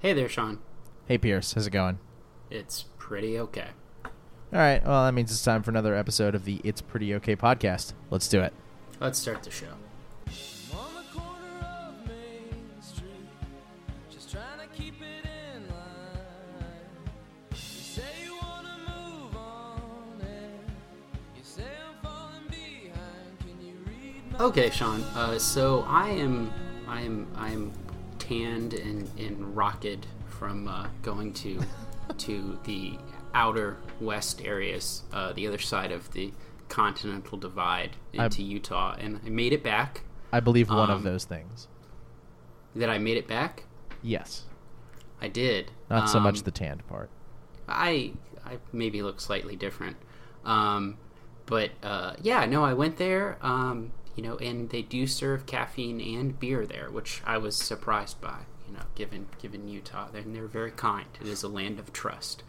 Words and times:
Hey 0.00 0.12
there, 0.12 0.28
Sean. 0.28 0.60
Hey, 1.06 1.18
Pierce. 1.18 1.54
How's 1.54 1.66
it 1.66 1.70
going? 1.70 1.98
It's 2.50 2.84
pretty 2.98 3.38
okay. 3.38 3.68
All 4.04 4.10
right. 4.52 4.84
Well, 4.86 5.04
that 5.04 5.12
means 5.12 5.30
it's 5.30 5.42
time 5.42 5.62
for 5.62 5.70
another 5.70 5.94
episode 5.96 6.34
of 6.34 6.44
the 6.44 6.60
It's 6.64 6.80
Pretty 6.80 7.14
Okay 7.16 7.34
podcast. 7.34 7.94
Let's 8.10 8.28
do 8.28 8.40
it. 8.40 8.52
Let's 9.00 9.18
start 9.18 9.42
the 9.42 9.50
show. 9.50 9.66
On 9.66 10.94
the 10.94 11.18
corner 11.18 11.58
of 11.62 12.06
Main 12.06 12.80
Street, 12.80 13.04
just 14.10 14.30
trying 14.30 14.60
to 14.60 14.66
keep 14.76 14.94
it 15.02 15.26
in 15.54 15.68
line. 15.68 15.78
You 17.50 17.56
say 17.56 18.02
you 18.24 18.36
wanna 18.40 18.76
move 18.86 19.36
on, 19.36 20.20
and 20.20 20.70
you 21.36 21.42
say 21.42 21.64
I'm 21.64 21.96
falling 22.02 22.46
behind. 22.48 23.38
Can 23.40 23.66
you 23.66 23.74
read 23.86 24.32
my 24.38 24.44
Okay, 24.46 24.70
Sean. 24.70 25.02
Uh, 25.14 25.38
so 25.38 25.84
I 25.88 26.08
am, 26.10 26.52
I 26.86 27.00
am, 27.02 27.26
I 27.36 27.50
am 27.50 27.72
tanned 28.32 28.74
and, 28.74 29.10
and 29.18 29.56
rocketed 29.56 30.06
from 30.26 30.68
uh, 30.68 30.88
going 31.02 31.32
to 31.32 31.60
to 32.18 32.58
the 32.64 32.98
outer 33.34 33.76
west 34.00 34.42
areas, 34.44 35.02
uh, 35.12 35.32
the 35.32 35.46
other 35.46 35.58
side 35.58 35.92
of 35.92 36.10
the 36.12 36.32
continental 36.68 37.38
divide 37.38 37.90
into 38.12 38.42
Utah, 38.42 38.94
and 38.98 39.20
I 39.24 39.28
made 39.30 39.52
it 39.52 39.62
back. 39.62 40.02
I 40.32 40.40
believe 40.40 40.68
one 40.68 40.90
Um, 40.90 40.96
of 40.98 41.02
those 41.02 41.24
things. 41.24 41.68
That 42.76 42.90
I 42.90 42.98
made 42.98 43.16
it 43.16 43.26
back. 43.26 43.64
Yes. 44.02 44.44
I 45.20 45.28
did. 45.28 45.70
Not 45.90 46.08
so 46.08 46.20
much 46.20 46.38
Um, 46.38 46.42
the 46.44 46.50
tanned 46.50 46.86
part. 46.86 47.10
I 47.68 48.12
I 48.44 48.58
maybe 48.72 49.02
look 49.02 49.20
slightly 49.20 49.56
different. 49.56 49.96
Um, 50.44 50.96
but 51.46 51.70
uh, 51.82 52.14
yeah, 52.22 52.44
no, 52.46 52.64
I 52.64 52.74
went 52.74 52.96
there. 52.98 53.36
Um, 53.42 53.90
you 54.18 54.24
know, 54.24 54.36
and 54.38 54.68
they 54.70 54.82
do 54.82 55.06
serve 55.06 55.46
caffeine 55.46 56.00
and 56.00 56.40
beer 56.40 56.66
there, 56.66 56.90
which 56.90 57.22
I 57.24 57.38
was 57.38 57.56
surprised 57.56 58.20
by. 58.20 58.40
You 58.66 58.74
know, 58.74 58.82
given 58.96 59.28
given 59.40 59.68
Utah, 59.68 60.08
and 60.12 60.34
they're 60.34 60.48
very 60.48 60.72
kind. 60.72 61.06
It 61.20 61.28
is 61.28 61.44
a 61.44 61.48
land 61.48 61.78
of 61.78 61.92
trust. 61.92 62.42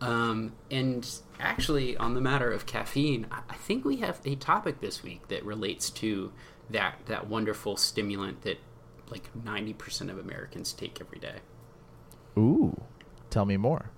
Um, 0.00 0.54
and 0.68 1.08
actually, 1.38 1.96
on 1.96 2.14
the 2.14 2.20
matter 2.20 2.50
of 2.50 2.66
caffeine, 2.66 3.28
I 3.30 3.54
think 3.54 3.84
we 3.84 3.98
have 3.98 4.20
a 4.24 4.34
topic 4.34 4.80
this 4.80 5.04
week 5.04 5.28
that 5.28 5.44
relates 5.44 5.90
to 5.90 6.32
that 6.70 6.96
that 7.06 7.28
wonderful 7.28 7.76
stimulant 7.76 8.42
that 8.42 8.58
like 9.08 9.30
ninety 9.44 9.74
percent 9.74 10.10
of 10.10 10.18
Americans 10.18 10.72
take 10.72 11.00
every 11.00 11.20
day. 11.20 11.36
Ooh. 12.36 12.82
Tell 13.30 13.44
me 13.44 13.56
more. 13.56 13.92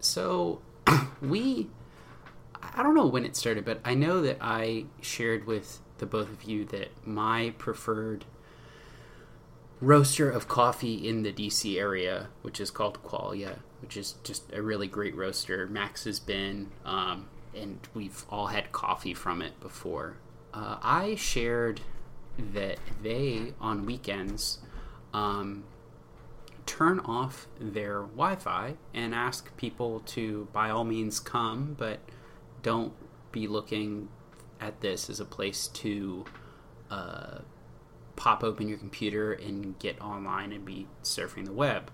So 0.00 0.62
we 1.20 1.68
I 2.62 2.82
don't 2.82 2.94
know 2.94 3.06
when 3.06 3.26
it 3.26 3.36
started, 3.36 3.66
but 3.66 3.80
I 3.84 3.92
know 3.92 4.22
that 4.22 4.38
I 4.40 4.86
shared 5.02 5.46
with 5.46 5.82
the 5.98 6.06
both 6.06 6.30
of 6.30 6.44
you 6.44 6.64
that 6.66 6.88
my 7.06 7.52
preferred 7.58 8.24
roaster 9.80 10.30
of 10.30 10.48
coffee 10.48 11.08
in 11.08 11.22
the 11.22 11.32
DC 11.32 11.78
area, 11.78 12.28
which 12.42 12.60
is 12.60 12.70
called 12.70 13.02
Qualia, 13.04 13.58
which 13.80 13.96
is 13.96 14.14
just 14.24 14.52
a 14.52 14.62
really 14.62 14.88
great 14.88 15.14
roaster. 15.14 15.66
Max 15.66 16.04
has 16.04 16.18
been, 16.18 16.70
um, 16.84 17.28
and 17.54 17.78
we've 17.94 18.24
all 18.28 18.48
had 18.48 18.72
coffee 18.72 19.14
from 19.14 19.40
it 19.42 19.58
before. 19.60 20.16
Uh, 20.52 20.78
I 20.82 21.14
shared 21.14 21.80
that 22.38 22.78
they 23.02 23.52
on 23.60 23.84
weekends 23.84 24.58
um, 25.12 25.64
turn 26.66 27.00
off 27.00 27.46
their 27.60 28.02
Wi-Fi 28.02 28.74
and 28.94 29.14
ask 29.14 29.56
people 29.56 30.00
to, 30.00 30.48
by 30.52 30.70
all 30.70 30.84
means, 30.84 31.20
come, 31.20 31.74
but 31.78 32.00
don't 32.62 32.92
be 33.32 33.46
looking 33.46 34.08
at 34.60 34.80
this 34.80 35.08
as 35.08 35.20
a 35.20 35.24
place 35.24 35.68
to 35.68 36.24
uh, 36.90 37.38
pop 38.16 38.42
open 38.42 38.68
your 38.68 38.78
computer 38.78 39.32
and 39.32 39.78
get 39.78 40.00
online 40.00 40.52
and 40.52 40.64
be 40.64 40.86
surfing 41.02 41.44
the 41.44 41.52
web. 41.52 41.90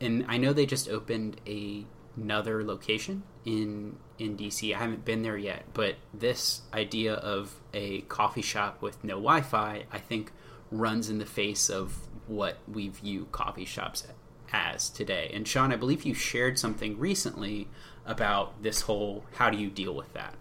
And 0.00 0.24
I 0.28 0.36
know 0.36 0.52
they 0.52 0.66
just 0.66 0.88
opened 0.88 1.40
a, 1.46 1.84
another 2.16 2.64
location 2.64 3.22
in 3.44 3.96
in 4.18 4.36
DC. 4.36 4.74
I 4.74 4.78
haven't 4.78 5.04
been 5.04 5.22
there 5.22 5.36
yet, 5.36 5.64
but 5.72 5.96
this 6.12 6.62
idea 6.72 7.14
of 7.14 7.60
a 7.72 8.02
coffee 8.02 8.42
shop 8.42 8.80
with 8.80 9.02
no 9.02 9.14
Wi-Fi, 9.14 9.84
I 9.90 9.98
think, 9.98 10.30
runs 10.70 11.10
in 11.10 11.18
the 11.18 11.26
face 11.26 11.68
of 11.68 12.08
what 12.26 12.58
we 12.72 12.88
view 12.88 13.26
coffee 13.32 13.64
shops 13.64 14.06
as 14.52 14.88
today. 14.88 15.30
And 15.34 15.46
Sean, 15.46 15.72
I 15.72 15.76
believe 15.76 16.04
you 16.04 16.14
shared 16.14 16.58
something 16.58 16.98
recently 16.98 17.68
about 18.06 18.62
this 18.62 18.82
whole 18.82 19.24
how 19.34 19.50
do 19.50 19.56
you 19.56 19.68
deal 19.68 19.94
with 19.94 20.12
that? 20.14 20.34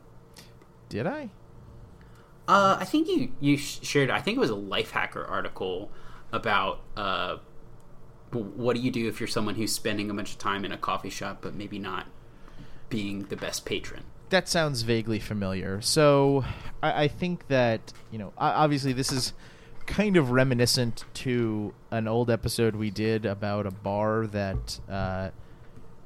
Did 0.93 1.07
I? 1.07 1.31
Uh, 2.47 2.77
I 2.79 2.85
think 2.85 3.07
you 3.07 3.31
you 3.39 3.57
shared. 3.57 4.11
I 4.11 4.21
think 4.21 4.37
it 4.37 4.39
was 4.39 4.51
a 4.51 4.53
Lifehacker 4.53 5.27
article 5.27 5.89
about 6.31 6.81
uh, 6.95 7.37
what 8.31 8.75
do 8.75 8.81
you 8.83 8.91
do 8.91 9.07
if 9.07 9.19
you're 9.19 9.25
someone 9.25 9.55
who's 9.55 9.73
spending 9.73 10.11
a 10.11 10.13
bunch 10.13 10.33
of 10.33 10.37
time 10.37 10.63
in 10.63 10.71
a 10.71 10.77
coffee 10.77 11.09
shop 11.09 11.39
but 11.41 11.55
maybe 11.55 11.79
not 11.79 12.05
being 12.89 13.23
the 13.23 13.35
best 13.35 13.65
patron. 13.65 14.03
That 14.29 14.47
sounds 14.47 14.83
vaguely 14.83 15.19
familiar. 15.19 15.81
So, 15.81 16.45
I, 16.83 17.05
I 17.05 17.07
think 17.07 17.47
that 17.47 17.91
you 18.11 18.19
know, 18.19 18.31
obviously, 18.37 18.93
this 18.93 19.11
is 19.11 19.33
kind 19.87 20.15
of 20.15 20.29
reminiscent 20.29 21.05
to 21.15 21.73
an 21.89 22.07
old 22.07 22.29
episode 22.29 22.75
we 22.75 22.91
did 22.91 23.25
about 23.25 23.65
a 23.65 23.71
bar 23.71 24.27
that 24.27 24.79
uh, 24.87 25.31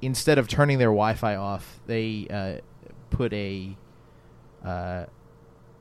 instead 0.01 0.37
of 0.37 0.47
turning 0.47 0.77
their 0.77 0.91
Wi-Fi 0.91 1.35
off, 1.35 1.81
they 1.87 2.25
uh, 2.29 2.61
put 3.09 3.33
a 3.33 3.75
uh, 4.65 5.05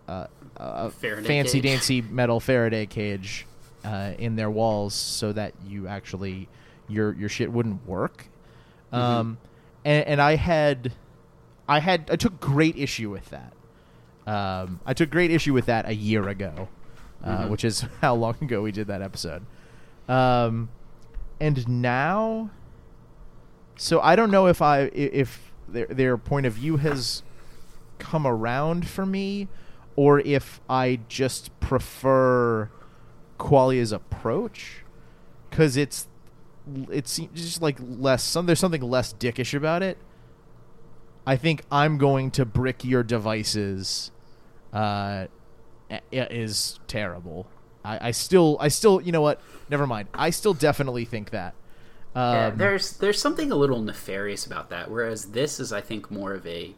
uh, 0.09 0.26
a 0.56 0.91
Faraday 0.91 1.26
fancy 1.26 1.60
cage. 1.60 1.70
dancy 1.70 2.03
metal 2.03 2.41
Faraday 2.41 2.87
cage 2.87 3.47
uh, 3.84 4.12
in 4.19 4.37
their 4.37 4.50
walls 4.50 4.94
so 4.94 5.32
that 5.32 5.53
you 5.66 5.87
actually 5.88 6.48
your 6.88 7.12
your 7.15 7.28
shit 7.28 7.50
wouldn't 7.53 7.86
work. 7.86 8.26
Mm-hmm. 8.92 8.97
Um, 9.03 9.38
and, 9.84 10.06
and 10.06 10.22
I 10.22 10.36
had, 10.36 10.92
I 11.69 11.78
had, 11.81 12.09
I 12.10 12.16
took 12.16 12.41
great 12.41 12.76
issue 12.76 13.10
with 13.10 13.31
that. 13.31 13.53
Um, 14.26 14.81
I 14.86 14.94
took 14.94 15.10
great 15.10 15.31
issue 15.31 15.53
with 15.53 15.66
that 15.66 15.86
a 15.88 15.94
year 15.94 16.28
ago, 16.28 16.69
uh, 17.22 17.44
Mhm. 17.44 17.50
which 17.50 17.65
is 17.65 17.81
how 18.00 18.15
long 18.15 18.36
ago 18.41 18.62
we 18.62 18.72
did 18.72 18.86
that 18.88 19.03
episode. 19.03 19.44
Um, 20.09 20.69
and 21.41 21.66
now, 21.69 22.50
so 23.76 24.00
I 24.00 24.16
don't 24.16 24.31
know 24.31 24.47
if 24.47 24.62
i- 24.62 24.91
if 24.92 25.53
their 25.69 25.86
their 25.86 26.16
point 26.16 26.47
of 26.47 26.54
view 26.54 26.76
has 26.78 27.22
come 27.98 28.26
around 28.26 28.88
for 28.88 29.06
me, 29.06 29.48
or 29.94 30.20
if 30.20 30.60
I 30.68 31.00
just 31.08 31.58
prefer 31.60 32.70
Qualia's 33.38 33.92
approach, 33.92 34.84
because 35.50 35.76
it's 35.76 36.08
it's 36.90 37.18
just 37.34 37.62
like 37.62 37.78
less 37.80 38.22
some 38.22 38.46
there's 38.46 38.58
something 38.58 38.82
less 38.82 39.12
dickish 39.12 39.54
about 39.54 39.82
it. 39.82 39.98
I 41.26 41.36
think 41.36 41.62
I'm 41.70 41.98
going 41.98 42.30
to 42.32 42.44
brick 42.44 42.84
your 42.84 43.02
devices. 43.02 44.10
Uh, 44.72 45.26
is 46.10 46.80
terrible. 46.86 47.46
I, 47.84 48.08
I 48.08 48.10
still 48.10 48.56
I 48.60 48.68
still 48.68 49.00
you 49.00 49.12
know 49.12 49.22
what? 49.22 49.40
Never 49.70 49.86
mind. 49.86 50.08
I 50.14 50.30
still 50.30 50.54
definitely 50.54 51.04
think 51.04 51.30
that. 51.30 51.54
Um, 52.14 52.34
Yeah, 52.34 52.50
there's 52.50 52.96
there's 52.98 53.20
something 53.20 53.52
a 53.52 53.56
little 53.56 53.80
nefarious 53.80 54.46
about 54.46 54.70
that. 54.70 54.90
Whereas 54.90 55.26
this 55.26 55.60
is, 55.60 55.72
I 55.72 55.80
think, 55.80 56.10
more 56.10 56.32
of 56.34 56.46
a 56.46 56.74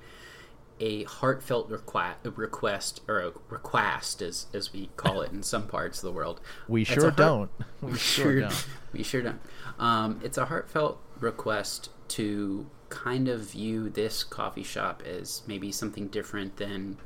a 0.81 1.05
heartfelt 1.05 1.69
request, 1.71 2.19
request 2.37 3.01
or 3.09 3.21
a 3.21 3.33
request, 3.49 4.23
as 4.23 4.47
as 4.55 4.73
we 4.73 4.91
call 4.97 5.23
it 5.23 5.33
in 5.33 5.43
some 5.43 5.67
parts 5.67 5.99
of 5.99 6.05
the 6.05 6.13
world. 6.13 6.41
we 6.69 6.83
It's 6.83 6.91
sure 6.91 7.03
heart- 7.05 7.17
don't. 7.17 7.51
We 7.83 7.97
sure 7.97 8.41
don't. 8.41 8.67
we 8.93 9.03
sure 9.03 9.23
don't. 9.23 9.41
Um, 9.79 10.21
it's 10.23 10.39
a 10.39 10.47
heartfelt 10.47 11.01
request 11.21 11.91
to 12.09 12.69
kind 12.89 13.29
of 13.29 13.51
view 13.51 13.89
this 13.91 14.25
coffee 14.25 14.63
shop 14.63 15.03
as 15.07 15.43
maybe 15.47 15.71
something 15.71 16.09
different 16.09 16.57
than 16.57 16.97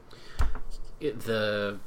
the 1.01 1.79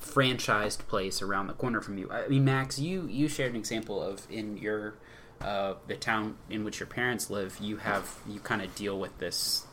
franchised 0.00 0.86
place 0.88 1.22
around 1.22 1.46
the 1.46 1.54
corner 1.54 1.80
from 1.80 1.96
you. 1.98 2.10
I 2.10 2.28
mean, 2.28 2.44
Max, 2.44 2.78
you 2.78 3.06
you 3.08 3.28
shared 3.28 3.50
an 3.52 3.56
example 3.56 4.02
of 4.02 4.26
in 4.30 4.56
your 4.58 4.94
uh, 5.40 5.74
the 5.88 5.96
town 5.96 6.36
in 6.50 6.64
which 6.64 6.80
your 6.80 6.86
parents 6.86 7.30
live. 7.30 7.58
You 7.60 7.78
have 7.78 8.18
you 8.28 8.40
kind 8.40 8.62
of 8.62 8.74
deal 8.74 8.98
with 8.98 9.18
this. 9.18 9.66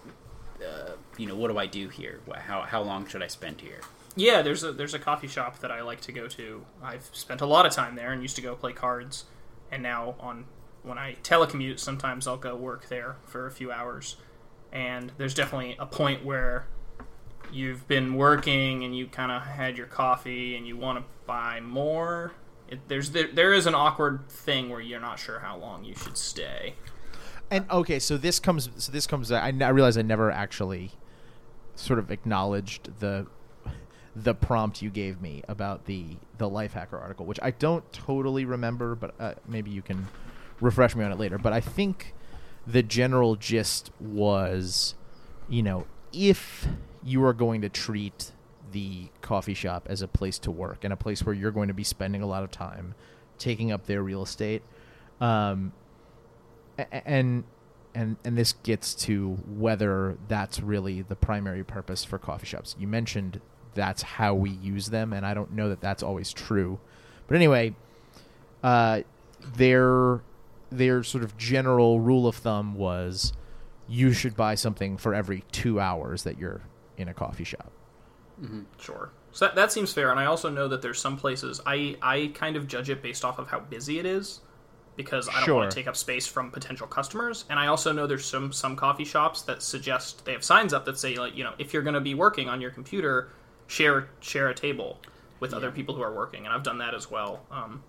Uh, 0.61 0.91
you 1.17 1.25
know, 1.25 1.35
what 1.35 1.49
do 1.49 1.57
I 1.57 1.65
do 1.65 1.89
here? 1.89 2.19
How 2.33 2.61
how 2.61 2.81
long 2.81 3.07
should 3.07 3.23
I 3.23 3.27
spend 3.27 3.61
here? 3.61 3.81
Yeah, 4.15 4.41
there's 4.41 4.63
a 4.63 4.71
there's 4.71 4.93
a 4.93 4.99
coffee 4.99 5.27
shop 5.27 5.59
that 5.59 5.71
I 5.71 5.81
like 5.81 6.01
to 6.01 6.11
go 6.11 6.27
to. 6.27 6.65
I've 6.83 7.09
spent 7.13 7.41
a 7.41 7.45
lot 7.45 7.65
of 7.65 7.71
time 7.71 7.95
there 7.95 8.11
and 8.11 8.21
used 8.21 8.35
to 8.35 8.41
go 8.41 8.55
play 8.55 8.73
cards, 8.73 9.25
and 9.71 9.83
now 9.83 10.15
on 10.19 10.45
when 10.83 10.97
I 10.97 11.15
telecommute, 11.23 11.79
sometimes 11.79 12.27
I'll 12.27 12.37
go 12.37 12.55
work 12.55 12.89
there 12.89 13.17
for 13.25 13.47
a 13.47 13.51
few 13.51 13.71
hours. 13.71 14.15
And 14.71 15.11
there's 15.17 15.33
definitely 15.33 15.75
a 15.79 15.85
point 15.85 16.23
where 16.23 16.67
you've 17.51 17.87
been 17.87 18.13
working 18.13 18.83
and 18.83 18.95
you 18.95 19.07
kind 19.07 19.31
of 19.31 19.41
had 19.41 19.77
your 19.77 19.87
coffee 19.87 20.55
and 20.55 20.67
you 20.67 20.77
want 20.77 20.99
to 20.99 21.05
buy 21.25 21.59
more. 21.59 22.33
It, 22.67 22.87
there's 22.87 23.11
there, 23.11 23.27
there 23.33 23.53
is 23.53 23.65
an 23.65 23.75
awkward 23.75 24.29
thing 24.29 24.69
where 24.69 24.79
you're 24.79 24.99
not 24.99 25.19
sure 25.19 25.39
how 25.39 25.57
long 25.57 25.83
you 25.83 25.95
should 25.95 26.17
stay. 26.17 26.75
And 27.51 27.65
okay, 27.71 27.99
so 27.99 28.17
this 28.17 28.39
comes. 28.39 28.69
So 28.77 28.91
this 28.91 29.07
comes. 29.07 29.31
I, 29.31 29.47
I 29.47 29.69
realize 29.69 29.97
I 29.97 30.01
never 30.03 30.31
actually 30.31 30.91
sort 31.75 31.99
of 31.99 32.11
acknowledged 32.11 32.99
the 32.99 33.27
the 34.15 34.33
prompt 34.33 34.81
you 34.81 34.89
gave 34.89 35.21
me 35.21 35.43
about 35.47 35.85
the 35.85 36.17
the 36.37 36.49
Lifehacker 36.49 36.99
article, 36.99 37.25
which 37.25 37.39
I 37.41 37.51
don't 37.51 37.91
totally 37.93 38.45
remember, 38.45 38.95
but 38.95 39.15
uh, 39.19 39.33
maybe 39.47 39.71
you 39.71 39.81
can 39.81 40.07
refresh 40.59 40.95
me 40.95 41.03
on 41.03 41.11
it 41.11 41.19
later. 41.19 41.37
But 41.37 41.53
I 41.53 41.61
think 41.61 42.13
the 42.67 42.83
general 42.83 43.35
gist 43.35 43.91
was, 43.99 44.95
you 45.47 45.63
know, 45.63 45.87
if 46.13 46.67
you 47.03 47.23
are 47.23 47.33
going 47.33 47.61
to 47.61 47.69
treat 47.69 48.31
the 48.71 49.07
coffee 49.21 49.53
shop 49.53 49.87
as 49.89 50.01
a 50.01 50.07
place 50.07 50.37
to 50.39 50.51
work 50.51 50.83
and 50.83 50.93
a 50.93 50.97
place 50.97 51.23
where 51.23 51.33
you're 51.33 51.51
going 51.51 51.69
to 51.69 51.73
be 51.73 51.83
spending 51.83 52.21
a 52.21 52.27
lot 52.27 52.43
of 52.43 52.51
time 52.51 52.93
taking 53.37 53.71
up 53.71 53.85
their 53.85 54.03
real 54.03 54.21
estate, 54.21 54.61
um, 55.21 55.71
and 56.91 57.43
and 57.93 58.17
and 58.23 58.37
this 58.37 58.53
gets 58.63 58.93
to 58.93 59.37
whether 59.47 60.17
that's 60.27 60.61
really 60.61 61.01
the 61.01 61.15
primary 61.15 61.63
purpose 61.63 62.03
for 62.03 62.17
coffee 62.17 62.45
shops. 62.45 62.75
You 62.79 62.87
mentioned 62.87 63.41
that's 63.73 64.01
how 64.01 64.33
we 64.33 64.49
use 64.49 64.87
them, 64.87 65.13
and 65.13 65.25
I 65.25 65.33
don't 65.33 65.53
know 65.53 65.69
that 65.69 65.81
that's 65.81 66.03
always 66.03 66.33
true. 66.33 66.79
But 67.27 67.35
anyway, 67.35 67.75
uh, 68.63 69.01
their 69.55 70.21
their 70.71 71.03
sort 71.03 71.23
of 71.23 71.37
general 71.37 71.99
rule 71.99 72.27
of 72.27 72.35
thumb 72.35 72.75
was 72.75 73.33
you 73.87 74.13
should 74.13 74.35
buy 74.35 74.55
something 74.55 74.97
for 74.97 75.15
every 75.15 75.43
two 75.51 75.79
hours 75.79 76.23
that 76.23 76.37
you're 76.37 76.61
in 76.97 77.07
a 77.07 77.13
coffee 77.13 77.43
shop. 77.43 77.71
Sure. 78.79 79.09
So 79.31 79.45
that, 79.45 79.55
that 79.55 79.71
seems 79.71 79.93
fair, 79.93 80.11
and 80.11 80.19
I 80.19 80.25
also 80.25 80.49
know 80.49 80.67
that 80.67 80.81
there's 80.81 80.99
some 80.99 81.17
places 81.17 81.61
I 81.65 81.97
I 82.01 82.31
kind 82.33 82.55
of 82.55 82.67
judge 82.67 82.89
it 82.89 83.01
based 83.01 83.25
off 83.25 83.39
of 83.39 83.47
how 83.47 83.59
busy 83.59 83.99
it 83.99 84.05
is, 84.05 84.41
because 84.99 85.29
I 85.29 85.45
don't 85.45 85.55
want 85.55 85.71
to 85.71 85.75
take 85.75 85.87
up 85.87 85.95
space 85.95 86.27
from 86.27 86.51
potential 86.51 86.85
customers. 86.85 87.45
And 87.49 87.57
I 87.57 87.67
also 87.67 87.93
know 87.93 88.05
there's 88.05 88.25
some 88.25 88.51
some 88.51 88.75
coffee 88.75 89.05
shops 89.05 89.43
that 89.43 89.63
suggest 89.63 90.25
they 90.25 90.33
have 90.33 90.43
signs 90.43 90.73
up 90.73 90.83
that 90.83 90.99
say 90.99 91.15
like 91.15 91.37
you 91.37 91.45
know 91.45 91.53
if 91.57 91.73
you're 91.73 91.83
going 91.83 91.93
to 91.93 92.01
be 92.01 92.15
working 92.15 92.49
on 92.49 92.59
your 92.59 92.69
computer, 92.69 93.29
share 93.67 94.09
share 94.19 94.49
a 94.49 94.53
table 94.53 94.99
with 95.39 95.53
other 95.53 95.71
people 95.71 95.95
who 95.95 96.01
are 96.01 96.13
working, 96.13 96.43
and 96.43 96.53
I've 96.53 96.63
done 96.63 96.79
that 96.79 96.93
as 96.93 97.09
well. 97.09 97.45
Um, 97.49 97.81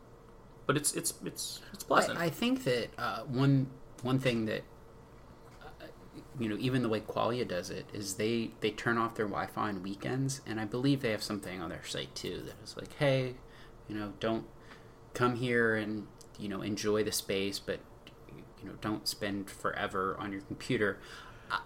but 0.66 0.76
it's 0.76 0.92
it's 0.92 1.12
it's 1.24 1.60
it's 1.72 1.82
pleasant. 1.82 2.16
I, 2.16 2.26
I 2.26 2.30
think 2.30 2.62
that 2.62 2.90
uh, 2.96 3.22
one 3.22 3.66
one 4.02 4.20
thing 4.20 4.44
that 4.44 4.62
uh, 5.60 5.86
you 6.38 6.48
know, 6.48 6.56
even 6.60 6.84
the 6.84 6.88
way 6.88 7.00
Qualia 7.00 7.46
does 7.46 7.70
it 7.70 7.86
is 7.92 8.14
they 8.14 8.52
they 8.60 8.70
turn 8.70 8.98
off 8.98 9.16
their 9.16 9.26
Wi-Fi 9.26 9.68
on 9.68 9.82
weekends, 9.82 10.42
and 10.46 10.60
I 10.60 10.64
believe 10.64 11.00
they 11.02 11.10
have 11.10 11.24
something 11.24 11.60
on 11.60 11.70
their 11.70 11.84
site 11.84 12.14
too 12.14 12.40
that 12.46 12.54
is 12.62 12.76
like, 12.76 12.96
hey, 13.00 13.34
you 13.88 13.96
know, 13.96 14.12
don't 14.20 14.44
come 15.12 15.34
here 15.34 15.74
and 15.74 16.06
you 16.40 16.48
know 16.48 16.62
enjoy 16.62 17.04
the 17.04 17.12
space, 17.12 17.58
but 17.58 17.80
you 18.62 18.68
know, 18.68 18.74
don't 18.80 19.08
spend 19.08 19.50
forever 19.50 20.16
on 20.18 20.32
your 20.32 20.42
computer. 20.42 20.98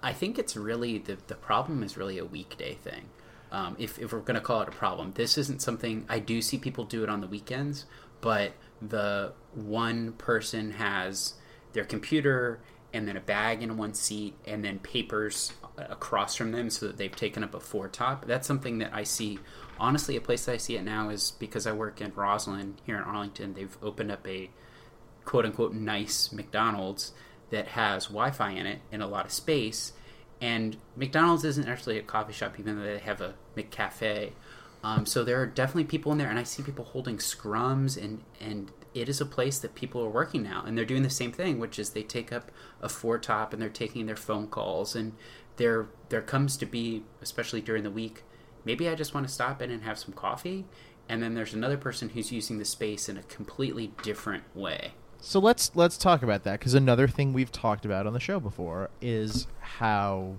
I- 0.02 0.12
think 0.12 0.38
it's 0.38 0.56
really 0.56 0.98
the 0.98 1.18
the 1.26 1.34
problem 1.34 1.82
is 1.82 1.96
really 1.96 2.18
a 2.18 2.24
weekday 2.24 2.74
thing. 2.74 3.10
Um, 3.52 3.76
if, 3.78 4.00
if 4.00 4.12
we're 4.12 4.18
going 4.20 4.34
to 4.34 4.40
call 4.40 4.62
it 4.62 4.68
a 4.68 4.72
problem, 4.72 5.12
this 5.14 5.38
isn't 5.38 5.62
something 5.62 6.06
I 6.08 6.18
do 6.18 6.42
see 6.42 6.58
people 6.58 6.84
do 6.84 7.04
it 7.04 7.08
on 7.08 7.20
the 7.20 7.28
weekends, 7.28 7.84
but 8.20 8.52
the 8.82 9.32
one 9.54 10.12
person 10.14 10.72
has 10.72 11.34
their 11.72 11.84
computer 11.84 12.58
and 12.92 13.06
then 13.06 13.16
a 13.16 13.20
bag 13.20 13.62
in 13.62 13.76
one 13.76 13.94
seat 13.94 14.34
and 14.44 14.64
then 14.64 14.78
papers 14.80 15.52
across 15.76 16.34
from 16.34 16.52
them 16.52 16.70
so 16.70 16.86
that 16.86 16.96
they've 16.96 17.14
taken 17.14 17.44
up 17.44 17.54
a 17.54 17.60
four 17.60 17.88
top. 17.88 18.26
That's 18.26 18.46
something 18.46 18.78
that 18.78 18.90
I 18.92 19.04
see. 19.04 19.38
Honestly, 19.78 20.16
a 20.16 20.20
place 20.20 20.44
that 20.46 20.52
I 20.52 20.56
see 20.56 20.76
it 20.76 20.82
now 20.82 21.10
is 21.10 21.32
because 21.32 21.66
I 21.66 21.72
work 21.72 22.00
in 22.00 22.12
Rosslyn 22.12 22.74
here 22.84 22.96
in 22.96 23.02
Arlington. 23.02 23.54
They've 23.54 23.76
opened 23.82 24.10
up 24.10 24.26
a 24.26 24.50
quote 25.24 25.44
unquote 25.44 25.74
nice 25.74 26.32
McDonald's 26.32 27.12
that 27.50 27.68
has 27.68 28.06
Wi 28.06 28.30
Fi 28.30 28.50
in 28.50 28.66
it 28.66 28.80
and 28.90 29.02
a 29.02 29.06
lot 29.06 29.24
of 29.24 29.32
space. 29.32 29.92
And 30.40 30.76
McDonald's 30.96 31.44
isn't 31.44 31.68
actually 31.68 31.98
a 31.98 32.02
coffee 32.02 32.32
shop, 32.32 32.58
even 32.58 32.78
though 32.78 32.84
they 32.84 32.98
have 32.98 33.20
a 33.20 33.34
McCafe. 33.56 34.32
Um, 34.82 35.06
so 35.06 35.24
there 35.24 35.40
are 35.40 35.46
definitely 35.46 35.84
people 35.84 36.12
in 36.12 36.18
there, 36.18 36.28
and 36.28 36.38
I 36.38 36.42
see 36.42 36.62
people 36.62 36.84
holding 36.84 37.16
scrums, 37.16 37.96
and, 37.96 38.22
and 38.38 38.70
it 38.92 39.08
is 39.08 39.20
a 39.20 39.26
place 39.26 39.58
that 39.60 39.74
people 39.74 40.02
are 40.02 40.08
working 40.10 40.42
now. 40.42 40.62
And 40.66 40.76
they're 40.76 40.84
doing 40.84 41.02
the 41.02 41.10
same 41.10 41.32
thing, 41.32 41.58
which 41.58 41.78
is 41.78 41.90
they 41.90 42.02
take 42.02 42.32
up 42.32 42.50
a 42.82 42.88
four 42.88 43.18
top 43.18 43.52
and 43.52 43.62
they're 43.62 43.68
taking 43.70 44.06
their 44.06 44.16
phone 44.16 44.46
calls. 44.46 44.94
And 44.94 45.14
there, 45.56 45.86
there 46.10 46.20
comes 46.20 46.56
to 46.58 46.66
be, 46.66 47.02
especially 47.22 47.60
during 47.60 47.82
the 47.82 47.90
week, 47.90 48.22
maybe 48.64 48.88
I 48.88 48.94
just 48.94 49.14
want 49.14 49.26
to 49.26 49.32
stop 49.32 49.62
in 49.62 49.70
and 49.70 49.82
have 49.82 49.98
some 49.98 50.12
coffee. 50.12 50.66
And 51.08 51.22
then 51.22 51.34
there's 51.34 51.54
another 51.54 51.76
person 51.76 52.10
who's 52.10 52.30
using 52.30 52.58
the 52.58 52.64
space 52.64 53.08
in 53.08 53.16
a 53.16 53.22
completely 53.22 53.92
different 54.02 54.44
way. 54.54 54.92
So 55.24 55.40
let's 55.40 55.70
let's 55.74 55.96
talk 55.96 56.22
about 56.22 56.44
that 56.44 56.60
because 56.60 56.74
another 56.74 57.08
thing 57.08 57.32
we've 57.32 57.50
talked 57.50 57.86
about 57.86 58.06
on 58.06 58.12
the 58.12 58.20
show 58.20 58.38
before 58.38 58.90
is 59.00 59.46
how 59.58 60.36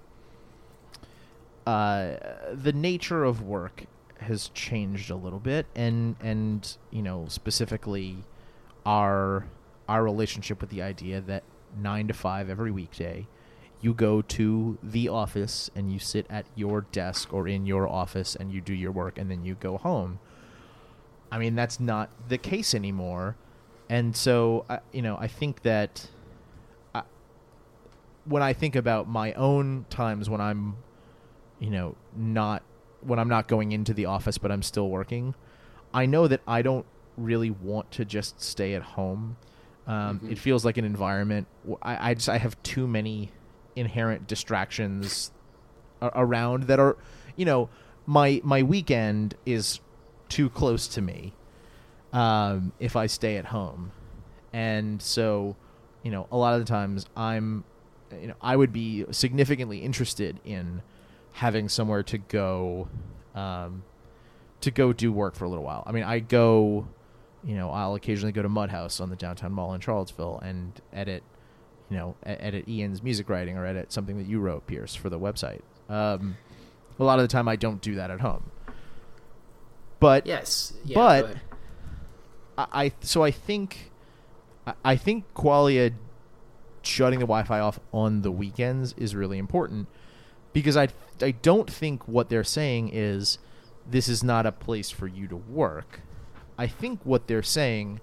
uh, 1.65 2.17
the 2.53 2.71
nature 2.71 3.23
of 3.23 3.41
work 3.41 3.85
has 4.19 4.49
changed 4.49 5.09
a 5.09 5.15
little 5.15 5.39
bit, 5.39 5.65
and 5.75 6.15
and 6.21 6.77
you 6.91 7.01
know 7.01 7.25
specifically 7.29 8.25
our 8.85 9.47
our 9.89 10.03
relationship 10.03 10.61
with 10.61 10.69
the 10.69 10.83
idea 10.83 11.19
that 11.19 11.41
nine 11.75 12.07
to 12.07 12.13
five 12.13 12.47
every 12.47 12.69
weekday, 12.69 13.25
you 13.81 13.91
go 13.91 14.21
to 14.21 14.77
the 14.83 15.09
office 15.09 15.71
and 15.75 15.91
you 15.91 15.97
sit 15.97 16.27
at 16.29 16.45
your 16.53 16.81
desk 16.91 17.33
or 17.33 17.47
in 17.47 17.65
your 17.65 17.89
office 17.89 18.35
and 18.35 18.51
you 18.51 18.61
do 18.61 18.73
your 18.73 18.91
work 18.91 19.17
and 19.17 19.31
then 19.31 19.43
you 19.45 19.55
go 19.55 19.77
home. 19.79 20.19
I 21.31 21.39
mean, 21.39 21.55
that's 21.55 21.79
not 21.79 22.11
the 22.29 22.37
case 22.37 22.75
anymore. 22.75 23.35
And 23.89 24.15
so, 24.15 24.65
I 24.69 24.79
you 24.91 25.01
know, 25.01 25.17
I 25.19 25.27
think 25.27 25.61
that 25.63 26.07
I, 26.93 27.03
when 28.25 28.41
I 28.41 28.53
think 28.53 28.75
about 28.75 29.07
my 29.07 29.33
own 29.33 29.85
times 29.89 30.29
when 30.29 30.41
I'm, 30.41 30.77
you 31.59 31.69
know, 31.69 31.95
not 32.15 32.63
when 33.01 33.19
I'm 33.19 33.29
not 33.29 33.47
going 33.47 33.71
into 33.71 33.93
the 33.93 34.05
office 34.05 34.37
but 34.37 34.51
I'm 34.51 34.63
still 34.63 34.89
working, 34.89 35.35
I 35.93 36.05
know 36.05 36.27
that 36.27 36.41
I 36.47 36.61
don't 36.61 36.85
really 37.17 37.51
want 37.51 37.91
to 37.91 38.05
just 38.05 38.41
stay 38.41 38.73
at 38.73 38.81
home. 38.81 39.37
Um, 39.87 40.19
It 40.31 40.39
feels 40.39 40.65
like 40.65 40.77
an 40.77 40.85
environment. 40.85 41.47
I, 41.81 42.09
I 42.11 42.13
just 42.15 42.27
I 42.29 42.39
have 42.39 42.61
too 42.63 42.87
many 42.87 43.31
inherent 43.75 44.25
distractions 44.27 45.31
a- 46.01 46.11
around 46.15 46.63
that 46.63 46.79
are, 46.79 46.97
you 47.35 47.45
know, 47.45 47.69
my 48.07 48.41
my 48.43 48.63
weekend 48.63 49.35
is 49.45 49.79
too 50.27 50.49
close 50.49 50.87
to 50.87 51.01
me 51.01 51.33
um, 52.15 52.71
if 52.79 52.95
I 52.95 53.07
stay 53.07 53.35
at 53.35 53.45
home, 53.45 53.91
and 54.53 55.01
so 55.01 55.55
you 56.01 56.11
know 56.11 56.27
a 56.31 56.37
lot 56.37 56.53
of 56.53 56.61
the 56.61 56.65
times 56.65 57.05
I'm, 57.15 57.65
you 58.19 58.27
know, 58.27 58.35
I 58.41 58.55
would 58.55 58.71
be 58.71 59.05
significantly 59.11 59.79
interested 59.79 60.39
in 60.45 60.81
having 61.33 61.67
somewhere 61.67 62.03
to 62.03 62.17
go, 62.17 62.87
um, 63.35 63.83
to 64.61 64.71
go 64.71 64.93
do 64.93 65.11
work 65.11 65.35
for 65.35 65.43
a 65.43 65.49
little 65.49 65.65
while. 65.65 65.83
I 65.85 65.91
mean, 65.91 66.03
I 66.03 66.19
go, 66.19 66.87
you 67.43 67.55
know, 67.55 67.69
I'll 67.69 67.95
occasionally 67.95 68.31
go 68.31 68.41
to 68.41 68.49
Mudhouse 68.49 69.01
on 69.01 69.09
the 69.09 69.17
downtown 69.17 69.51
mall 69.51 69.73
in 69.73 69.81
Charlottesville 69.81 70.39
and 70.41 70.79
edit, 70.93 71.23
you 71.89 71.97
know, 71.97 72.15
edit 72.23 72.69
Ian's 72.69 73.03
music 73.03 73.29
writing 73.29 73.57
or 73.57 73.65
edit 73.65 73.91
something 73.91 74.17
that 74.17 74.27
you 74.27 74.39
wrote, 74.39 74.65
Pierce, 74.65 74.95
for 74.95 75.09
the 75.09 75.19
website. 75.19 75.59
Um, 75.89 76.37
a 76.97 77.03
lot 77.03 77.19
of 77.19 77.23
the 77.23 77.27
time, 77.27 77.49
I 77.49 77.57
don't 77.57 77.81
do 77.81 77.95
that 77.95 78.09
at 78.09 78.21
home. 78.21 78.49
But 79.99 80.25
Yes. 80.25 80.71
Yeah, 80.85 80.95
But-. 80.95 81.37
I, 82.57 82.91
so 83.01 83.23
I 83.23 83.31
think 83.31 83.91
I, 84.65 84.73
I 84.83 84.95
think 84.95 85.25
Qualia 85.33 85.93
shutting 86.81 87.19
the 87.19 87.25
Wi-Fi 87.25 87.59
off 87.59 87.79
on 87.91 88.21
the 88.21 88.31
weekends 88.31 88.93
is 88.97 89.15
really 89.15 89.37
important 89.37 89.87
because 90.53 90.77
I 90.77 90.89
I 91.21 91.31
don't 91.31 91.69
think 91.69 92.07
what 92.07 92.29
they're 92.29 92.43
saying 92.43 92.89
is 92.93 93.39
this 93.89 94.07
is 94.07 94.23
not 94.23 94.45
a 94.45 94.51
place 94.51 94.89
for 94.91 95.07
you 95.07 95.27
to 95.27 95.35
work. 95.35 96.01
I 96.57 96.67
think 96.67 97.01
what 97.03 97.27
they're 97.27 97.43
saying 97.43 97.99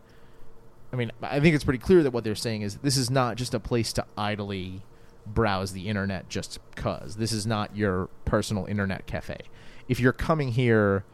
I 0.93 0.97
mean, 0.97 1.11
I 1.23 1.41
think 1.41 1.55
it's 1.55 1.65
pretty 1.65 1.79
clear 1.79 2.03
that 2.03 2.11
what 2.11 2.23
they're 2.23 2.35
saying 2.35 2.63
is 2.63 2.77
this 2.77 2.99
is 2.99 3.11
not 3.11 3.37
just 3.37 3.55
a 3.55 3.61
place 3.61 3.95
to 3.95 4.05
idly 4.17 4.83
browse 5.27 5.73
the 5.73 5.89
internet 5.89 6.29
just 6.29 6.59
cuz. 6.77 7.17
This 7.17 7.33
is 7.33 7.47
not 7.47 7.75
your 7.75 8.11
personal 8.27 8.67
internet 8.67 9.07
cafe. 9.07 9.39
If 9.89 10.01
you're 10.01 10.13
coming 10.13 10.53
here, 10.53 11.05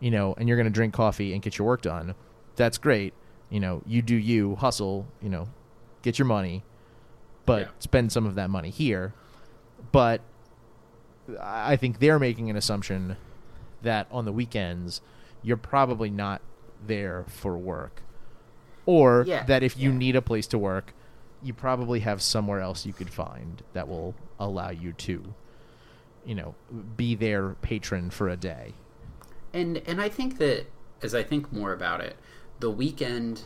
you 0.00 0.10
know, 0.10 0.34
and 0.38 0.48
you're 0.48 0.56
going 0.56 0.66
to 0.66 0.72
drink 0.72 0.94
coffee 0.94 1.34
and 1.34 1.42
get 1.42 1.58
your 1.58 1.66
work 1.66 1.82
done, 1.82 2.14
that's 2.58 2.76
great. 2.78 3.14
You 3.48 3.60
know, 3.60 3.82
you 3.86 4.02
do 4.02 4.14
you, 4.14 4.56
hustle, 4.56 5.06
you 5.22 5.30
know, 5.30 5.48
get 6.02 6.18
your 6.18 6.26
money, 6.26 6.62
but 7.46 7.62
Yeah. 7.62 7.68
spend 7.78 8.12
some 8.12 8.26
of 8.26 8.34
that 8.34 8.50
money 8.50 8.68
here. 8.70 9.14
But 9.92 10.20
I 11.40 11.72
I 11.72 11.76
think 11.76 11.98
they're 11.98 12.18
making 12.18 12.50
an 12.50 12.56
assumption 12.56 13.16
that 13.82 14.06
on 14.10 14.24
the 14.24 14.32
weekends 14.32 15.00
you're 15.42 15.56
probably 15.56 16.10
not 16.10 16.42
there 16.86 17.24
for 17.28 17.56
work. 17.56 18.02
Or 18.86 19.24
Yeah, 19.26 19.44
that 19.44 19.62
if 19.62 19.78
you 19.78 19.90
yeah. 19.92 19.98
need 19.98 20.16
a 20.16 20.22
place 20.22 20.46
to 20.48 20.58
work, 20.58 20.94
you 21.42 21.52
probably 21.54 22.00
have 22.00 22.20
somewhere 22.20 22.60
else 22.60 22.84
you 22.84 22.92
could 22.92 23.10
find 23.10 23.62
that 23.72 23.86
will 23.88 24.14
allow 24.40 24.70
you 24.70 24.92
to, 24.94 25.34
you 26.24 26.34
know, 26.34 26.54
be 26.96 27.14
their 27.14 27.50
patron 27.62 28.10
for 28.10 28.28
a 28.28 28.36
day. 28.36 28.74
and 29.54 29.78
and 29.86 30.00
I 30.02 30.08
think 30.10 30.36
that 30.38 30.66
as 31.02 31.14
I 31.14 31.22
think 31.22 31.50
more 31.52 31.72
about 31.72 32.00
it, 32.02 32.16
the 32.60 32.70
weekend, 32.70 33.42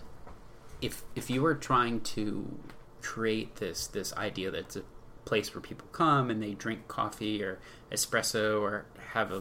if 0.81 1.03
if 1.15 1.31
you 1.31 1.43
were 1.43 1.55
trying 1.55 2.01
to 2.01 2.59
create 3.01 3.57
this 3.57 3.87
this 3.87 4.13
idea 4.15 4.51
that 4.51 4.59
it's 4.59 4.77
a 4.77 4.83
place 5.25 5.55
where 5.55 5.61
people 5.63 5.87
come 5.93 6.31
and 6.31 6.43
they 6.43 6.53
drink 6.53 6.89
coffee 6.89 7.43
or 7.43 7.59
espresso 7.91 8.61
or 8.61 8.87
have 9.13 9.31
a 9.31 9.41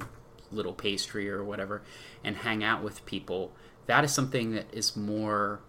little 0.51 0.73
pastry 0.73 1.29
or 1.29 1.43
whatever 1.43 1.81
and 2.23 2.37
hang 2.37 2.63
out 2.63 2.83
with 2.83 3.03
people 3.05 3.51
that 3.87 4.03
is 4.03 4.13
something 4.13 4.51
that 4.51 4.71
is 4.71 4.95
more 4.95 5.61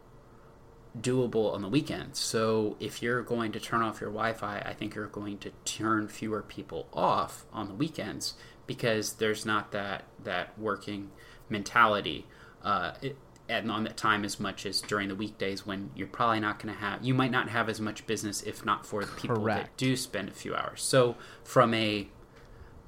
doable 1.01 1.55
on 1.55 1.63
the 1.63 1.69
weekends. 1.69 2.19
So 2.19 2.77
if 2.79 3.03
you're 3.03 3.23
going 3.23 3.53
to 3.53 3.61
turn 3.61 3.81
off 3.81 4.01
your 4.01 4.11
Wi-Fi, 4.11 4.59
I 4.59 4.75
think 4.75 4.95
you're 4.95 5.07
going 5.07 5.39
to 5.39 5.51
turn 5.65 6.09
fewer 6.09 6.43
people 6.43 6.87
off 6.93 7.47
on 7.53 7.69
the 7.69 7.75
weekends 7.75 8.35
because 8.67 9.15
there's 9.15 9.47
not 9.47 9.73
that 9.73 10.05
that 10.23 10.59
working 10.59 11.11
mentality 11.49 12.27
uh, 12.63 12.93
it, 13.01 13.17
and 13.61 13.71
on 13.71 13.85
that 13.85 13.97
time 13.97 14.25
as 14.25 14.41
much 14.41 14.65
as 14.65 14.81
during 14.81 15.09
the 15.09 15.15
weekdays 15.15 15.67
when 15.67 15.91
you're 15.95 16.07
probably 16.07 16.41
not 16.41 16.59
going 16.59 16.73
to 16.73 16.81
have 16.81 17.05
you 17.05 17.15
might 17.15 17.31
not 17.31 17.49
have 17.49 17.69
as 17.69 17.81
much 17.81 18.07
business 18.07 18.43
if 18.43 18.65
not 18.65 18.87
for 18.87 19.05
the 19.05 19.13
people 19.13 19.37
that 19.45 19.77
do 19.77 19.97
spend 19.97 20.29
a 20.29 20.33
few 20.33 20.55
hours. 20.55 20.83
So 20.83 21.17
from 21.45 21.75
a 21.75 22.09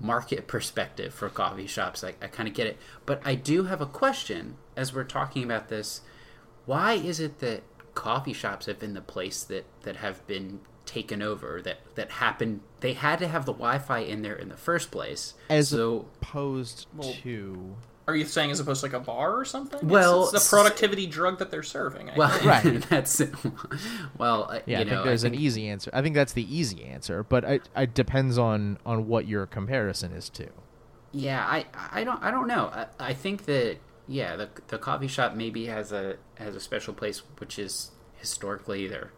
market 0.00 0.46
perspective 0.46 1.12
for 1.14 1.28
coffee 1.28 1.66
shops, 1.66 2.04
I, 2.04 2.14
I 2.20 2.28
kind 2.28 2.48
of 2.48 2.54
get 2.54 2.66
it. 2.66 2.78
But 3.06 3.20
I 3.24 3.34
do 3.34 3.64
have 3.64 3.80
a 3.80 3.86
question 3.86 4.56
as 4.76 4.94
we're 4.94 5.04
talking 5.04 5.44
about 5.44 5.68
this. 5.68 6.02
Why 6.66 6.94
is 6.94 7.20
it 7.20 7.40
that 7.40 7.62
coffee 7.94 8.32
shops 8.32 8.66
have 8.66 8.78
been 8.78 8.94
the 8.94 9.00
place 9.00 9.42
that, 9.44 9.64
that 9.82 9.96
have 9.96 10.26
been 10.26 10.60
taken 10.86 11.22
over, 11.22 11.60
that, 11.62 11.78
that 11.94 12.12
happened? 12.12 12.60
They 12.80 12.94
had 12.94 13.18
to 13.20 13.28
have 13.28 13.44
the 13.44 13.52
Wi 13.52 13.78
Fi 13.78 14.00
in 14.00 14.22
there 14.22 14.36
in 14.36 14.48
the 14.48 14.56
first 14.56 14.90
place. 14.90 15.34
As 15.48 15.68
so, 15.68 16.06
opposed 16.20 16.86
Well, 16.94 17.12
to 17.22 17.76
Are 18.06 18.14
you 18.14 18.26
saying 18.26 18.50
as 18.50 18.60
opposed 18.60 18.80
to 18.80 18.86
like 18.86 18.92
a 18.92 19.00
bar 19.00 19.34
or 19.34 19.44
something? 19.44 19.88
Well, 19.88 20.24
it's, 20.24 20.32
the 20.32 20.56
productivity 20.56 21.06
drug 21.06 21.38
that 21.38 21.50
they're 21.50 21.62
serving. 21.62 22.10
I 22.10 22.16
well, 22.16 22.28
think. 22.28 22.44
Right. 22.64 22.82
that's 22.90 23.22
well, 24.18 24.48
uh, 24.50 24.60
yeah, 24.66 24.80
you 24.80 24.80
I 24.80 24.84
know, 24.84 24.90
think 24.90 25.04
there's 25.04 25.24
I 25.24 25.28
an 25.28 25.34
easy 25.34 25.68
answer. 25.68 25.90
I 25.94 26.02
think 26.02 26.14
that's 26.14 26.34
the 26.34 26.54
easy 26.54 26.84
answer, 26.84 27.22
but 27.22 27.44
it, 27.44 27.68
it 27.74 27.94
depends 27.94 28.36
on 28.36 28.78
on 28.84 29.08
what 29.08 29.26
your 29.26 29.46
comparison 29.46 30.12
is 30.12 30.28
to. 30.30 30.48
Yeah, 31.12 31.44
I, 31.46 31.66
I 31.92 32.04
don't 32.04 32.22
I 32.22 32.30
don't 32.30 32.46
know. 32.46 32.66
I, 32.66 32.86
I 32.98 33.14
think 33.14 33.46
that 33.46 33.78
yeah, 34.06 34.36
the 34.36 34.50
the 34.68 34.78
coffee 34.78 35.08
shop 35.08 35.34
maybe 35.34 35.66
has 35.66 35.90
a 35.90 36.16
has 36.36 36.54
a 36.54 36.60
special 36.60 36.92
place, 36.92 37.22
which 37.38 37.58
is 37.58 37.92
historically 38.16 38.86
there 38.86 39.04
a 39.06 39.10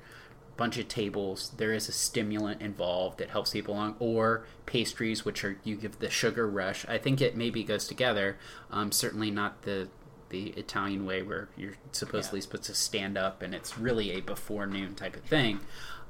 bunch 0.56 0.78
of 0.78 0.88
tables. 0.88 1.52
There 1.56 1.72
is 1.72 1.88
a 1.88 1.92
stimulant 1.92 2.62
involved 2.62 3.18
that 3.18 3.30
helps 3.30 3.50
people 3.50 3.74
along, 3.74 3.96
or 3.98 4.46
pastries, 4.64 5.24
which 5.24 5.44
are 5.44 5.58
you 5.64 5.76
give 5.76 5.98
the 5.98 6.10
sugar 6.10 6.48
rush. 6.48 6.86
I 6.88 6.98
think 6.98 7.20
it 7.20 7.36
maybe 7.36 7.62
goes 7.62 7.86
together. 7.86 8.38
Um, 8.70 8.92
certainly 8.92 9.30
not 9.30 9.62
the 9.62 9.88
the 10.28 10.48
Italian 10.50 11.06
way 11.06 11.22
where 11.22 11.48
you're 11.56 11.76
supposedly 11.92 12.40
supposed 12.40 12.64
to 12.64 12.74
stand 12.74 13.16
up 13.16 13.42
and 13.42 13.54
it's 13.54 13.78
really 13.78 14.10
a 14.10 14.20
before 14.20 14.66
noon 14.66 14.94
type 14.94 15.14
of 15.14 15.22
thing. 15.22 15.60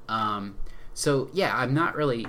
Um, 0.08 0.56
so 0.94 1.28
yeah, 1.32 1.56
I'm 1.56 1.74
not 1.74 1.94
really. 1.94 2.26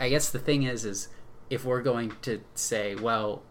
I 0.00 0.08
guess 0.08 0.30
the 0.30 0.38
thing 0.38 0.64
is, 0.64 0.84
is 0.84 1.08
if 1.50 1.64
we're 1.64 1.82
going 1.82 2.12
to 2.22 2.40
say, 2.54 2.94
well, 2.94 3.42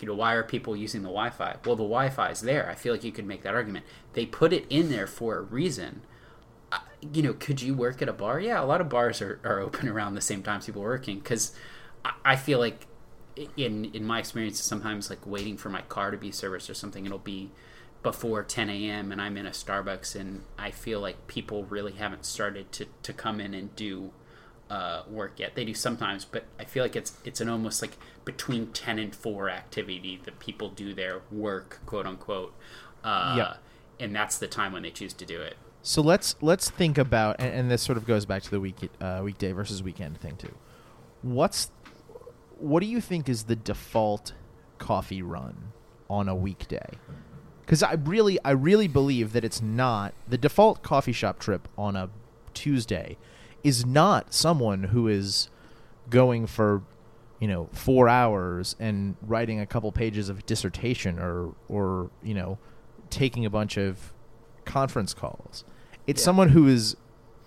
you 0.00 0.08
know, 0.08 0.14
why 0.14 0.32
are 0.34 0.42
people 0.42 0.76
using 0.76 1.02
the 1.02 1.08
Wi-Fi? 1.08 1.56
Well, 1.64 1.76
the 1.76 1.84
Wi-Fi 1.84 2.30
is 2.30 2.40
there. 2.40 2.68
I 2.68 2.74
feel 2.74 2.92
like 2.92 3.04
you 3.04 3.12
could 3.12 3.26
make 3.26 3.42
that 3.42 3.54
argument. 3.54 3.84
They 4.14 4.26
put 4.26 4.52
it 4.52 4.66
in 4.68 4.90
there 4.90 5.06
for 5.06 5.38
a 5.38 5.42
reason. 5.42 6.02
You 7.02 7.22
know, 7.22 7.32
could 7.34 7.60
you 7.60 7.74
work 7.74 8.00
at 8.00 8.08
a 8.08 8.12
bar? 8.12 8.38
Yeah, 8.40 8.62
a 8.62 8.64
lot 8.64 8.80
of 8.80 8.88
bars 8.88 9.20
are, 9.20 9.40
are 9.44 9.58
open 9.60 9.88
around 9.94 10.14
the 10.14 10.20
same 10.20 10.42
times 10.42 10.66
people 10.66 10.82
are 10.82 10.86
working 10.88 11.18
because 11.18 11.52
I, 12.04 12.12
I 12.24 12.36
feel 12.36 12.58
like 12.58 12.86
in 13.56 13.86
in 13.86 14.04
my 14.04 14.18
experience, 14.20 14.60
sometimes 14.62 15.10
like 15.10 15.26
waiting 15.26 15.56
for 15.56 15.68
my 15.68 15.82
car 15.82 16.10
to 16.10 16.16
be 16.16 16.30
serviced 16.30 16.70
or 16.70 16.74
something, 16.74 17.04
it'll 17.06 17.18
be 17.18 17.50
before 18.02 18.42
10 18.42 18.68
a.m. 18.68 19.12
and 19.12 19.20
I'm 19.20 19.36
in 19.36 19.46
a 19.46 19.50
Starbucks 19.50 20.14
and 20.16 20.42
I 20.58 20.70
feel 20.72 21.00
like 21.00 21.26
people 21.28 21.64
really 21.64 21.92
haven't 21.92 22.24
started 22.24 22.72
to, 22.72 22.86
to 23.04 23.12
come 23.12 23.40
in 23.40 23.54
and 23.54 23.74
do 23.76 24.12
uh, 24.70 25.02
work 25.08 25.38
yet. 25.38 25.54
They 25.54 25.64
do 25.64 25.74
sometimes, 25.74 26.24
but 26.24 26.44
I 26.58 26.64
feel 26.64 26.82
like 26.84 26.96
it's 26.96 27.18
it's 27.24 27.40
an 27.40 27.48
almost 27.48 27.82
like 27.82 27.96
between 28.24 28.68
10 28.72 28.98
and 28.98 29.14
4 29.14 29.50
activity 29.50 30.20
that 30.24 30.38
people 30.38 30.68
do 30.70 30.94
their 30.94 31.22
work, 31.30 31.80
quote 31.86 32.06
unquote. 32.06 32.54
Uh, 33.04 33.34
Yeah. 33.36 33.54
And 34.00 34.14
that's 34.14 34.38
the 34.38 34.48
time 34.48 34.72
when 34.72 34.82
they 34.82 34.90
choose 34.90 35.12
to 35.14 35.24
do 35.26 35.40
it. 35.40 35.56
So 35.82 36.00
let's 36.00 36.36
let's 36.40 36.70
think 36.70 36.96
about, 36.96 37.36
and, 37.40 37.52
and 37.52 37.70
this 37.70 37.82
sort 37.82 37.98
of 37.98 38.06
goes 38.06 38.24
back 38.24 38.42
to 38.44 38.50
the 38.50 38.60
week 38.60 38.76
uh, 39.00 39.20
weekday 39.24 39.52
versus 39.52 39.82
weekend 39.82 40.18
thing 40.18 40.36
too. 40.36 40.54
What's 41.22 41.70
what 42.58 42.80
do 42.80 42.86
you 42.86 43.00
think 43.00 43.28
is 43.28 43.44
the 43.44 43.56
default 43.56 44.32
coffee 44.78 45.22
run 45.22 45.72
on 46.08 46.28
a 46.28 46.34
weekday? 46.34 46.88
Because 47.60 47.82
I 47.82 47.94
really 47.94 48.38
I 48.44 48.52
really 48.52 48.86
believe 48.86 49.32
that 49.32 49.44
it's 49.44 49.60
not 49.60 50.14
the 50.28 50.38
default 50.38 50.82
coffee 50.82 51.12
shop 51.12 51.40
trip 51.40 51.68
on 51.76 51.96
a 51.96 52.10
Tuesday 52.54 53.16
is 53.64 53.84
not 53.84 54.32
someone 54.32 54.84
who 54.84 55.08
is 55.08 55.48
going 56.10 56.46
for 56.46 56.82
you 57.40 57.48
know 57.48 57.68
four 57.72 58.08
hours 58.08 58.76
and 58.78 59.16
writing 59.20 59.58
a 59.58 59.66
couple 59.66 59.90
pages 59.90 60.28
of 60.28 60.46
dissertation 60.46 61.18
or 61.18 61.54
or 61.68 62.10
you 62.22 62.34
know 62.34 62.58
taking 63.10 63.44
a 63.44 63.50
bunch 63.50 63.76
of 63.76 64.12
conference 64.64 65.14
calls. 65.14 65.64
It's 66.06 66.20
Yeah. 66.20 66.24
someone 66.24 66.50
who 66.50 66.66
is 66.66 66.96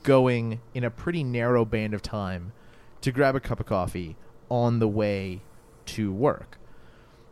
going 0.04 0.62
in 0.74 0.84
a 0.84 0.90
pretty 0.92 1.24
narrow 1.24 1.66
band 1.66 1.94
of 1.94 2.02
time 2.02 2.54
to 3.02 3.12
grab 3.12 3.36
a 3.36 3.40
cup 3.40 3.60
of 3.60 3.66
coffee 3.66 4.16
on 4.50 4.80
the 4.80 4.88
way 4.88 5.42
to 5.86 6.12
work. 6.12 6.58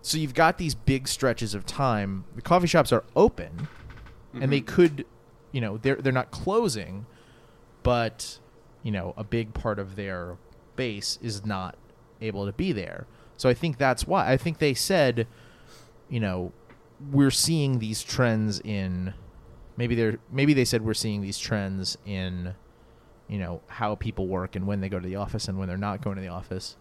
So 0.02 0.18
you've 0.18 0.34
got 0.34 0.58
these 0.58 0.76
big 0.76 1.08
stretches 1.08 1.54
of 1.54 1.66
time. 1.66 2.26
The 2.36 2.42
coffee 2.42 2.68
shops 2.68 2.92
are 2.92 3.04
open 3.16 3.68
and 4.34 4.52
they 4.52 4.60
mm-hmm. 4.60 4.76
could 4.76 5.06
you 5.52 5.62
know 5.62 5.78
they're 5.78 5.96
they're 5.96 6.12
not 6.12 6.32
closing 6.32 7.06
but 7.84 8.40
you 8.82 8.92
know 8.92 9.14
a 9.16 9.24
big 9.24 9.54
part 9.54 9.80
of 9.80 9.96
their 9.96 10.38
base 10.76 11.20
is 11.22 11.46
not 11.46 11.76
able 12.22 12.46
to 12.46 12.52
be 12.52 12.72
there. 12.72 13.06
So 13.38 13.50
i 13.50 13.54
think 13.54 13.78
that's 13.78 14.08
why 14.08 14.32
i 14.32 14.38
think 14.38 14.60
they 14.60 14.74
said 14.74 15.28
you 16.10 16.20
know 16.20 16.52
we're 17.12 17.32
seeing 17.32 17.80
these 17.80 18.02
trends 18.04 18.62
in 18.62 19.14
maybe 19.78 19.96
they're 19.96 20.18
maybe 20.32 20.54
they 20.54 20.66
said 20.66 20.82
we're 20.84 20.94
seeing 20.94 21.22
these 21.22 21.38
trends 21.40 21.98
in 22.06 22.54
you 23.28 23.38
know 23.40 23.62
how 23.68 23.96
people 23.96 24.28
work 24.28 24.56
and 24.56 24.68
when 24.68 24.82
they 24.82 24.90
go 24.90 25.00
to 25.00 25.08
the 25.08 25.16
office 25.16 25.48
and 25.48 25.58
when 25.58 25.68
they're 25.68 25.78
not 25.78 26.02
going 26.02 26.16
to 26.16 26.22
the 26.22 26.28
office 26.28 26.76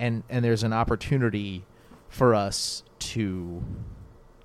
and 0.00 0.22
and 0.28 0.44
there's 0.44 0.62
an 0.62 0.72
opportunity 0.72 1.64
for 2.08 2.34
us 2.34 2.82
to 2.98 3.62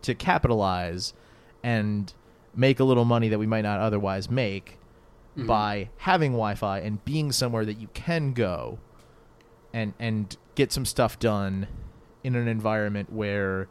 to 0.01 0.13
capitalize 0.13 1.13
and 1.63 2.13
make 2.55 2.79
a 2.79 2.83
little 2.83 3.05
money 3.05 3.29
that 3.29 3.39
we 3.39 3.47
might 3.47 3.61
not 3.61 3.79
otherwise 3.79 4.29
make 4.29 4.77
Mhm. 5.35 5.47
by 5.47 5.89
having 5.97 6.33
Wi-Fi 6.33 6.79
and 6.79 7.03
being 7.05 7.31
somewhere 7.31 7.65
that 7.65 7.79
you 7.81 7.87
can 7.95 8.33
go 8.33 8.77
and 9.73 9.93
and 9.97 10.37
get 10.53 10.71
some 10.71 10.85
stuff 10.85 11.17
done 11.17 11.65
in 12.23 12.35
an 12.35 12.47
environment 12.47 13.11
where 13.11 13.67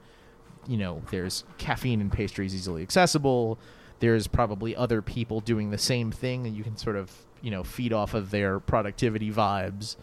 you 0.67 0.77
know 0.77 1.03
there's 1.13 1.45
caffeine 1.59 2.01
and 2.01 2.11
pastries 2.11 2.53
easily 2.55 2.83
accessible 2.83 3.59
there's 4.03 4.27
probably 4.27 4.75
other 4.75 5.01
people 5.01 5.39
doing 5.39 5.71
the 5.71 5.79
same 5.79 6.11
thing 6.11 6.45
and 6.45 6.57
you 6.57 6.65
can 6.65 6.77
sort 6.77 6.97
of 6.97 7.25
you 7.41 7.53
know 7.53 7.63
feed 7.63 7.93
off 7.93 8.15
of 8.15 8.33
their 8.33 8.59
productivity 8.59 9.31
vibes. 9.31 9.95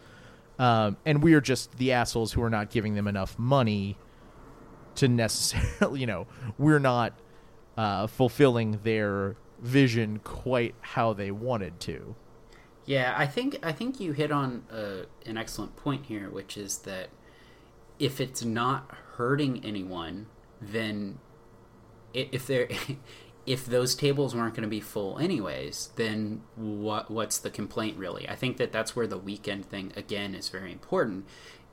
Um, 0.57 0.95
and 1.05 1.21
we're 1.21 1.41
just 1.41 1.77
the 1.77 1.91
assholes 1.91 2.31
who 2.31 2.41
are 2.41 2.49
not 2.49 2.69
giving 2.69 2.95
them 2.95 3.07
enough 3.07 3.37
money 3.37 3.97
to 4.95 5.09
necessarily 5.09 5.99
you 5.99 6.07
know 6.07 6.27
we're 6.57 6.79
not 6.79 7.11
uh, 7.75 8.07
fulfilling 8.07 8.79
their 8.83 9.35
vision 9.59 10.19
quite 10.23 10.75
how 10.79 11.11
they 11.11 11.29
wanted 11.29 11.81
to. 11.81 12.15
Yeah, 12.85 13.13
I 13.17 13.27
think 13.27 13.59
I 13.61 13.73
think 13.73 13.99
you 13.99 14.13
hit 14.13 14.31
on 14.31 14.63
uh, 14.71 15.07
an 15.25 15.37
excellent 15.37 15.75
point 15.75 16.05
here, 16.05 16.29
which 16.29 16.55
is 16.55 16.77
that 16.79 17.09
if 17.99 18.21
it's 18.21 18.45
not 18.45 18.95
hurting 19.17 19.65
anyone, 19.65 20.27
then 20.61 21.19
if 22.13 22.47
they're 22.47 22.69
if 23.49 23.65
those 23.65 23.95
tables 23.95 24.35
weren't 24.35 24.53
going 24.53 24.61
to 24.61 24.69
be 24.69 24.79
full 24.79 25.17
anyways, 25.17 25.89
then 25.95 26.43
what 26.55 27.09
what's 27.09 27.39
the 27.39 27.49
complaint 27.49 27.97
really? 27.97 28.29
I 28.29 28.35
think 28.35 28.57
that 28.57 28.71
that's 28.71 28.95
where 28.95 29.07
the 29.07 29.17
weekend 29.17 29.65
thing 29.65 29.91
again 29.95 30.35
is 30.35 30.49
very 30.49 30.71
important. 30.71 31.25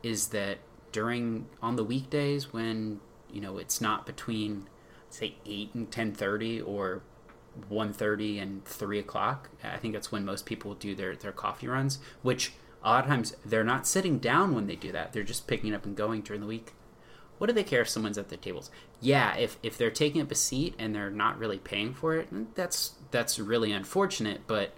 Is 0.03 0.29
that 0.29 0.61
during 0.93 1.49
on 1.61 1.77
the 1.77 1.85
weekdays 1.85 2.51
when 2.51 3.01
you 3.31 3.43
know 3.43 3.59
it's 3.59 3.79
not 3.79 4.07
between 4.07 4.67
say 5.11 5.35
eight 5.45 5.75
and 5.75 5.93
ten 5.93 6.13
thirty 6.13 6.61
or 6.63 7.03
1.30 7.71 8.43
and 8.43 8.65
3 8.67 8.99
o'clock 8.99 9.49
i 9.65 9.79
think 9.79 9.95
that's 9.95 10.13
when 10.13 10.27
most 10.27 10.45
people 10.45 10.75
do 10.75 10.95
their, 10.95 11.17
their 11.17 11.33
coffee 11.33 11.67
runs 11.67 11.99
which 12.21 12.53
a 12.85 12.91
lot 12.91 13.05
of 13.05 13.09
times 13.09 13.35
they're 13.47 13.65
not 13.65 13.87
sitting 13.87 14.19
down 14.19 14.55
when 14.55 14.67
they 14.67 14.77
do 14.77 14.93
that 14.93 15.15
they're 15.15 15.23
just 15.23 15.47
picking 15.47 15.75
up 15.75 15.87
and 15.87 15.97
going 15.97 16.21
during 16.21 16.43
the 16.43 16.47
week 16.47 16.75
what 17.39 17.47
do 17.49 17.53
they 17.53 17.65
care 17.65 17.83
if 17.83 17.89
someone's 17.89 18.19
at 18.19 18.29
their 18.29 18.39
tables 18.39 18.71
yeah 19.01 19.37
if, 19.37 19.59
if 19.63 19.77
they're 19.79 19.91
taking 19.91 20.21
up 20.21 20.31
a 20.31 20.35
seat 20.35 20.75
and 20.79 20.95
they're 20.95 21.11
not 21.11 21.39
really 21.39 21.59
paying 21.59 21.95
for 21.95 22.15
it 22.17 22.29
that's 22.55 22.93
that's 23.11 23.39
really 23.39 23.73
unfortunate 23.73 24.41
but 24.47 24.75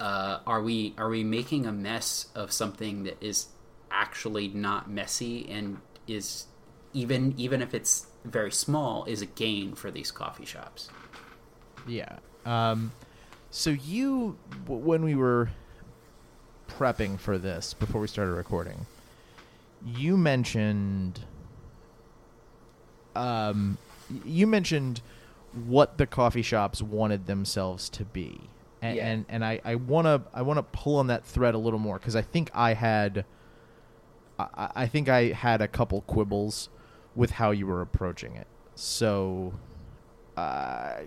uh, 0.00 0.40
are 0.46 0.60
we 0.60 0.92
are 0.98 1.08
we 1.08 1.22
making 1.22 1.66
a 1.66 1.72
mess 1.72 2.26
of 2.34 2.50
something 2.50 3.04
that 3.04 3.22
is 3.22 3.46
actually 3.90 4.48
not 4.48 4.90
messy 4.90 5.48
and 5.48 5.78
is 6.08 6.46
even 6.92 7.32
even 7.36 7.62
if 7.62 7.72
it's 7.74 8.06
very 8.24 8.50
small 8.50 9.04
is 9.04 9.22
a 9.22 9.26
gain 9.26 9.74
for 9.74 9.90
these 9.90 10.10
coffee 10.10 10.44
shops 10.44 10.90
Yeah. 11.86 12.18
Um, 12.44 12.92
so 13.50 13.70
you, 13.70 14.36
when 14.66 15.04
we 15.04 15.14
were 15.14 15.50
prepping 16.68 17.18
for 17.18 17.38
this 17.38 17.74
before 17.74 18.00
we 18.00 18.08
started 18.08 18.32
recording, 18.32 18.86
you 19.84 20.16
mentioned 20.16 21.20
um, 23.16 23.78
you 24.24 24.46
mentioned 24.46 25.00
what 25.66 25.98
the 25.98 26.06
coffee 26.06 26.42
shops 26.42 26.82
wanted 26.82 27.26
themselves 27.26 27.88
to 27.90 28.04
be, 28.04 28.40
and 28.82 28.96
Yeah. 28.96 29.06
and, 29.08 29.24
and 29.28 29.44
I, 29.44 29.60
I 29.64 29.74
wanna 29.76 30.22
I 30.34 30.42
wanna 30.42 30.62
pull 30.64 30.96
on 30.96 31.06
that 31.08 31.24
thread 31.24 31.54
a 31.54 31.58
little 31.58 31.78
more 31.78 31.98
because 31.98 32.16
I 32.16 32.22
think 32.22 32.50
I 32.54 32.74
had, 32.74 33.24
I, 34.38 34.70
I 34.74 34.86
think 34.86 35.08
I 35.08 35.28
had 35.28 35.62
a 35.62 35.68
couple 35.68 36.00
quibbles 36.02 36.68
with 37.14 37.30
how 37.32 37.50
you 37.52 37.66
were 37.66 37.80
approaching 37.80 38.34
it. 38.36 38.46
So, 38.74 39.52
uh, 40.36 41.02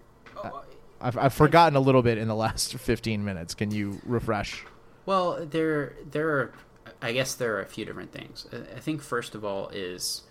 I've, 1.01 1.17
I've 1.17 1.33
forgotten 1.33 1.75
a 1.75 1.79
little 1.79 2.01
bit 2.01 2.17
in 2.17 2.27
the 2.27 2.35
last 2.35 2.73
fifteen 2.77 3.23
minutes. 3.25 3.53
Can 3.53 3.71
you 3.71 3.99
refresh? 4.05 4.63
Well, 5.05 5.45
there, 5.45 5.93
there 6.09 6.29
are. 6.29 6.53
I 7.01 7.11
guess 7.11 7.35
there 7.35 7.55
are 7.57 7.61
a 7.61 7.65
few 7.65 7.85
different 7.85 8.11
things. 8.11 8.47
I- 8.51 8.77
I 8.77 8.79
think 8.79 9.01
first 9.03 9.35
of 9.35 9.43
all 9.45 9.67
is, 9.69 10.23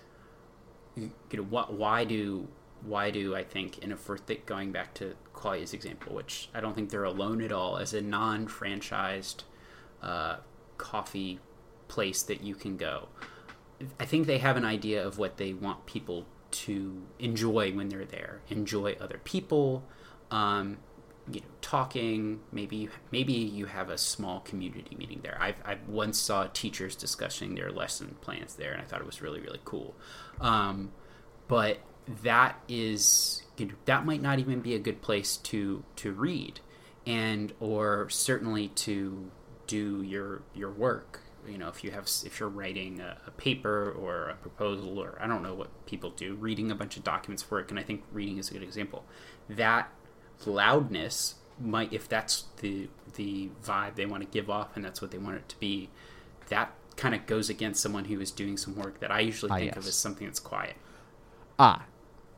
you 0.96 1.10
know, 1.32 1.42
what? 1.42 1.72
Why 1.72 2.04
do, 2.04 2.48
why 2.84 3.10
do 3.10 3.36
I 3.36 3.44
think, 3.44 3.78
and 3.82 3.92
if 3.92 4.08
we're 4.08 4.18
th- 4.18 4.46
going 4.46 4.72
back 4.72 4.94
to 4.94 5.14
Qualia's 5.34 5.74
example, 5.74 6.14
which 6.14 6.48
I 6.54 6.60
don't 6.60 6.74
think 6.74 6.90
they're 6.90 7.04
alone 7.04 7.42
at 7.42 7.52
all, 7.52 7.76
as 7.76 7.94
a 7.94 8.00
non-franchised 8.00 9.42
uh, 10.02 10.36
coffee 10.78 11.40
place 11.88 12.22
that 12.22 12.42
you 12.42 12.54
can 12.54 12.76
go. 12.76 13.08
I 14.00 14.06
think 14.06 14.26
they 14.26 14.38
have 14.38 14.56
an 14.56 14.64
idea 14.64 15.06
of 15.06 15.18
what 15.18 15.36
they 15.36 15.52
want 15.52 15.86
people 15.86 16.26
to 16.50 17.02
enjoy 17.18 17.72
when 17.72 17.88
they're 17.88 18.04
there. 18.04 18.40
Enjoy 18.48 18.96
other 19.00 19.20
people, 19.24 19.84
um, 20.30 20.78
you 21.30 21.40
know, 21.40 21.47
talking. 21.61 22.40
Maybe 22.52 22.76
you, 22.76 22.90
maybe 23.11 23.33
you 23.33 23.66
have 23.66 23.90
a 23.90 23.99
small 23.99 24.40
community 24.40 24.97
meeting 24.97 25.21
there. 25.23 25.37
I've, 25.40 25.56
I 25.64 25.78
once 25.88 26.18
saw 26.18 26.47
teachers 26.52 26.97
discussing 26.97 27.54
their 27.54 27.71
lesson 27.71 28.16
plans 28.21 28.54
there, 28.54 28.73
and 28.73 28.80
I 28.80 28.85
thought 28.85 29.00
it 29.00 29.06
was 29.06 29.23
really 29.23 29.40
really 29.40 29.61
cool. 29.64 29.95
Um, 30.40 30.92
but 31.49 31.78
that 32.23 32.61
is 32.68 33.42
you 33.56 33.66
know, 33.66 33.75
that 33.87 34.04
might 34.04 34.23
not 34.23 34.38
even 34.38 34.61
be 34.61 34.75
a 34.75 34.78
good 34.78 35.02
place 35.02 35.37
to 35.38 35.85
to 35.97 36.12
read, 36.12 36.61
and 37.06 37.52
or 37.61 38.09
certainly 38.11 38.68
to 38.68 39.30
do 39.66 40.02
your 40.02 40.42
your 40.54 40.71
work 40.71 41.21
you 41.49 41.59
know 41.59 41.68
if 41.68 41.85
you 41.85 41.90
have 41.90 42.09
if 42.25 42.40
you're 42.40 42.49
writing 42.49 43.00
a, 43.00 43.16
a 43.26 43.30
paper 43.33 43.92
or 43.92 44.28
a 44.28 44.35
proposal 44.37 44.99
or 44.99 45.18
i 45.21 45.26
don't 45.26 45.42
know 45.42 45.54
what 45.54 45.68
people 45.87 46.11
do 46.11 46.35
reading 46.35 46.71
a 46.71 46.75
bunch 46.75 46.97
of 46.97 47.04
documents 47.04 47.42
for 47.42 47.56
work 47.59 47.71
and 47.71 47.78
i 47.78 47.83
think 47.83 48.02
reading 48.12 48.38
is 48.38 48.50
a 48.50 48.52
good 48.52 48.62
example 48.62 49.04
that 49.49 49.90
loudness 50.45 51.37
might 51.61 51.93
if 51.93 52.09
that's 52.09 52.45
the 52.61 52.88
the 53.14 53.49
vibe 53.64 53.95
they 53.95 54.05
want 54.07 54.23
to 54.23 54.28
give 54.28 54.50
off 54.50 54.76
and 54.76 54.85
that's 54.85 55.00
what 55.00 55.11
they 55.11 55.19
want 55.19 55.37
it 55.37 55.49
to 55.49 55.59
be 55.59 55.88
that 56.49 56.73
kind 56.97 57.14
of 57.14 57.26
goes 57.26 57.49
against 57.49 57.83
someone 57.83 58.05
who 58.07 58.21
is 58.21 58.31
doing 58.31 58.57
some 58.57 58.75
work 58.76 59.00
that 59.00 59.11
i 59.11 59.21
usually 59.21 59.50
Ah, 59.50 59.57
think 59.57 59.76
of 59.76 59.87
as 59.87 59.95
something 59.95 60.26
that's 60.26 60.40
quiet 60.40 60.76
Ah, 61.59 61.85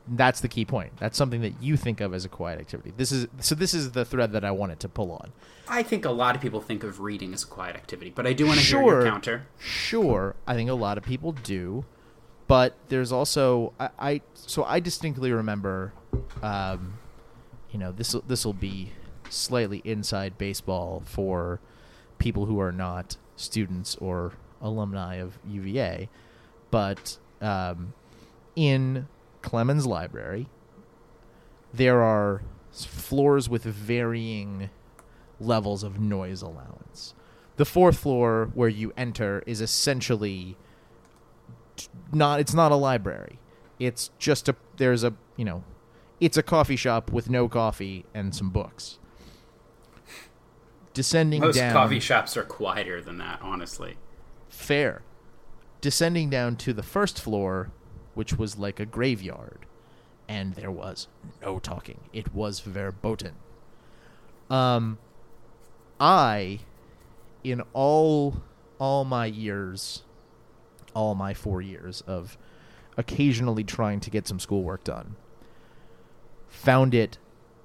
that's 0.07 0.41
the 0.41 0.49
key 0.49 0.65
point. 0.65 0.93
That's 0.99 1.19
something 1.19 1.41
that 1.43 1.61
you 1.61 1.77
think 1.77 2.01
of 2.01 2.15
as 2.15 2.25
a 2.25 2.29
quiet 2.29 2.61
activity. 2.61 2.93
This 2.97 3.11
is 3.11 3.27
so. 3.41 3.57
This 3.57 3.75
is 3.75 3.91
the 3.91 4.05
thread 4.05 4.31
that 4.33 4.45
I 4.45 4.53
wanted 4.53 4.79
to 4.81 4.89
pull 4.89 5.11
on. 5.11 5.33
i 5.69 5.83
think 5.83 6.05
a 6.05 6.11
lot 6.11 6.37
of 6.37 6.41
people 6.41 6.61
think 6.61 6.85
of 6.85 7.01
reading 7.01 7.35
as 7.35 7.43
a 7.43 7.47
quiet 7.49 7.75
activity 7.75 8.11
but 8.15 8.27
i 8.29 8.33
do 8.33 8.47
want 8.47 8.59
to 8.61 8.65
hear 8.65 8.81
your 8.81 9.03
counter 9.05 9.47
Sure, 9.59 10.37
I 10.47 10.55
think 10.55 10.71
a 10.71 10.75
lot 10.75 10.97
of 10.99 11.05
people 11.05 11.33
do, 11.33 11.85
but 12.47 12.75
there's 12.89 13.11
also 13.11 13.73
I, 13.81 13.89
I 13.99 14.21
so 14.35 14.63
I 14.63 14.79
distinctly 14.81 15.33
remember, 15.33 15.93
um, 16.43 16.95
you 17.71 17.79
know 17.79 17.93
this 17.93 18.15
this 18.27 18.45
will 18.45 18.53
be 18.53 18.93
slightly 19.31 19.83
inside 19.85 20.39
baseball 20.39 21.03
for 21.05 21.61
people 22.19 22.47
who 22.47 22.61
are 22.61 22.73
not 22.73 23.17
students 23.37 23.97
or 23.97 24.33
alumni 24.61 25.17
of 25.17 25.39
UVA, 25.47 26.09
but 26.71 27.19
um, 27.41 27.93
in 28.57 29.07
Clemons 29.43 29.87
Library, 29.87 30.49
there 31.73 32.03
are 32.03 32.43
floors 32.73 33.49
with 33.49 33.65
varying 33.65 34.71
levels 35.41 35.83
of 35.83 36.01
noise 36.01 36.43
allowance. 36.43 37.15
The 37.57 37.65
fourth 37.65 37.99
floor 37.99 38.51
where 38.55 38.69
you 38.69 38.93
enter 38.97 39.43
is 39.47 39.61
essentially 39.61 40.57
not 42.13 42.41
it's 42.41 42.55
not 42.55 42.73
a 42.73 42.77
library. 42.77 43.39
It's 43.79 44.11
just 44.19 44.49
a 44.49 44.57
there's 44.77 45.05
a, 45.05 45.15
you 45.37 45.45
know, 45.45 45.65
it's 46.21 46.37
a 46.37 46.43
coffee 46.43 46.77
shop 46.77 47.13
with 47.13 47.31
no 47.31 47.49
coffee 47.49 48.05
and 48.15 48.35
some 48.35 48.51
books. 48.51 48.99
Descending 50.95 51.41
most 51.41 51.57
down 51.57 51.73
coffee 51.73 52.01
shops 52.01 52.37
are 52.37 52.45
quieter 52.45 53.01
than 53.01 53.19
that 53.19 53.41
honestly 53.43 53.97
fair. 54.49 55.03
Descending 55.81 56.29
down 56.29 56.57
to 56.57 56.73
the 56.73 56.83
first 56.83 57.21
floor, 57.21 57.71
which 58.15 58.37
was 58.37 58.59
like 58.59 58.81
a 58.81 58.85
graveyard, 58.87 59.65
and 60.29 60.55
there 60.55 60.71
was 60.71 61.07
no 61.41 61.59
talking. 61.59 62.01
It 62.13 62.35
was 62.35 62.61
verboten. 62.61 63.35
Um, 64.51 64.99
I, 66.01 66.61
in 67.45 67.63
all 67.73 68.43
all 68.79 69.05
my 69.05 69.27
years, 69.27 70.03
all 70.95 71.15
my 71.15 71.35
four 71.35 71.63
years 71.63 72.03
of 72.07 72.37
occasionally 72.97 73.65
trying 73.65 74.01
to 74.01 74.11
get 74.11 74.27
some 74.27 74.41
schoolwork 74.41 74.83
done, 74.85 75.17
found 76.49 76.95
it 76.95 77.19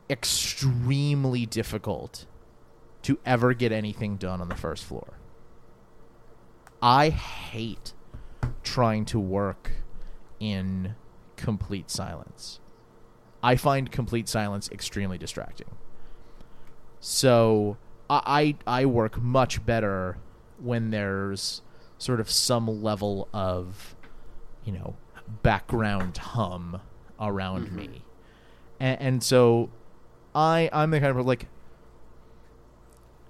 extremely 0.10 1.46
difficult 1.46 2.26
to 3.04 3.19
ever 3.26 3.54
get 3.54 3.72
anything 3.72 4.17
done 4.17 4.41
on 4.41 4.50
the 4.50 4.56
first 4.56 4.84
floor. 4.84 5.17
I 6.82 7.10
hate 7.10 7.93
trying 8.63 9.06
to 9.06 9.19
work 9.19 9.72
in 10.39 10.96
complete 11.36 11.89
silence. 11.89 12.60
I 13.41 13.56
find 13.56 13.91
complete 13.91 14.30
silence 14.30 14.69
extremely 14.72 15.17
distracting. 15.17 15.76
So 17.00 17.78
I 18.10 18.56
I, 18.67 18.82
I 18.82 18.86
work 18.86 19.22
much 19.22 19.65
better 19.65 20.17
when 20.60 20.91
there's 20.91 21.62
sort 21.98 22.19
of 22.19 22.30
some 22.30 22.84
level 22.84 23.28
of 23.34 23.96
you 24.63 24.72
know 24.72 24.96
background 25.41 26.17
hum 26.17 26.82
around 27.19 27.67
mm-hmm. 27.67 27.76
me, 27.76 28.06
and, 28.84 29.02
and 29.02 29.24
so 29.24 29.69
I 30.36 30.69
I'm 30.74 30.91
the 30.91 31.00
kind 31.00 31.17
of 31.17 31.26
like 31.26 31.48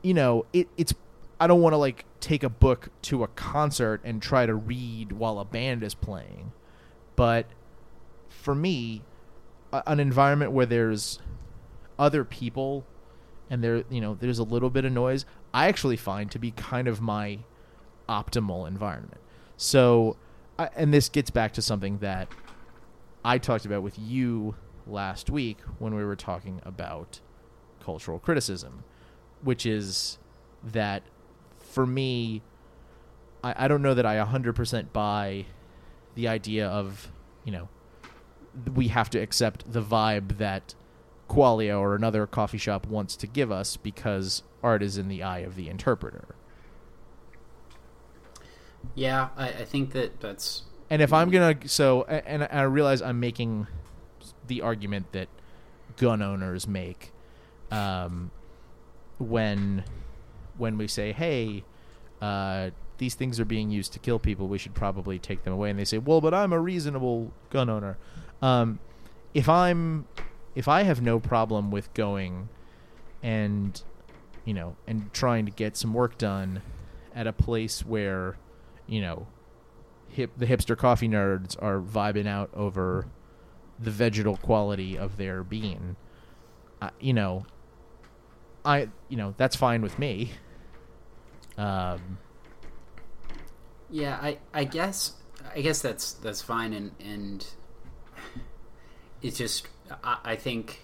you 0.02 0.14
know 0.14 0.46
it 0.52 0.68
it's 0.76 0.94
I 1.40 1.48
don't 1.48 1.62
want 1.62 1.74
to 1.74 1.78
like 1.78 2.06
take 2.20 2.44
a 2.44 2.50
book 2.50 2.90
to 3.04 3.24
a 3.24 3.28
concert 3.28 4.02
and 4.04 4.22
try 4.22 4.46
to 4.46 4.56
read 4.56 5.12
while 5.12 5.40
a 5.40 5.46
band 5.46 5.84
is 5.84 5.94
playing, 5.94 6.54
but 7.16 7.46
for 8.30 8.56
me, 8.56 9.04
a- 9.72 9.84
an 9.86 10.00
environment 10.00 10.52
where 10.52 10.66
there's 10.66 11.20
other 12.00 12.24
people 12.24 12.86
and 13.50 13.64
there 13.64 13.84
you 13.90 14.02
know 14.02 14.18
there's 14.20 14.40
a 14.40 14.44
little 14.44 14.72
bit 14.72 14.86
of 14.86 14.92
noise, 14.92 15.26
I 15.54 15.68
actually 15.68 15.98
find 15.98 16.32
to 16.32 16.40
be 16.40 16.52
kind 16.52 16.88
of 16.88 17.00
my 17.00 17.40
optimal 18.10 18.68
environment. 18.68 19.22
So, 19.56 20.18
and 20.58 20.92
this 20.94 21.10
gets 21.10 21.30
back 21.30 21.54
to 21.54 21.62
something 21.62 22.00
that 22.00 22.28
I 23.24 23.38
talked 23.38 23.66
about 23.66 23.84
with 23.84 24.00
you 24.00 24.56
last 24.88 25.30
week 25.30 25.58
when 25.80 25.96
we 25.96 26.04
were 26.04 26.16
talking 26.16 26.62
about 26.64 27.20
cultural 27.84 28.20
criticism, 28.20 28.84
which 29.42 29.66
is 29.66 30.18
that 30.64 31.04
for 31.60 31.86
me, 31.86 32.42
I, 33.44 33.66
I 33.66 33.68
don't 33.68 33.82
know 33.82 33.94
that 33.94 34.06
I 34.06 34.16
100% 34.24 34.94
buy 34.94 35.46
the 36.16 36.28
idea 36.28 36.68
of, 36.68 37.12
you 37.44 37.52
know, 37.52 37.70
we 38.76 38.90
have 38.90 39.10
to 39.12 39.20
accept 39.20 39.72
the 39.72 39.82
vibe 39.82 40.38
that 40.38 40.76
Qualia 41.30 41.80
or 41.80 41.96
another 41.96 42.28
coffee 42.28 42.58
shop 42.60 42.86
wants 42.86 43.16
to 43.16 43.26
give 43.28 43.52
us 43.52 43.78
because 43.78 44.44
art 44.62 44.84
is 44.84 44.98
in 44.98 45.08
the 45.08 45.24
eye 45.24 45.40
of 45.40 45.56
the 45.56 45.70
interpreter. 45.70 46.36
yeah 48.96 49.30
i, 49.38 49.48
I 49.48 49.66
think 49.66 49.92
that 49.94 50.20
that's 50.20 50.64
And 50.90 51.02
if 51.02 51.12
I'm 51.14 51.30
gonna 51.32 51.56
so 51.68 52.02
a- 52.08 52.28
and 52.28 52.48
I 52.52 52.64
realize 52.64 53.02
I'm 53.02 53.20
making 53.20 53.66
the 54.48 54.62
argument 54.62 55.12
that 55.12 55.28
gun 55.98 56.22
owners 56.22 56.68
make 56.68 57.12
um, 57.72 58.32
when 59.18 59.84
when 60.58 60.78
we 60.78 60.88
say, 60.88 61.12
"Hey, 61.12 61.64
uh, 62.22 62.72
these 62.98 63.16
things 63.16 63.40
are 63.40 63.46
being 63.46 63.72
used 63.72 63.94
to 63.94 64.00
kill 64.00 64.20
people. 64.20 64.48
We 64.48 64.58
should 64.58 64.74
probably 64.74 65.20
take 65.20 65.44
them 65.44 65.54
away." 65.54 65.70
And 65.70 65.80
they 65.80 65.86
say, 65.86 65.98
"Well, 65.98 66.22
but 66.22 66.34
I'm 66.34 66.54
a 66.54 66.60
reasonable 66.60 67.32
gun 67.50 67.70
owner." 67.70 67.98
Um, 68.42 68.80
if 69.34 69.50
I'm 69.50 70.06
if 70.56 70.68
I 70.68 70.84
have 70.84 71.02
no 71.02 71.20
problem 71.20 71.72
with 71.72 71.94
going 71.94 72.50
and 73.22 73.82
you 74.46 74.54
know 74.54 74.76
and 74.88 75.12
trying 75.14 75.46
to 75.46 75.52
get 75.52 75.76
some 75.76 75.94
work 75.94 76.18
done 76.18 76.62
at 77.16 77.28
a 77.28 77.34
place 77.34 77.86
where 77.86 78.38
you 78.86 79.02
know 79.02 79.28
hip 80.10 80.32
the 80.38 80.46
hipster 80.46 80.78
coffee 80.78 81.08
nerds 81.08 81.56
are 81.62 81.80
vibing 81.80 82.28
out 82.28 82.50
over 82.54 83.08
the 83.80 83.92
vegetal 83.92 84.38
quality 84.38 84.98
of 84.98 85.18
their 85.18 85.44
bean. 85.44 85.96
Uh, 86.82 86.90
you 87.00 87.14
know, 87.14 87.46
I 88.66 88.90
you 89.10 89.18
know 89.18 89.34
that's 89.38 89.56
fine 89.56 89.82
with 89.82 89.98
me. 90.00 90.32
Um, 91.58 92.18
Yeah, 93.90 94.18
I, 94.22 94.40
I 94.54 94.64
guess 94.64 95.14
I 95.56 95.62
guess 95.62 95.82
that's 95.82 96.14
that's 96.14 96.42
fine 96.42 96.74
and 96.74 96.92
and 97.00 97.46
it's 99.22 99.38
just 99.38 99.68
I, 100.04 100.18
I 100.24 100.36
think 100.36 100.82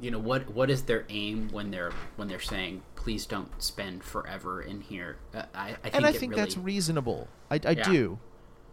you 0.00 0.10
know 0.10 0.18
what 0.18 0.50
what 0.50 0.70
is 0.70 0.82
their 0.84 1.04
aim 1.08 1.48
when 1.50 1.70
they're 1.70 1.92
when 2.16 2.28
they're 2.28 2.40
saying 2.40 2.82
please 2.94 3.26
don't 3.26 3.50
spend 3.62 4.04
forever 4.04 4.60
in 4.60 4.80
here 4.80 5.16
uh, 5.34 5.42
I, 5.54 5.68
I 5.70 5.74
think 5.74 5.94
and 5.94 6.06
I 6.06 6.12
think 6.12 6.32
really, 6.32 6.42
that's 6.42 6.56
reasonable. 6.56 7.28
I, 7.50 7.60
I 7.64 7.70
Yeah. 7.70 7.82
do. 7.84 8.18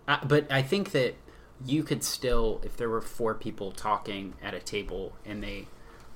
Uh, 0.07 0.17
but 0.25 0.51
I 0.51 0.61
think 0.61 0.91
that 0.91 1.15
you 1.63 1.83
could 1.83 2.03
still, 2.03 2.61
if 2.63 2.75
there 2.77 2.89
were 2.89 3.01
four 3.01 3.33
people 3.33 3.71
talking 3.71 4.33
at 4.41 4.53
a 4.53 4.59
table 4.59 5.15
and 5.25 5.43
they 5.43 5.67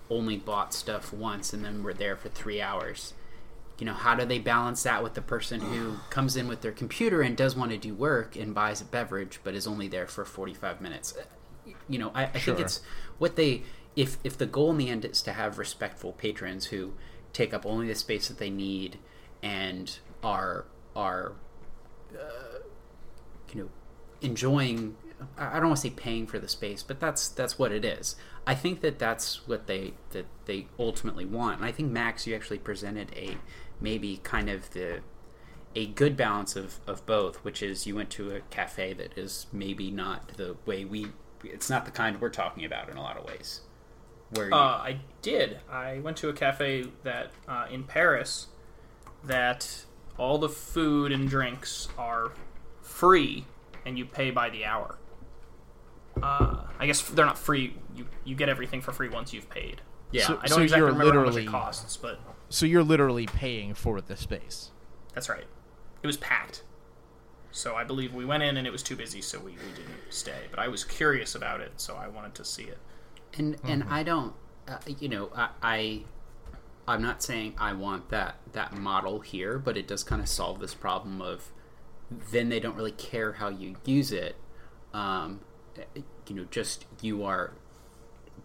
only 0.09 0.37
bought 0.37 0.73
stuff 0.73 1.13
once 1.13 1.53
and 1.53 1.63
then 1.63 1.83
were 1.83 1.93
there 1.93 2.15
for 2.15 2.29
three 2.29 2.61
hours, 2.61 3.13
you 3.77 3.85
know, 3.85 3.93
how 3.93 4.15
do 4.15 4.25
they 4.25 4.39
balance 4.39 4.83
that 4.83 5.01
with 5.03 5.13
the 5.13 5.21
person 5.21 5.61
who 5.61 5.97
comes 6.09 6.35
in 6.35 6.47
with 6.47 6.61
their 6.61 6.71
computer 6.71 7.21
and 7.21 7.37
does 7.37 7.55
want 7.55 7.71
to 7.71 7.77
do 7.77 7.93
work 7.93 8.35
and 8.35 8.53
buys 8.53 8.81
a 8.81 8.85
beverage 8.85 9.39
but 9.43 9.53
is 9.55 9.65
only 9.67 9.87
there 9.87 10.07
for 10.07 10.25
45 10.25 10.81
minutes? 10.81 11.15
Uh, 11.17 11.23
You 11.87 11.99
know, 11.99 12.11
I, 12.13 12.25
I 12.25 12.39
Sure. 12.39 12.55
think 12.55 12.59
it's 12.59 12.81
what 13.17 13.35
they, 13.35 13.63
if, 13.95 14.17
if 14.23 14.37
the 14.37 14.45
goal 14.45 14.71
in 14.71 14.77
the 14.77 14.89
end 14.89 15.05
is 15.05 15.21
to 15.23 15.33
have 15.33 15.57
respectful 15.57 16.11
patrons 16.13 16.65
who 16.67 16.93
take 17.33 17.53
up 17.53 17.65
only 17.65 17.87
the 17.87 17.95
space 17.95 18.27
that 18.27 18.37
they 18.39 18.49
need 18.49 18.97
and 19.41 19.99
are, 20.23 20.65
are 20.95 21.33
you 23.53 23.61
know 23.63 23.69
enjoying 24.21 24.95
I 25.37 25.59
don't 25.59 25.67
want 25.67 25.77
to 25.77 25.81
say 25.81 25.89
paying 25.89 26.27
for 26.27 26.39
the 26.39 26.47
space, 26.47 26.83
but 26.83 26.99
that's 26.99 27.27
that's 27.29 27.59
what 27.59 27.71
it 27.71 27.83
is. 27.83 28.15
I 28.47 28.55
think 28.55 28.81
that 28.81 28.99
that's 28.99 29.47
what 29.47 29.67
they 29.67 29.93
that 30.11 30.25
they 30.45 30.67
ultimately 30.77 31.25
want. 31.25 31.57
And 31.57 31.65
I 31.65 31.71
think 31.71 31.91
Max, 31.91 32.25
you 32.25 32.35
actually 32.35 32.59
presented 32.59 33.11
a 33.15 33.37
maybe 33.81 34.17
kind 34.23 34.49
of 34.49 34.71
the 34.71 35.01
a 35.75 35.85
good 35.87 36.17
balance 36.17 36.55
of, 36.55 36.79
of 36.87 37.05
both, 37.05 37.37
which 37.43 37.61
is 37.61 37.85
you 37.85 37.95
went 37.95 38.09
to 38.11 38.35
a 38.35 38.39
cafe 38.49 38.93
that 38.93 39.17
is 39.17 39.45
maybe 39.51 39.91
not 39.91 40.29
the 40.37 40.55
way 40.65 40.83
we 40.85 41.07
it's 41.43 41.69
not 41.69 41.85
the 41.85 41.91
kind 41.91 42.19
we're 42.19 42.29
talking 42.29 42.65
about 42.65 42.89
in 42.89 42.97
a 42.97 43.01
lot 43.01 43.17
of 43.17 43.25
ways. 43.25 43.61
Where 44.31 44.53
Uh, 44.53 44.57
I 44.57 44.99
did. 45.21 45.59
I 45.69 45.99
went 45.99 46.17
to 46.17 46.29
a 46.29 46.33
cafe 46.33 46.85
that 47.03 47.31
uh, 47.47 47.67
in 47.71 47.83
Paris 47.83 48.47
that 49.23 49.85
all 50.17 50.37
the 50.37 50.49
food 50.49 51.11
and 51.11 51.29
drinks 51.29 51.87
are 51.97 52.31
free, 52.81 53.45
and 53.85 53.97
you 53.97 54.05
pay 54.05 54.31
by 54.31 54.49
the 54.49 54.65
hour. 54.65 54.97
Uh, 56.21 56.63
I 56.79 56.85
guess 56.85 57.01
they're 57.01 57.25
not 57.25 57.37
free. 57.37 57.75
You 57.95 58.07
you 58.23 58.35
get 58.35 58.49
everything 58.49 58.81
for 58.81 58.91
free 58.91 59.09
once 59.09 59.33
you've 59.33 59.49
paid. 59.49 59.81
yeah, 60.11 60.25
So- 60.27 60.39
I 60.41 60.47
don't 60.47 60.61
exactly 60.63 60.79
you're 60.79 60.87
remember 60.87 61.13
how 61.13 61.19
much 61.25 61.33
literally- 61.35 61.43
it 61.47 61.49
costs, 61.51 61.97
but 61.97 62.19
So 62.49 62.65
you're 62.65 62.83
literally 62.83 63.25
paying 63.27 63.73
for 63.73 64.01
the 64.01 64.15
space. 64.17 64.71
that's 65.13 65.29
right. 65.29 65.45
It 66.01 66.07
was 66.07 66.17
packed. 66.17 66.63
So 67.51 67.75
I 67.75 67.83
believe 67.83 68.13
we 68.13 68.25
went 68.25 68.43
in 68.43 68.57
and 68.57 68.65
it 68.67 68.71
was 68.71 68.83
too 68.83 68.95
busy, 68.95 69.21
so 69.21 69.37
we, 69.39 69.51
we 69.51 69.71
didn't 69.75 69.97
stay. 70.09 70.43
But 70.51 70.59
I 70.59 70.67
was 70.67 70.83
curious 70.83 71.33
about 71.35 71.61
it, 71.61 71.73
so 71.77 71.95
I 71.95 72.07
wanted 72.07 72.35
to 72.35 72.45
see 72.45 72.63
it. 72.63 72.77
and 73.37 73.57
and 73.63 73.83
I 73.83 74.01
don't, 74.03 74.33
uh, 74.67 74.77
you 74.99 75.09
know, 75.09 75.29
I, 75.35 75.49
I 75.61 76.03
I'm 76.87 77.01
not 77.03 77.21
saying 77.21 77.53
I 77.59 77.73
want 77.73 78.09
that 78.09 78.37
that 78.53 78.75
model 78.77 79.19
here, 79.19 79.59
but 79.59 79.77
it 79.77 79.87
does 79.87 80.03
kind 80.03 80.21
of 80.21 80.27
solve 80.27 80.59
this 80.59 80.73
problem 80.73 81.21
of 81.21 81.51
then 82.31 82.49
they 82.49 82.59
don't 82.59 82.75
really 82.75 82.91
care 82.91 83.33
how 83.33 83.49
you 83.49 83.75
use 83.85 84.11
it. 84.11 84.35
Um, 84.93 85.41
you 86.27 86.35
know, 86.35 86.45
just 86.49 86.85
you 87.01 87.23
are 87.23 87.53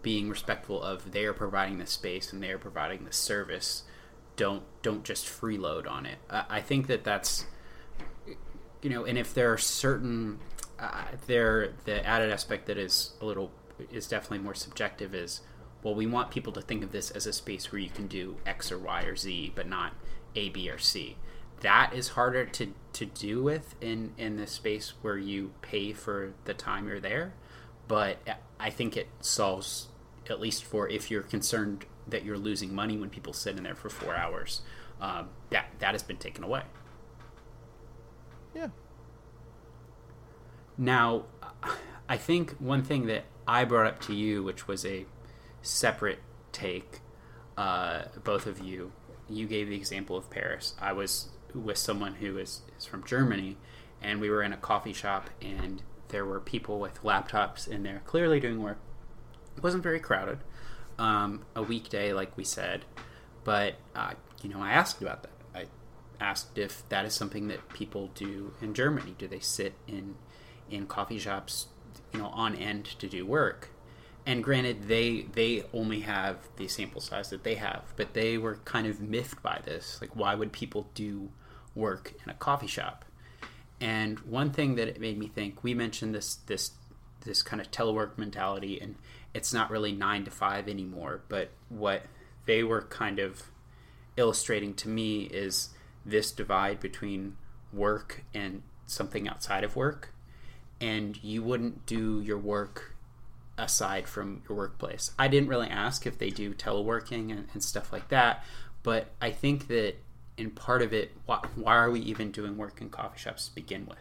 being 0.02 0.28
respectful 0.28 0.82
of 0.82 1.12
they 1.12 1.24
are 1.24 1.32
providing 1.32 1.78
the 1.78 1.86
space 1.86 2.32
and 2.32 2.42
they 2.42 2.50
are 2.50 2.58
providing 2.58 3.04
the 3.04 3.12
service. 3.12 3.84
Don't 4.36 4.64
don't 4.82 5.04
just 5.04 5.26
freeload 5.26 5.88
on 5.88 6.06
it. 6.06 6.18
I, 6.28 6.44
I 6.48 6.60
think 6.60 6.86
that 6.88 7.04
that's 7.04 7.46
you 8.84 8.90
know, 8.90 9.04
and 9.04 9.16
if 9.16 9.32
there 9.32 9.50
are 9.50 9.58
certain, 9.58 10.38
uh, 10.78 11.04
there 11.26 11.72
the 11.86 12.06
added 12.06 12.30
aspect 12.30 12.66
that 12.66 12.76
is 12.76 13.14
a 13.20 13.24
little 13.24 13.50
is 13.90 14.06
definitely 14.06 14.38
more 14.38 14.54
subjective 14.54 15.14
is, 15.14 15.40
well, 15.82 15.94
we 15.94 16.06
want 16.06 16.30
people 16.30 16.52
to 16.52 16.60
think 16.60 16.84
of 16.84 16.92
this 16.92 17.10
as 17.10 17.26
a 17.26 17.32
space 17.32 17.72
where 17.72 17.80
you 17.80 17.88
can 17.88 18.06
do 18.06 18.36
X 18.46 18.70
or 18.70 18.78
Y 18.78 19.02
or 19.04 19.16
Z, 19.16 19.52
but 19.54 19.66
not 19.66 19.94
A, 20.36 20.50
B, 20.50 20.70
or 20.70 20.78
C. 20.78 21.16
That 21.64 21.94
is 21.94 22.08
harder 22.08 22.44
to 22.44 22.74
to 22.92 23.06
do 23.06 23.42
with 23.42 23.74
in 23.80 24.12
in 24.18 24.36
the 24.36 24.46
space 24.46 24.92
where 25.00 25.16
you 25.16 25.52
pay 25.62 25.94
for 25.94 26.34
the 26.44 26.52
time 26.52 26.86
you're 26.86 27.00
there, 27.00 27.32
but 27.88 28.18
I 28.60 28.68
think 28.68 28.98
it 28.98 29.08
solves 29.20 29.88
at 30.28 30.40
least 30.40 30.62
for 30.62 30.86
if 30.88 31.10
you're 31.10 31.22
concerned 31.22 31.86
that 32.06 32.22
you're 32.22 32.36
losing 32.36 32.74
money 32.74 32.98
when 32.98 33.08
people 33.08 33.32
sit 33.32 33.56
in 33.56 33.62
there 33.62 33.74
for 33.74 33.88
four 33.88 34.14
hours. 34.14 34.60
Um, 35.00 35.30
that 35.48 35.68
that 35.78 35.92
has 35.92 36.02
been 36.02 36.18
taken 36.18 36.44
away. 36.44 36.64
Yeah. 38.54 38.68
Now, 40.76 41.24
I 42.10 42.18
think 42.18 42.56
one 42.58 42.82
thing 42.82 43.06
that 43.06 43.24
I 43.48 43.64
brought 43.64 43.86
up 43.86 44.02
to 44.02 44.14
you, 44.14 44.42
which 44.42 44.68
was 44.68 44.84
a 44.84 45.06
separate 45.62 46.18
take, 46.52 47.00
uh, 47.56 48.02
both 48.22 48.46
of 48.46 48.60
you, 48.60 48.92
you 49.30 49.46
gave 49.46 49.70
the 49.70 49.76
example 49.76 50.18
of 50.18 50.28
Paris. 50.28 50.74
I 50.78 50.92
was 50.92 51.30
with 51.54 51.78
someone 51.78 52.14
who 52.14 52.38
is, 52.38 52.62
is 52.78 52.84
from 52.84 53.04
Germany, 53.04 53.56
and 54.02 54.20
we 54.20 54.28
were 54.30 54.42
in 54.42 54.52
a 54.52 54.56
coffee 54.56 54.92
shop, 54.92 55.30
and 55.40 55.82
there 56.08 56.24
were 56.24 56.40
people 56.40 56.78
with 56.78 57.02
laptops 57.02 57.66
in 57.66 57.82
there 57.82 58.02
clearly 58.04 58.40
doing 58.40 58.62
work. 58.62 58.78
It 59.56 59.62
wasn't 59.62 59.82
very 59.82 60.00
crowded. 60.00 60.38
Um, 60.98 61.44
a 61.56 61.62
weekday, 61.62 62.12
like 62.12 62.36
we 62.36 62.44
said, 62.44 62.84
but 63.42 63.74
uh, 63.96 64.12
you 64.42 64.48
know, 64.50 64.60
I 64.60 64.72
asked 64.72 65.02
about 65.02 65.22
that. 65.22 65.30
I 65.54 65.64
asked 66.20 66.56
if 66.56 66.88
that 66.88 67.04
is 67.04 67.14
something 67.14 67.48
that 67.48 67.68
people 67.70 68.10
do 68.14 68.52
in 68.60 68.74
Germany. 68.74 69.14
Do 69.18 69.26
they 69.26 69.40
sit 69.40 69.74
in 69.88 70.14
in 70.70 70.86
coffee 70.86 71.18
shops, 71.18 71.66
you 72.12 72.20
know, 72.20 72.28
on 72.28 72.54
end 72.54 72.84
to 72.84 73.08
do 73.08 73.26
work? 73.26 73.70
And 74.26 74.42
granted, 74.42 74.88
they 74.88 75.26
they 75.32 75.64
only 75.72 76.00
have 76.00 76.36
the 76.56 76.68
sample 76.68 77.00
size 77.00 77.30
that 77.30 77.42
they 77.44 77.56
have, 77.56 77.82
but 77.96 78.14
they 78.14 78.38
were 78.38 78.56
kind 78.64 78.86
of 78.86 79.00
miffed 79.00 79.42
by 79.42 79.60
this. 79.64 79.98
Like, 80.00 80.14
why 80.14 80.34
would 80.34 80.52
people 80.52 80.88
do 80.94 81.30
work 81.74 82.14
in 82.24 82.30
a 82.30 82.34
coffee 82.34 82.66
shop? 82.66 83.04
And 83.80 84.18
one 84.20 84.50
thing 84.50 84.76
that 84.76 84.88
it 84.88 85.00
made 85.00 85.18
me 85.18 85.28
think, 85.28 85.62
we 85.62 85.74
mentioned 85.74 86.14
this 86.14 86.36
this 86.46 86.72
this 87.24 87.42
kind 87.42 87.60
of 87.60 87.70
telework 87.70 88.18
mentality, 88.18 88.80
and 88.80 88.96
it's 89.32 89.52
not 89.52 89.70
really 89.70 89.92
nine 89.92 90.24
to 90.24 90.30
five 90.30 90.68
anymore. 90.68 91.22
But 91.28 91.50
what 91.68 92.02
they 92.46 92.62
were 92.62 92.82
kind 92.82 93.18
of 93.18 93.44
illustrating 94.16 94.74
to 94.74 94.88
me 94.88 95.22
is 95.24 95.70
this 96.06 96.30
divide 96.30 96.80
between 96.80 97.36
work 97.72 98.24
and 98.32 98.62
something 98.86 99.28
outside 99.28 99.64
of 99.64 99.76
work. 99.76 100.14
And 100.80 101.22
you 101.22 101.42
wouldn't 101.42 101.86
do 101.86 102.20
your 102.20 102.38
work 102.38 102.94
aside 103.56 104.08
from 104.08 104.42
your 104.48 104.58
workplace. 104.58 105.12
I 105.18 105.28
didn't 105.28 105.48
really 105.48 105.68
ask 105.68 106.06
if 106.06 106.18
they 106.18 106.30
do 106.30 106.54
teleworking 106.54 107.30
and, 107.30 107.46
and 107.52 107.62
stuff 107.62 107.92
like 107.92 108.08
that, 108.08 108.44
but 108.82 109.10
I 109.20 109.30
think 109.30 109.68
that 109.68 109.96
in 110.36 110.50
part 110.50 110.82
of 110.82 110.92
it, 110.92 111.12
why, 111.26 111.40
why 111.54 111.76
are 111.76 111.90
we 111.90 112.00
even 112.00 112.30
doing 112.30 112.56
work 112.56 112.80
in 112.80 112.90
coffee 112.90 113.18
shops 113.18 113.48
to 113.48 113.54
begin 113.54 113.86
with? 113.86 113.98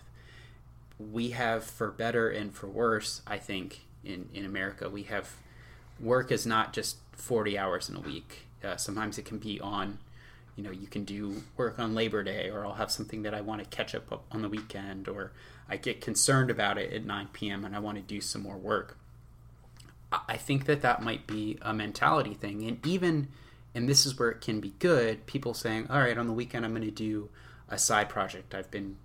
We 1.00 1.32
have, 1.32 1.64
for 1.64 1.92
better 1.92 2.30
and 2.30 2.54
for 2.54 2.68
worse, 2.68 3.22
I 3.28 3.38
think, 3.38 3.82
in, 4.04 4.30
in 4.34 4.46
America, 4.46 4.90
we 4.90 5.04
have 5.04 5.36
work 6.00 6.32
is 6.32 6.46
not 6.46 6.74
just 6.74 6.98
40 7.14 7.58
hours 7.58 7.90
in 7.90 7.96
a 7.96 8.00
week. 8.00 8.48
Uh, 8.64 8.78
sometimes 8.78 9.18
it 9.18 9.26
can 9.26 9.38
be 9.38 9.60
on, 9.60 10.00
you 10.56 10.64
know, 10.64 10.72
you 10.72 10.88
can 10.88 11.04
do 11.04 11.44
work 11.58 11.80
on 11.80 11.94
Labor 11.94 12.24
Day, 12.24 12.50
or 12.50 12.66
I'll 12.66 12.74
have 12.74 12.92
something 12.92 13.24
that 13.24 13.34
I 13.34 13.42
want 13.42 13.64
to 13.64 13.76
catch 13.76 13.94
up 13.94 14.24
on 14.32 14.42
the 14.42 14.50
weekend, 14.50 15.08
or 15.08 15.32
I 15.70 15.78
get 15.78 16.02
concerned 16.02 16.50
about 16.50 16.78
it 16.78 16.94
at 16.94 17.06
9 17.06 17.30
p.m. 17.34 17.66
and 17.66 17.76
I 17.76 17.80
want 17.80 17.98
to 17.98 18.04
do 18.04 18.22
some 18.22 18.44
more 18.44 18.58
work. 18.58 18.98
I 20.28 20.38
think 20.38 20.66
that 20.66 20.82
that 20.82 21.02
might 21.02 21.26
be 21.26 21.58
a 21.62 21.74
mentality 21.74 22.36
thing. 22.36 22.64
And 22.68 22.86
even, 22.86 23.30
and 23.76 23.90
this 23.90 24.06
is 24.06 24.18
where 24.18 24.30
it 24.30 24.42
can 24.42 24.60
be 24.60 24.74
good, 24.80 25.26
people 25.26 25.54
saying, 25.54 25.88
all 25.90 26.00
right, 26.00 26.18
on 26.18 26.28
the 26.28 26.34
weekend, 26.34 26.66
I'm 26.66 26.72
going 26.74 26.84
to 26.84 26.92
do 26.92 27.30
a 27.70 27.78
side 27.78 28.10
project. 28.10 28.54
I've 28.54 28.70
been 28.70 28.98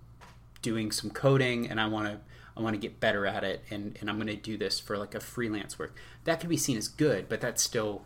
doing 0.61 0.91
some 0.91 1.09
coding 1.09 1.69
and 1.69 1.79
I 1.79 1.87
want 1.87 2.07
to 2.07 2.19
I 2.57 2.61
want 2.61 2.73
to 2.73 2.79
get 2.79 2.99
better 2.99 3.25
at 3.25 3.45
it 3.45 3.63
and, 3.69 3.97
and 4.01 4.09
I'm 4.09 4.17
going 4.17 4.27
to 4.27 4.35
do 4.35 4.57
this 4.57 4.81
for 4.81 4.97
like 4.97 5.15
a 5.15 5.21
freelance 5.21 5.79
work. 5.79 5.95
That 6.25 6.41
could 6.41 6.49
be 6.49 6.57
seen 6.57 6.77
as 6.77 6.89
good, 6.89 7.29
but 7.29 7.39
that's 7.39 7.63
still 7.63 8.01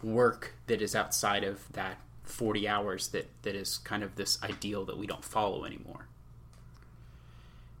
work 0.00 0.54
that 0.68 0.80
is 0.80 0.94
outside 0.94 1.42
of 1.42 1.72
that 1.72 1.98
40 2.22 2.68
hours 2.68 3.08
that, 3.08 3.28
that 3.42 3.56
is 3.56 3.78
kind 3.78 4.04
of 4.04 4.14
this 4.14 4.40
ideal 4.44 4.84
that 4.84 4.96
we 4.96 5.08
don't 5.08 5.24
follow 5.24 5.64
anymore. 5.64 6.06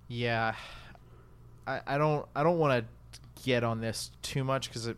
Yeah, 0.08 0.54
I, 1.66 1.80
I 1.86 1.98
don't 1.98 2.26
I 2.34 2.42
don't 2.42 2.58
want 2.58 2.84
to 2.84 3.20
get 3.44 3.64
on 3.64 3.80
this 3.80 4.10
too 4.22 4.44
much 4.44 4.68
because 4.68 4.90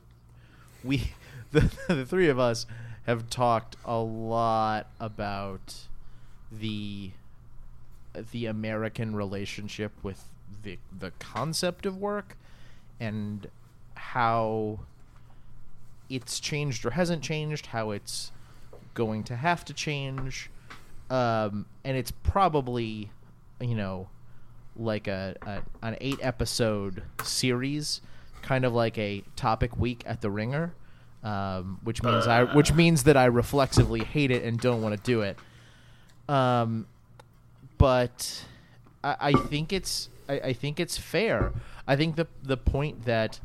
we 0.84 1.12
the 1.52 1.70
the 1.88 2.06
three 2.06 2.28
of 2.28 2.38
us 2.38 2.66
have 3.08 3.30
talked 3.30 3.74
a 3.86 3.96
lot 3.96 4.86
about 5.00 5.74
the 6.52 7.10
the 8.32 8.44
American 8.44 9.16
relationship 9.16 9.92
with 10.02 10.24
the 10.62 10.78
the 10.96 11.10
concept 11.18 11.86
of 11.86 11.96
work 11.96 12.36
and 13.00 13.46
how 13.94 14.78
it's 16.10 16.38
changed 16.38 16.84
or 16.84 16.90
hasn't 16.90 17.22
changed, 17.22 17.66
how 17.66 17.92
it's 17.92 18.30
going 18.92 19.24
to 19.24 19.36
have 19.36 19.64
to 19.64 19.72
change, 19.72 20.50
um, 21.08 21.64
and 21.84 21.96
it's 21.96 22.10
probably 22.10 23.10
you 23.58 23.74
know 23.74 24.06
like 24.76 25.08
a, 25.08 25.34
a 25.46 25.62
an 25.82 25.96
eight 26.02 26.18
episode 26.20 27.02
series 27.22 28.02
kind 28.42 28.66
of 28.66 28.74
like 28.74 28.98
a 28.98 29.22
topic 29.34 29.78
week 29.78 30.02
at 30.04 30.20
the 30.20 30.30
Ringer, 30.30 30.74
um, 31.22 31.80
which 31.82 32.02
means 32.02 32.26
I 32.26 32.44
which 32.44 32.72
means 32.72 33.04
that 33.04 33.16
I 33.16 33.26
reflexively 33.26 34.00
hate 34.00 34.30
it 34.30 34.44
and 34.44 34.58
don't 34.58 34.82
want 34.82 34.96
to 34.96 35.02
do 35.02 35.22
it. 35.22 35.36
Um, 36.28 36.86
but 37.78 38.44
I, 39.02 39.16
I 39.20 39.32
think 39.32 39.72
it's 39.72 40.08
I, 40.28 40.40
I 40.40 40.52
think 40.52 40.78
it's 40.80 40.96
fair. 40.96 41.52
I 41.86 41.96
think 41.96 42.16
the 42.16 42.26
the 42.42 42.56
point 42.56 43.04
that 43.04 43.40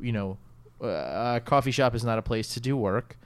you 0.00 0.12
know 0.12 0.38
uh, 0.82 1.36
a 1.36 1.42
coffee 1.44 1.70
shop 1.70 1.94
is 1.94 2.04
not 2.04 2.18
a 2.18 2.22
place 2.22 2.54
to 2.54 2.60
do 2.60 2.76
work, 2.76 3.16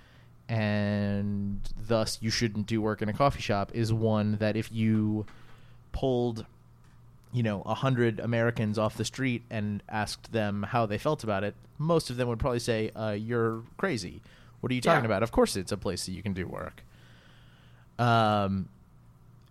and 0.48 1.60
thus 1.86 2.18
you 2.20 2.30
shouldn't 2.30 2.66
do 2.66 2.82
work 2.82 3.02
in 3.02 3.08
a 3.08 3.12
coffee 3.12 3.40
shop 3.40 3.70
is 3.74 3.92
one 3.92 4.36
that 4.36 4.56
if 4.56 4.70
you 4.72 5.26
pulled 5.92 6.44
you 7.32 7.42
know 7.42 7.62
a 7.66 7.74
hundred 7.74 8.20
Americans 8.20 8.78
off 8.78 8.96
the 8.96 9.04
street 9.04 9.42
and 9.50 9.82
asked 9.88 10.32
them 10.32 10.62
how 10.62 10.86
they 10.86 10.98
felt 10.98 11.22
about 11.24 11.44
it, 11.44 11.54
most 11.78 12.10
of 12.10 12.16
them 12.16 12.28
would 12.28 12.38
probably 12.38 12.58
say, 12.60 12.90
uh, 12.96 13.10
"You're 13.10 13.62
crazy. 13.76 14.22
What 14.60 14.72
are 14.72 14.74
you 14.74 14.80
talking 14.80 15.02
Yeah. 15.04 15.06
about? 15.06 15.22
Of 15.22 15.30
course, 15.32 15.56
it's 15.56 15.72
a 15.72 15.76
place 15.76 16.06
that 16.06 16.12
you 16.12 16.22
can 16.22 16.32
do 16.32 16.46
work." 16.46 16.82
Um, 17.98 18.68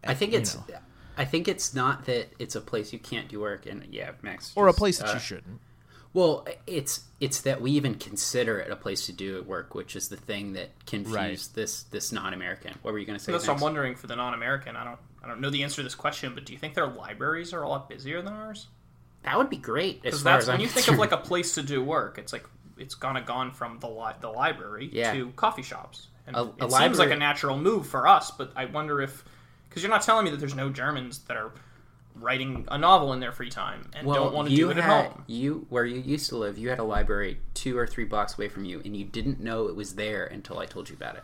I 0.06 0.14
think 0.14 0.34
it's. 0.34 0.56
know. 0.56 0.64
I 1.20 1.26
think 1.26 1.48
it's 1.48 1.74
not 1.74 2.06
that 2.06 2.30
it's 2.38 2.56
a 2.56 2.62
place 2.62 2.94
you 2.94 3.00
can't 3.00 3.28
do 3.28 3.40
work, 3.40 3.66
and 3.66 3.84
yeah, 3.92 4.12
Max. 4.22 4.54
or 4.56 4.68
a 4.68 4.74
place 4.74 5.00
that 5.00 5.10
uh, 5.10 5.14
you 5.14 5.20
shouldn't. 5.20 5.60
Well, 6.14 6.48
it's 6.66 7.02
it's 7.20 7.42
that 7.42 7.62
we 7.62 7.72
even 7.72 7.96
consider 7.96 8.60
it 8.60 8.72
a 8.72 8.76
place 8.76 9.06
to 9.08 9.14
do 9.14 9.44
work, 9.44 9.76
which 9.76 9.96
is 9.96 10.08
the 10.10 10.18
thing 10.18 10.54
that 10.54 10.70
confused 10.86 11.16
Right. 11.16 11.50
this 11.56 11.84
this 11.84 12.12
non-American. 12.12 12.74
What 12.82 12.92
were 12.94 13.00
you 13.00 13.06
going 13.06 13.18
to 13.20 13.24
say? 13.24 13.32
That's 13.32 13.48
what 13.48 13.56
I'm 13.56 13.62
wondering 13.62 13.96
for 13.96 14.08
the 14.08 14.16
non-American. 14.16 14.76
I 14.76 14.84
don't 14.84 15.00
I 15.24 15.28
don't 15.28 15.42
know 15.42 15.50
the 15.50 15.64
answer 15.64 15.78
to 15.78 15.84
this 15.84 15.96
question, 15.96 16.34
but 16.34 16.46
do 16.46 16.54
you 16.54 16.60
think 16.60 16.74
their 16.74 16.88
libraries 16.88 17.54
are 17.54 17.62
a 17.62 17.70
lot 17.70 17.90
busier 17.90 18.22
than 18.22 18.34
ours? 18.34 18.68
That 19.24 19.38
would 19.38 19.50
be 19.50 19.58
great. 19.58 20.02
Because 20.02 20.24
that's 20.24 20.48
when 20.48 20.56
I'm 20.56 20.62
you 20.62 20.68
think 20.68 20.88
of 20.88 20.98
like 20.98 21.12
a 21.12 21.18
place 21.18 21.56
to 21.56 21.62
do 21.64 21.84
work, 21.84 22.18
it's 22.18 22.32
like 22.34 22.46
it's 22.78 22.96
kind 22.96 23.18
of 23.18 23.26
gone 23.26 23.52
from 23.52 23.80
the 23.80 23.90
li- 23.90 24.14
the 24.22 24.30
library 24.30 24.90
Yeah. 24.92 25.14
to 25.14 25.32
coffee 25.32 25.64
shops. 25.64 26.08
And 26.26 26.36
A- 26.36 26.44
it 26.44 26.54
a 26.66 26.70
seems 26.72 27.00
like 27.00 27.12
a 27.12 27.16
natural 27.16 27.58
move 27.58 27.88
for 27.88 28.08
us, 28.08 28.32
but 28.32 28.52
I 28.56 28.66
wonder 28.66 29.02
if 29.02 29.24
because 29.70 29.84
you're 29.84 29.90
not 29.92 30.02
telling 30.04 30.26
me 30.26 30.32
that 30.32 30.38
there's 30.38 30.56
no 30.56 30.70
Germans 30.70 31.20
that 31.28 31.36
are 31.38 31.52
writing 32.20 32.66
a 32.70 32.78
novel 32.78 33.14
in 33.14 33.20
their 33.20 33.32
free 33.32 33.50
time 33.50 33.90
and 33.96 34.08
well, 34.08 34.26
don't 34.26 34.34
want 34.34 34.50
to 34.50 34.56
do 34.56 34.70
it 34.70 34.78
at 34.78 34.84
home. 34.84 35.24
You 35.28 35.66
where 35.70 35.86
you 35.86 36.00
used 36.00 36.30
to 36.30 36.38
live, 36.38 36.58
you 36.58 36.70
had 36.70 36.80
a 36.80 36.84
library 36.84 37.40
two 37.54 37.78
or 37.78 37.88
three 37.88 38.06
blocks 38.06 38.38
away 38.38 38.50
from 38.50 38.66
you, 38.66 38.82
and 38.84 38.96
you 38.96 39.06
didn't 39.06 39.40
know 39.40 39.68
it 39.68 39.76
was 39.76 39.96
there 39.96 40.26
until 40.26 40.60
I 40.60 40.66
told 40.66 40.90
you 40.90 40.96
about 40.96 41.16
it. 41.16 41.24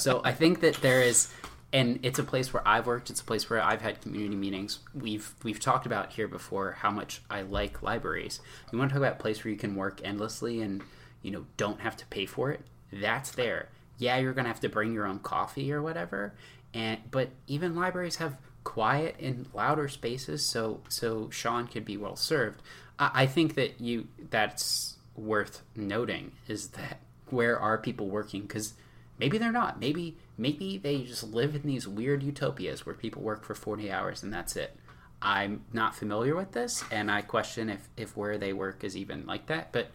So 0.00 0.20
I 0.24 0.32
think 0.40 0.60
that 0.60 0.76
there 0.76 1.02
is, 1.02 1.32
and 1.72 1.98
it's 2.02 2.18
a 2.18 2.24
place 2.24 2.52
where 2.52 2.66
I've 2.66 2.86
worked. 2.86 3.10
It's 3.10 3.20
a 3.20 3.24
place 3.24 3.48
where 3.50 3.62
I've 3.62 3.82
had 3.82 4.00
community 4.00 4.36
meetings. 4.36 4.80
We've 4.94 5.34
we've 5.42 5.60
talked 5.60 5.86
about 5.86 6.12
here 6.12 6.28
before 6.28 6.72
how 6.72 6.90
much 6.90 7.22
I 7.30 7.42
like 7.42 7.82
libraries. 7.82 8.40
You 8.72 8.78
want 8.78 8.90
to 8.90 8.94
talk 8.94 9.02
about 9.02 9.18
a 9.18 9.22
place 9.22 9.44
where 9.44 9.52
you 9.52 9.58
can 9.58 9.74
work 9.74 10.00
endlessly 10.04 10.60
and 10.62 10.82
you 11.22 11.30
know 11.30 11.46
don't 11.56 11.80
have 11.80 11.96
to 11.98 12.06
pay 12.06 12.26
for 12.26 12.50
it. 12.50 12.60
That's 12.92 13.30
there. 13.30 13.68
Yeah, 13.98 14.18
you're 14.18 14.34
gonna 14.34 14.48
have 14.48 14.60
to 14.60 14.68
bring 14.68 14.92
your 14.92 15.06
own 15.06 15.20
coffee 15.20 15.72
or 15.72 15.82
whatever, 15.82 16.34
and 16.74 17.00
but 17.10 17.30
even 17.46 17.74
libraries 17.74 18.16
have 18.16 18.36
quiet 18.66 19.14
in 19.20 19.46
louder 19.54 19.86
spaces, 19.86 20.44
so 20.44 20.80
so 20.88 21.30
Sean 21.30 21.68
could 21.68 21.84
be 21.84 21.96
well 21.96 22.16
served. 22.16 22.60
I, 22.98 23.10
I 23.22 23.26
think 23.26 23.54
that 23.54 23.80
you 23.80 24.08
that's 24.30 24.96
worth 25.14 25.62
noting 25.76 26.32
is 26.48 26.68
that 26.70 26.98
where 27.30 27.58
are 27.58 27.78
people 27.78 28.08
working? 28.08 28.42
Because 28.42 28.74
maybe 29.20 29.38
they're 29.38 29.52
not. 29.52 29.78
Maybe 29.78 30.16
maybe 30.36 30.78
they 30.78 31.02
just 31.02 31.22
live 31.22 31.54
in 31.54 31.62
these 31.62 31.86
weird 31.86 32.24
utopias 32.24 32.84
where 32.84 32.94
people 32.96 33.22
work 33.22 33.44
for 33.44 33.54
forty 33.54 33.90
hours 33.90 34.24
and 34.24 34.32
that's 34.32 34.56
it. 34.56 34.76
I'm 35.22 35.64
not 35.72 35.94
familiar 35.94 36.34
with 36.34 36.50
this, 36.50 36.82
and 36.90 37.08
I 37.08 37.22
question 37.22 37.70
if 37.70 37.88
if 37.96 38.16
where 38.16 38.36
they 38.36 38.52
work 38.52 38.82
is 38.82 38.96
even 38.96 39.26
like 39.26 39.46
that. 39.46 39.70
But 39.70 39.92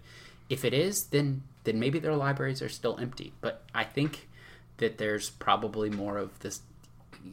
if 0.49 0.63
it 0.63 0.73
is, 0.73 1.07
then 1.07 1.43
then 1.65 1.77
maybe 1.77 1.99
their 1.99 2.15
libraries 2.15 2.61
are 2.61 2.69
still 2.69 2.97
empty. 2.99 3.33
But 3.41 3.63
I 3.75 3.83
think 3.83 4.29
that 4.77 4.97
there's 4.97 5.29
probably 5.29 5.89
more 5.89 6.17
of 6.17 6.39
this 6.39 6.61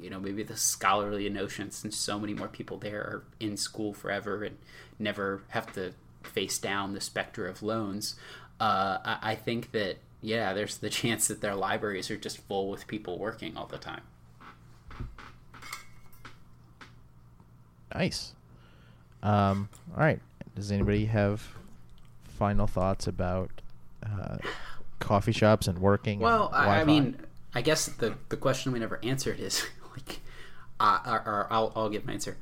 you 0.01 0.11
know 0.11 0.20
maybe 0.20 0.42
the 0.42 0.57
scholarly 0.57 1.29
notion 1.29 1.70
since 1.70 1.96
so 1.96 2.18
many 2.18 2.35
more 2.35 2.48
people 2.48 2.77
there 2.79 3.01
are 3.01 3.24
in 3.40 3.57
school 3.57 3.92
forever 3.92 4.44
and 4.44 4.57
never 4.98 5.42
have 5.48 5.72
to 5.72 5.92
face 6.22 6.59
down 6.59 6.94
the 6.94 7.01
specter 7.01 7.46
of 7.46 7.62
loans 7.62 8.16
uh, 8.61 8.98
I, 9.05 9.18
I 9.22 9.35
think 9.35 9.72
that 9.72 9.98
yeah 10.20 10.53
there's 10.53 10.79
the 10.79 10.90
chance 11.01 11.29
that 11.29 11.40
their 11.40 11.55
libraries 11.55 12.11
are 12.11 12.16
just 12.16 12.38
full 12.38 12.68
with 12.70 12.87
people 12.87 13.18
working 13.18 13.57
all 13.57 13.66
the 13.66 13.79
time 13.79 14.03
Nice. 17.94 18.35
Um, 19.22 19.68
all 19.96 20.03
right. 20.03 20.20
Does 20.55 20.70
anybody 20.70 21.07
have 21.07 21.46
final 22.38 22.66
thoughts 22.66 23.07
about 23.07 23.51
uh, 24.05 24.38
coffee 24.98 25.33
shops 25.33 25.66
and 25.66 25.79
working? 25.79 26.18
well 26.20 26.48
and 26.55 26.70
I, 26.70 26.81
I 26.81 26.85
mean 26.85 27.16
i 27.55 27.62
guess 27.62 27.87
the 27.87 28.14
the 28.29 28.37
question 28.37 28.72
we 28.72 28.79
never 28.79 29.01
answered 29.03 29.40
is 29.40 29.64
like 29.99 30.21
uh, 30.81 31.01
or, 31.07 31.19
or 31.27 31.47
I'll, 31.51 31.73
I'll 31.75 31.89
give 31.89 32.07
my 32.07 32.13
answer. 32.13 32.37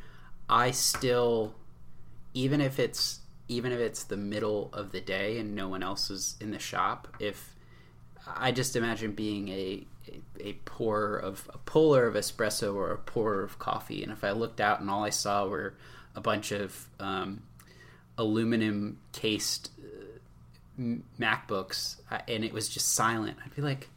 I 0.48 0.70
still 0.70 1.54
even 2.34 2.60
if 2.60 2.78
it's 2.78 3.20
even 3.48 3.72
if 3.72 3.78
it's 3.78 4.04
the 4.04 4.16
middle 4.16 4.70
of 4.72 4.92
the 4.92 5.00
day 5.00 5.38
and 5.38 5.54
no 5.54 5.68
one 5.68 5.82
else 5.82 6.10
is 6.10 6.36
in 6.40 6.50
the 6.50 6.58
shop 6.58 7.08
if 7.20 7.54
i 8.26 8.50
just 8.50 8.74
imagine 8.76 9.12
being 9.12 9.48
a 9.48 9.86
a, 10.40 10.52
pourer 10.64 11.16
of 11.16 11.50
a 11.52 11.58
puller 11.58 12.06
of 12.06 12.14
espresso 12.14 12.74
or 12.74 12.92
a 12.92 12.98
pourer 12.98 13.42
of 13.42 13.58
coffee. 13.58 14.02
And 14.02 14.12
if 14.12 14.22
i 14.22 14.30
looked 14.30 14.60
out 14.60 14.80
and 14.80 14.90
all 14.90 15.04
i 15.04 15.10
saw 15.10 15.46
were 15.46 15.74
a 16.14 16.20
bunch 16.20 16.52
of 16.52 16.88
um, 17.00 17.42
aluminum 18.16 18.98
cased 19.12 19.70
uh, 19.80 20.82
macbooks 21.20 21.96
and 22.28 22.44
it 22.44 22.52
was 22.52 22.68
just 22.68 22.94
silent 22.94 23.38
i'd 23.44 23.54
be 23.54 23.62
like 23.62 23.88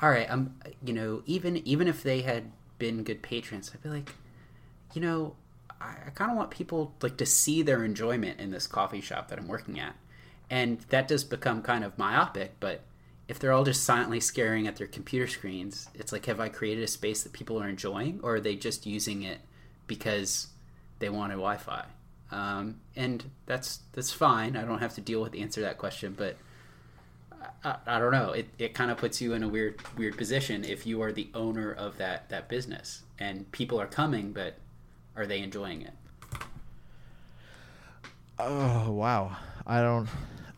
all 0.00 0.08
right 0.08 0.26
i'm 0.30 0.54
you 0.82 0.92
know 0.92 1.22
even 1.26 1.58
even 1.66 1.86
if 1.86 2.02
they 2.02 2.22
had 2.22 2.50
been 2.78 3.02
good 3.02 3.22
patrons. 3.22 3.70
I'd 3.74 3.82
be 3.82 3.88
like 3.88 4.12
you 4.94 5.00
know 5.00 5.34
i, 5.80 5.94
I 6.06 6.10
kind 6.10 6.30
of 6.30 6.36
want 6.36 6.50
people 6.50 6.94
like 7.02 7.16
to 7.18 7.26
see 7.26 7.62
their 7.62 7.84
enjoyment 7.84 8.40
in 8.40 8.50
this 8.50 8.66
coffee 8.66 9.00
shop 9.00 9.28
that 9.28 9.38
i'm 9.38 9.48
working 9.48 9.78
at. 9.78 9.94
And 10.50 10.80
that 10.88 11.08
does 11.08 11.24
become 11.24 11.62
kind 11.62 11.84
of 11.84 11.98
myopic 11.98 12.54
but 12.60 12.82
if 13.28 13.38
they're 13.38 13.52
all 13.52 13.64
just 13.64 13.84
silently 13.84 14.20
staring 14.20 14.66
at 14.66 14.76
their 14.76 14.86
computer 14.86 15.26
screens 15.26 15.88
it's 15.94 16.12
like 16.12 16.26
have 16.26 16.40
i 16.40 16.48
created 16.48 16.84
a 16.84 16.88
space 16.88 17.22
that 17.22 17.32
people 17.32 17.60
are 17.62 17.68
enjoying 17.68 18.20
or 18.22 18.36
are 18.36 18.40
they 18.40 18.56
just 18.56 18.86
using 18.86 19.22
it 19.22 19.40
because 19.86 20.48
they 20.98 21.08
wanted 21.08 21.34
wi-fi? 21.34 21.84
Um, 22.30 22.80
and 22.94 23.24
that's 23.46 23.80
that's 23.92 24.12
fine. 24.12 24.54
I 24.56 24.64
don't 24.64 24.80
have 24.80 24.94
to 24.96 25.00
deal 25.00 25.22
with 25.22 25.32
the 25.32 25.40
answer 25.40 25.60
to 25.60 25.66
that 25.66 25.78
question 25.78 26.14
but 26.16 26.36
I, 27.64 27.76
I 27.86 27.98
don't 27.98 28.12
know. 28.12 28.32
It, 28.32 28.48
it 28.58 28.74
kind 28.74 28.90
of 28.90 28.98
puts 28.98 29.20
you 29.20 29.32
in 29.34 29.42
a 29.42 29.48
weird 29.48 29.80
weird 29.96 30.16
position 30.16 30.64
if 30.64 30.86
you 30.86 31.02
are 31.02 31.12
the 31.12 31.28
owner 31.34 31.72
of 31.72 31.98
that 31.98 32.28
that 32.28 32.48
business 32.48 33.02
and 33.18 33.50
people 33.52 33.80
are 33.80 33.86
coming, 33.86 34.32
but 34.32 34.56
are 35.16 35.26
they 35.26 35.40
enjoying 35.40 35.82
it? 35.82 35.92
oh 38.38 38.90
wow, 38.90 39.36
I 39.66 39.80
don't. 39.80 40.08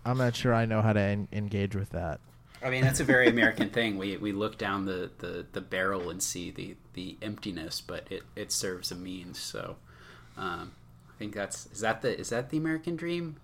I'm 0.04 0.18
not 0.18 0.34
sure 0.34 0.54
I 0.54 0.64
know 0.64 0.82
how 0.82 0.92
to 0.92 1.00
en- 1.00 1.28
engage 1.32 1.74
with 1.74 1.90
that. 1.90 2.20
I 2.62 2.70
mean, 2.70 2.82
that's 2.82 3.00
a 3.00 3.04
very 3.04 3.28
American 3.28 3.70
thing. 3.70 3.98
We 3.98 4.16
we 4.16 4.32
look 4.32 4.58
down 4.58 4.84
the, 4.84 5.10
the, 5.18 5.46
the 5.52 5.60
barrel 5.60 6.10
and 6.10 6.22
see 6.22 6.50
the, 6.50 6.76
the 6.94 7.16
emptiness, 7.22 7.80
but 7.80 8.06
it, 8.10 8.22
it 8.36 8.52
serves 8.52 8.90
a 8.90 8.94
means. 8.94 9.38
So, 9.38 9.76
um, 10.36 10.72
I 11.08 11.18
think 11.18 11.34
that's 11.34 11.66
is 11.72 11.80
that 11.80 12.02
the 12.02 12.18
is 12.18 12.30
that 12.30 12.50
the 12.50 12.58
American 12.58 12.96
dream? 12.96 13.36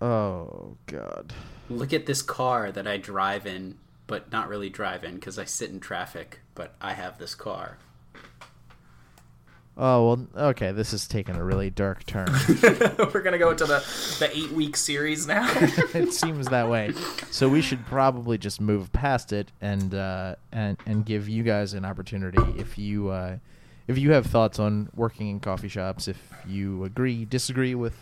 Oh 0.00 0.76
god. 0.86 1.32
Look 1.70 1.92
at 1.92 2.06
this 2.06 2.22
car 2.22 2.70
that 2.72 2.86
I 2.86 2.96
drive 2.96 3.46
in, 3.46 3.78
but 4.06 4.30
not 4.30 4.48
really 4.48 4.68
drive 4.68 5.04
in 5.04 5.14
because 5.14 5.38
I 5.38 5.44
sit 5.44 5.70
in 5.70 5.80
traffic. 5.80 6.40
But 6.54 6.74
I 6.80 6.92
have 6.92 7.18
this 7.18 7.34
car. 7.34 7.78
Oh 9.76 10.06
well. 10.06 10.50
Okay, 10.50 10.70
this 10.70 10.92
is 10.92 11.08
taking 11.08 11.34
a 11.34 11.42
really 11.42 11.68
dark 11.68 12.06
turn. 12.06 12.28
We're 13.12 13.22
gonna 13.22 13.38
go 13.38 13.50
into 13.50 13.64
the 13.64 13.84
the 14.20 14.30
eight 14.32 14.52
week 14.52 14.76
series 14.76 15.26
now. 15.26 15.48
it 15.94 16.12
seems 16.12 16.46
that 16.48 16.68
way. 16.68 16.92
So 17.30 17.48
we 17.48 17.60
should 17.60 17.84
probably 17.86 18.38
just 18.38 18.60
move 18.60 18.92
past 18.92 19.32
it 19.32 19.50
and 19.60 19.94
uh, 19.94 20.36
and 20.52 20.76
and 20.86 21.04
give 21.04 21.28
you 21.28 21.42
guys 21.42 21.74
an 21.74 21.84
opportunity 21.84 22.42
if 22.56 22.78
you 22.78 23.08
uh, 23.08 23.38
if 23.88 23.98
you 23.98 24.12
have 24.12 24.26
thoughts 24.26 24.60
on 24.60 24.90
working 24.94 25.28
in 25.28 25.40
coffee 25.40 25.68
shops, 25.68 26.06
if 26.06 26.18
you 26.46 26.84
agree, 26.84 27.24
disagree 27.24 27.74
with 27.74 27.96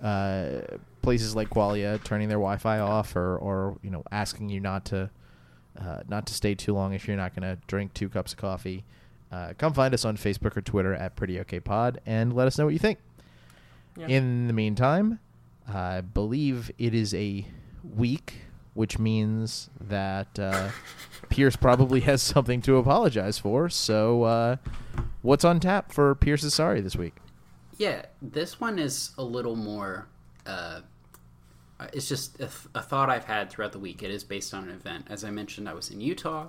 uh, 0.00 0.60
places 1.02 1.36
like 1.36 1.50
Qualia 1.50 2.02
turning 2.04 2.28
their 2.28 2.38
Wi-Fi 2.38 2.78
off, 2.78 3.16
or 3.16 3.36
or 3.36 3.78
you 3.82 3.90
know 3.90 4.04
asking 4.10 4.48
you 4.48 4.60
not 4.60 4.84
to 4.86 5.10
uh, 5.78 6.00
not 6.08 6.26
to 6.26 6.34
stay 6.34 6.54
too 6.54 6.74
long 6.74 6.92
if 6.92 7.06
you're 7.06 7.16
not 7.16 7.34
going 7.34 7.42
to 7.42 7.60
drink 7.66 7.94
two 7.94 8.08
cups 8.08 8.32
of 8.32 8.38
coffee. 8.38 8.84
Uh, 9.30 9.54
come 9.56 9.72
find 9.72 9.94
us 9.94 10.04
on 10.04 10.16
Facebook 10.16 10.56
or 10.56 10.60
Twitter 10.60 10.94
at 10.94 11.16
Pretty 11.16 11.40
Okay 11.40 11.60
Pod 11.60 12.00
and 12.04 12.34
let 12.34 12.46
us 12.46 12.58
know 12.58 12.66
what 12.66 12.74
you 12.74 12.78
think. 12.78 12.98
Yeah. 13.96 14.06
In 14.08 14.46
the 14.46 14.52
meantime, 14.52 15.20
I 15.66 16.02
believe 16.02 16.70
it 16.78 16.94
is 16.94 17.14
a 17.14 17.46
week, 17.96 18.34
which 18.74 18.98
means 18.98 19.70
that 19.80 20.38
uh, 20.38 20.68
Pierce 21.30 21.56
probably 21.56 22.00
has 22.00 22.20
something 22.20 22.60
to 22.62 22.76
apologize 22.76 23.38
for. 23.38 23.68
So, 23.70 24.24
uh, 24.24 24.56
what's 25.22 25.44
on 25.44 25.60
tap 25.60 25.92
for 25.92 26.14
Pierce's 26.14 26.54
sorry 26.54 26.80
this 26.80 26.96
week? 26.96 27.14
Yeah, 27.78 28.04
this 28.20 28.60
one 28.60 28.78
is 28.78 29.12
a 29.16 29.24
little 29.24 29.56
more 29.56 30.08
uh, 30.46 30.50
uh, 30.50 30.80
it's 31.92 32.08
just 32.08 32.36
a, 32.36 32.46
th- 32.46 32.68
a 32.74 32.82
thought 32.82 33.10
I've 33.10 33.24
had 33.24 33.50
throughout 33.50 33.72
the 33.72 33.78
week. 33.78 34.02
It 34.02 34.10
is 34.10 34.24
based 34.24 34.54
on 34.54 34.64
an 34.64 34.74
event. 34.74 35.06
As 35.08 35.24
I 35.24 35.30
mentioned, 35.30 35.68
I 35.68 35.74
was 35.74 35.90
in 35.90 36.00
Utah, 36.00 36.48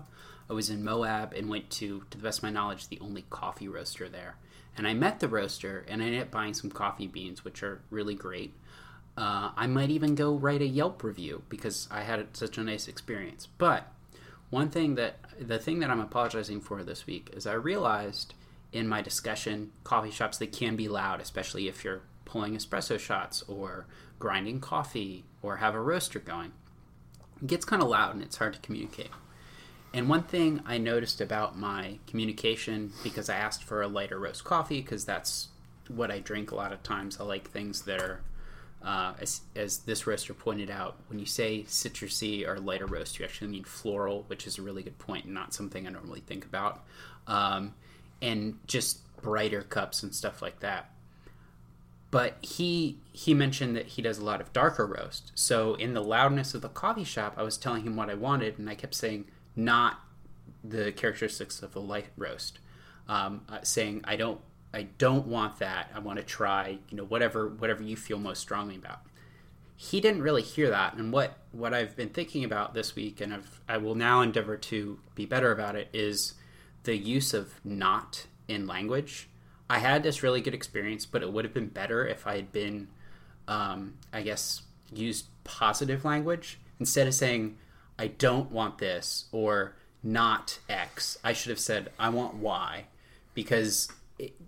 I 0.49 0.53
was 0.53 0.69
in 0.69 0.83
Moab, 0.83 1.33
and 1.33 1.49
went 1.49 1.69
to, 1.71 2.03
to 2.09 2.17
the 2.17 2.23
best 2.23 2.39
of 2.39 2.43
my 2.43 2.49
knowledge, 2.49 2.88
the 2.88 2.99
only 2.99 3.25
coffee 3.29 3.67
roaster 3.67 4.09
there. 4.09 4.36
And 4.77 4.88
I 4.88 4.93
met 4.93 5.19
the 5.19 5.27
roaster, 5.27 5.86
and 5.88 6.01
I 6.01 6.05
ended 6.05 6.21
up 6.21 6.31
buying 6.31 6.53
some 6.53 6.71
coffee 6.71 7.07
beans, 7.07 7.45
which 7.45 7.63
are 7.63 7.81
really 7.89 8.15
great. 8.15 8.53
Uh, 9.15 9.51
I 9.55 9.67
might 9.67 9.91
even 9.91 10.15
go 10.15 10.33
write 10.33 10.62
a 10.62 10.67
Yelp 10.67 11.03
review 11.03 11.43
because 11.47 11.88
I 11.91 12.01
had 12.01 12.36
such 12.36 12.57
a 12.57 12.63
nice 12.63 12.88
experience. 12.88 13.47
But 13.57 13.88
one 14.49 14.69
thing 14.69 14.95
that 14.95 15.17
the 15.39 15.59
thing 15.59 15.79
that 15.79 15.89
I'm 15.89 15.99
apologizing 15.99 16.62
for 16.62 16.83
this 16.83 17.05
week 17.05 17.31
is 17.36 17.45
I 17.45 17.53
realized 17.53 18.33
in 18.71 18.88
my 18.88 19.01
discussion 19.01 19.71
coffee 19.83 20.12
shops 20.12 20.38
they 20.38 20.47
can 20.47 20.75
be 20.75 20.88
loud, 20.88 21.21
especially 21.21 21.67
if 21.67 21.83
you're 21.83 22.01
pulling 22.34 22.58
espresso 22.58 23.00
shots 23.00 23.43
or 23.48 23.86
grinding 24.17 24.60
coffee 24.60 25.24
or 25.43 25.58
have 25.58 25.76
a 25.76 25.80
roaster 25.80 26.17
going. 26.17 26.52
It 27.39 27.46
gets 27.46 27.63
kind 27.63 27.84
of 27.84 27.89
loud 27.89 28.15
and 28.15 28.24
it's 28.24 28.38
hard 28.38 28.54
to 28.54 28.60
communicate. 28.60 29.12
And 29.93 30.10
one 30.10 30.24
thing 30.24 30.60
I 30.65 30.80
noticed 30.80 31.22
about 31.22 31.56
my 31.56 32.00
communication 32.08 32.91
because 33.04 33.30
I 33.30 33.36
asked 33.36 33.63
for 33.63 33.84
a 33.84 33.88
lighter 33.88 34.19
roast 34.19 34.43
coffee 34.43 34.82
because 34.82 35.06
that's 35.06 35.50
what 35.88 36.10
I 36.10 36.22
drink 36.22 36.50
a 36.50 36.56
lot 36.56 36.74
of 36.74 36.82
times. 36.82 37.19
I 37.19 37.24
like 37.24 37.52
things 37.52 37.84
that 37.84 38.02
are 38.02 38.22
uh, 38.84 39.13
as, 39.22 39.41
as 39.56 39.78
this 39.80 40.08
roaster 40.08 40.34
pointed 40.34 40.72
out, 40.72 40.98
when 41.08 41.19
you 41.19 41.28
say 41.28 41.63
citrusy 41.67 42.48
or 42.48 42.60
lighter 42.60 42.88
roast, 42.88 43.19
you 43.19 43.26
actually 43.26 43.52
mean 43.52 43.63
floral, 43.63 44.24
which 44.26 44.48
is 44.48 44.58
a 44.58 44.63
really 44.63 44.82
good 44.82 44.98
point 44.98 45.26
and 45.26 45.36
not 45.36 45.54
something 45.54 45.86
I 45.86 45.91
normally 45.91 46.22
think 46.22 46.46
about. 46.46 46.84
Um, 47.28 47.76
and 48.24 48.58
just 48.65 49.00
brighter 49.22 49.62
cups 49.62 50.02
and 50.02 50.13
stuff 50.15 50.41
like 50.41 50.62
that. 50.62 50.89
But 52.13 52.38
he 52.43 52.99
he 53.12 53.34
mentioned 53.34 53.76
that 53.76 53.88
he 53.88 54.04
does 54.04 54.19
a 54.19 54.23
lot 54.23 54.39
of 54.39 54.54
darker 54.54 54.86
roast. 54.86 55.32
So 55.34 55.73
in 55.73 55.95
the 55.95 56.04
loudness 56.04 56.54
of 56.54 56.62
the 56.62 56.69
coffee 56.69 57.04
shop, 57.04 57.34
I 57.38 57.41
was 57.41 57.58
telling 57.58 57.82
him 57.82 57.95
what 57.95 58.12
I 58.12 58.13
wanted, 58.13 58.60
and 58.60 58.69
I 58.69 58.76
kept 58.76 58.93
saying 58.93 59.26
not 59.56 59.99
the 60.63 60.91
characteristics 60.91 61.63
of 61.63 61.73
the 61.73 61.82
light 61.82 62.10
roast, 62.15 62.60
um, 63.08 63.41
uh, 63.49 63.63
saying 63.63 64.02
I 64.04 64.15
don't 64.15 64.39
I 64.76 64.84
don't 64.99 65.26
want 65.26 65.58
that. 65.58 65.89
I 65.91 65.97
want 65.97 66.19
to 66.19 66.23
try, 66.23 66.78
you 66.91 66.97
know, 66.97 67.04
whatever 67.04 67.49
whatever 67.49 67.82
you 67.82 67.95
feel 67.95 68.19
most 68.19 68.41
strongly 68.41 68.76
about. 68.76 68.99
He 69.76 69.99
didn't 69.99 70.21
really 70.21 70.43
hear 70.43 70.69
that, 70.69 70.93
and 70.93 71.12
what 71.12 71.39
what 71.52 71.73
I've 71.73 71.95
been 71.95 72.10
thinking 72.10 72.43
about 72.43 72.76
this 72.76 72.95
week, 72.95 73.21
and 73.21 73.34
I've, 73.34 73.60
I 73.67 73.78
will 73.78 73.95
now 73.95 74.21
endeavor 74.21 74.56
to 74.56 74.99
be 75.15 75.26
better 75.26 75.52
about 75.52 75.76
it, 75.76 75.89
is 75.93 76.36
the 76.84 76.95
use 76.95 77.34
of 77.34 77.56
not 77.63 78.28
in 78.47 78.67
language. 78.67 79.30
I 79.69 79.80
had 79.80 80.04
this 80.04 80.23
really 80.23 80.41
good 80.41 80.54
experience, 80.54 81.06
but 81.06 81.23
it 81.23 81.32
would 81.32 81.45
have 81.45 81.54
been 81.54 81.67
better 81.67 82.06
if 82.06 82.28
I 82.28 82.36
had 82.36 82.52
been, 82.52 82.89
um, 83.47 83.95
I 84.12 84.21
guess, 84.21 84.63
used 84.93 85.26
positive 85.43 86.06
language 86.06 86.60
instead 86.80 87.08
of 87.08 87.13
saying 87.13 87.58
I 87.97 88.08
don't 88.08 88.52
want 88.52 88.78
this 88.78 89.26
or 89.32 89.76
not 90.04 90.60
X. 90.69 91.17
I 91.23 91.34
should 91.34 91.49
have 91.49 91.60
said 91.60 91.91
I 91.97 92.10
want 92.10 92.36
Y, 92.36 92.86
because 93.34 93.89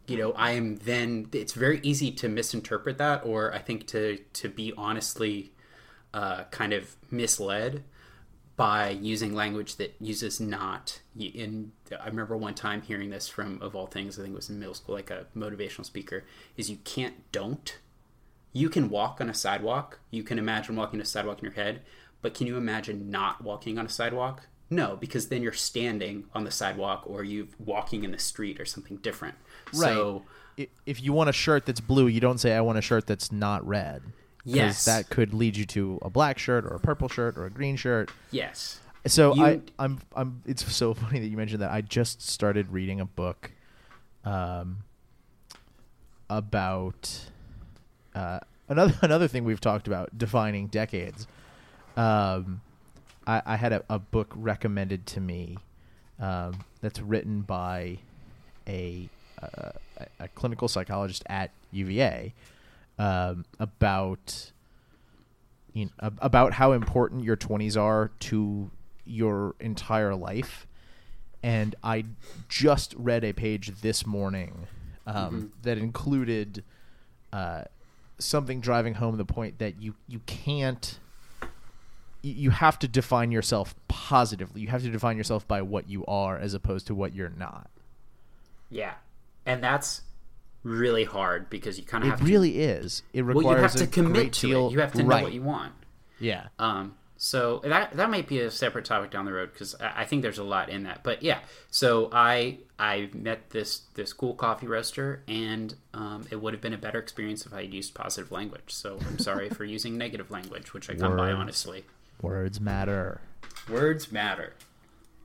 you 0.07 0.17
know 0.17 0.31
i 0.33 0.51
am 0.51 0.75
then 0.77 1.27
it's 1.33 1.53
very 1.53 1.79
easy 1.81 2.11
to 2.11 2.29
misinterpret 2.29 2.97
that 2.97 3.25
or 3.25 3.53
i 3.53 3.57
think 3.57 3.87
to 3.87 4.17
to 4.33 4.47
be 4.47 4.71
honestly 4.77 5.51
uh, 6.13 6.45
kind 6.45 6.71
of 6.71 6.95
misled 7.11 7.83
by 8.57 8.89
using 8.89 9.33
language 9.33 9.75
that 9.75 9.93
uses 9.99 10.39
not 10.39 11.01
in 11.19 11.71
i 11.99 12.07
remember 12.07 12.37
one 12.37 12.53
time 12.53 12.81
hearing 12.81 13.09
this 13.09 13.27
from 13.27 13.61
of 13.61 13.75
all 13.75 13.87
things 13.87 14.17
i 14.17 14.21
think 14.21 14.33
it 14.33 14.35
was 14.35 14.49
in 14.49 14.59
middle 14.59 14.73
school 14.73 14.95
like 14.95 15.11
a 15.11 15.25
motivational 15.35 15.85
speaker 15.85 16.23
is 16.55 16.69
you 16.69 16.77
can't 16.83 17.31
don't 17.31 17.79
you 18.53 18.69
can 18.69 18.89
walk 18.89 19.19
on 19.19 19.29
a 19.29 19.33
sidewalk 19.33 19.99
you 20.11 20.23
can 20.23 20.39
imagine 20.39 20.75
walking 20.75 21.01
a 21.01 21.05
sidewalk 21.05 21.39
in 21.39 21.45
your 21.45 21.53
head 21.53 21.81
but 22.21 22.33
can 22.33 22.47
you 22.47 22.55
imagine 22.57 23.09
not 23.09 23.43
walking 23.43 23.77
on 23.77 23.85
a 23.85 23.89
sidewalk 23.89 24.47
no, 24.69 24.97
because 24.99 25.27
then 25.27 25.43
you're 25.43 25.53
standing 25.53 26.25
on 26.33 26.43
the 26.43 26.51
sidewalk 26.51 27.03
or 27.05 27.23
you're 27.23 27.47
walking 27.59 28.03
in 28.03 28.11
the 28.11 28.19
street 28.19 28.59
or 28.59 28.65
something 28.65 28.97
different. 28.97 29.35
Right. 29.73 29.93
So 29.93 30.23
If 30.85 31.03
you 31.03 31.13
want 31.13 31.29
a 31.29 31.33
shirt 31.33 31.65
that's 31.65 31.79
blue, 31.79 32.07
you 32.07 32.19
don't 32.19 32.39
say 32.39 32.53
I 32.53 32.61
want 32.61 32.77
a 32.77 32.81
shirt 32.81 33.05
that's 33.05 33.31
not 33.31 33.65
red. 33.65 34.01
Yes. 34.45 34.85
that 34.85 35.09
could 35.09 35.33
lead 35.33 35.57
you 35.57 35.65
to 35.65 35.99
a 36.01 36.09
black 36.09 36.37
shirt 36.37 36.65
or 36.65 36.75
a 36.75 36.79
purple 36.79 37.09
shirt 37.09 37.37
or 37.37 37.45
a 37.45 37.49
green 37.49 37.75
shirt. 37.75 38.11
yes, 38.31 38.79
So 39.07 39.33
You- 39.35 39.43
I, 39.45 39.61
I'm, 39.79 39.99
I'm. 40.15 40.41
It's 40.45 40.63
so 40.73 40.93
funny 41.03 41.19
that 41.19 41.27
you 41.27 41.35
mentioned 41.37 41.61
that. 41.61 41.71
I 41.71 41.81
just 41.81 42.21
started 42.21 42.71
reading 42.71 42.99
a 42.99 43.05
book, 43.05 43.51
um, 44.23 44.77
about 46.29 47.25
uh, 48.13 48.39
another 48.67 48.93
another 49.01 49.27
thing 49.27 49.43
we've 49.43 49.61
talked 49.61 49.87
about 49.87 50.17
defining 50.17 50.67
decades. 50.67 51.27
Um, 51.97 52.61
I, 53.27 53.41
I 53.45 53.55
had 53.55 53.73
a, 53.73 53.83
a 53.89 53.99
book 53.99 54.31
recommended 54.35 55.05
to 55.07 55.21
me, 55.21 55.57
um, 56.19 56.59
that's 56.81 56.99
written 56.99 57.41
by 57.41 57.97
a, 58.67 59.09
uh, 59.41 59.71
a 59.97 60.07
a 60.25 60.27
clinical 60.29 60.67
psychologist 60.67 61.23
at 61.27 61.51
UVA, 61.71 62.33
um, 62.97 63.45
about 63.59 64.51
you 65.73 65.85
know, 65.85 66.11
about 66.19 66.53
how 66.53 66.71
important 66.71 67.23
your 67.23 67.35
20s 67.35 67.79
are 67.79 68.09
to 68.21 68.71
your 69.05 69.55
entire 69.59 70.15
life. 70.15 70.65
And 71.43 71.75
I 71.83 72.05
just 72.47 72.95
read 72.97 73.23
a 73.23 73.33
page 73.33 73.81
this 73.81 74.05
morning 74.05 74.67
um, 75.05 75.51
that 75.63 75.77
included 75.77 76.63
uh, 77.33 77.65
something 78.17 78.61
driving 78.61 78.95
home 78.95 79.17
the 79.17 79.25
point 79.25 79.59
that 79.59 79.81
you, 79.81 79.95
you 80.07 80.21
can't, 80.25 80.97
you, 82.21 82.33
you 82.33 82.49
have 82.51 82.79
to 82.79 82.87
define 82.87 83.31
yourself 83.31 83.75
positively. 83.89 84.61
You 84.61 84.69
have 84.69 84.81
to 84.81 84.89
define 84.89 85.17
yourself 85.17 85.45
by 85.45 85.61
what 85.61 85.89
you 85.89 86.05
are 86.05 86.37
as 86.37 86.53
opposed 86.53 86.87
to 86.87 86.95
what 86.95 87.13
you're 87.13 87.29
not. 87.29 87.69
yeah, 88.71 88.93
and 89.45 89.61
that's 89.61 90.01
really 90.65 91.03
hard 91.03 91.49
because 91.49 91.77
you 91.77 91.85
kind 91.85 92.03
of 92.03 92.07
It 92.07 92.11
have 92.11 92.19
to 92.19 92.25
really 92.25 92.59
is. 92.59 93.03
It 93.13 93.23
requires 93.23 93.45
well, 93.45 93.55
you 93.55 93.61
have 93.61 93.75
a 93.75 93.77
to 93.77 93.87
commit 93.87 94.33
to 94.33 94.47
deal, 94.47 94.67
it. 94.67 94.71
You 94.73 94.79
have 94.79 94.91
to 94.93 95.03
know 95.03 95.21
what 95.21 95.31
you 95.31 95.43
want. 95.43 95.73
Yeah. 96.19 96.47
Um, 96.59 96.95
so 97.17 97.61
that 97.63 97.95
that 97.95 98.09
might 98.09 98.27
be 98.27 98.39
a 98.39 98.51
separate 98.51 98.83
topic 98.83 99.11
down 99.11 99.25
the 99.25 99.31
road 99.31 99.53
because 99.53 99.75
I, 99.79 100.01
I 100.01 100.05
think 100.05 100.21
there's 100.21 100.37
a 100.37 100.43
lot 100.43 100.69
in 100.69 100.83
that. 100.83 101.03
But 101.03 101.23
yeah, 101.23 101.39
so 101.69 102.09
I 102.11 102.59
I 102.77 103.09
met 103.13 103.51
this 103.51 103.83
this 103.93 104.11
cool 104.11 104.33
coffee 104.33 104.67
roaster, 104.67 105.23
and 105.27 105.75
um, 105.93 106.25
it 106.29 106.41
would 106.41 106.53
have 106.53 106.61
been 106.61 106.73
a 106.73 106.77
better 106.77 106.99
experience 106.99 107.45
if 107.45 107.53
I 107.53 107.61
had 107.61 107.73
used 107.73 107.93
positive 107.93 108.31
language. 108.31 108.73
So 108.73 108.99
I'm 109.07 109.19
sorry 109.19 109.49
for 109.49 109.63
using 109.63 109.97
negative 109.97 110.29
language, 110.29 110.73
which 110.73 110.89
I 110.89 110.95
come 110.95 111.15
by 111.15 111.31
honestly. 111.31 111.85
Words 112.21 112.59
matter. 112.59 113.21
Words 113.69 114.11
matter. 114.11 114.53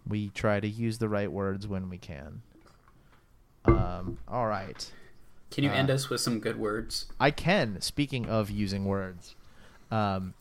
We 0.06 0.28
try 0.28 0.60
to 0.60 0.68
use 0.68 0.98
the 0.98 1.08
right 1.08 1.30
words 1.30 1.66
when 1.66 1.88
we 1.88 1.98
can. 1.98 2.42
Um, 3.64 4.18
all 4.28 4.46
right. 4.46 4.90
Can 5.50 5.64
you 5.64 5.70
Uh, 5.70 5.74
end 5.74 5.90
us 5.90 6.08
with 6.08 6.20
some 6.20 6.38
good 6.40 6.56
words? 6.56 7.06
I 7.18 7.30
can. 7.30 7.80
Speaking 7.80 8.28
of 8.28 8.50
using 8.50 8.84
words, 8.84 9.34
um, 9.90 10.34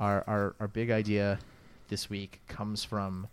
our, 0.00 0.24
our 0.26 0.54
our 0.60 0.68
big 0.68 0.90
idea 0.90 1.38
this 1.88 2.08
week 2.10 2.40
comes 2.48 2.82
from 2.84 3.28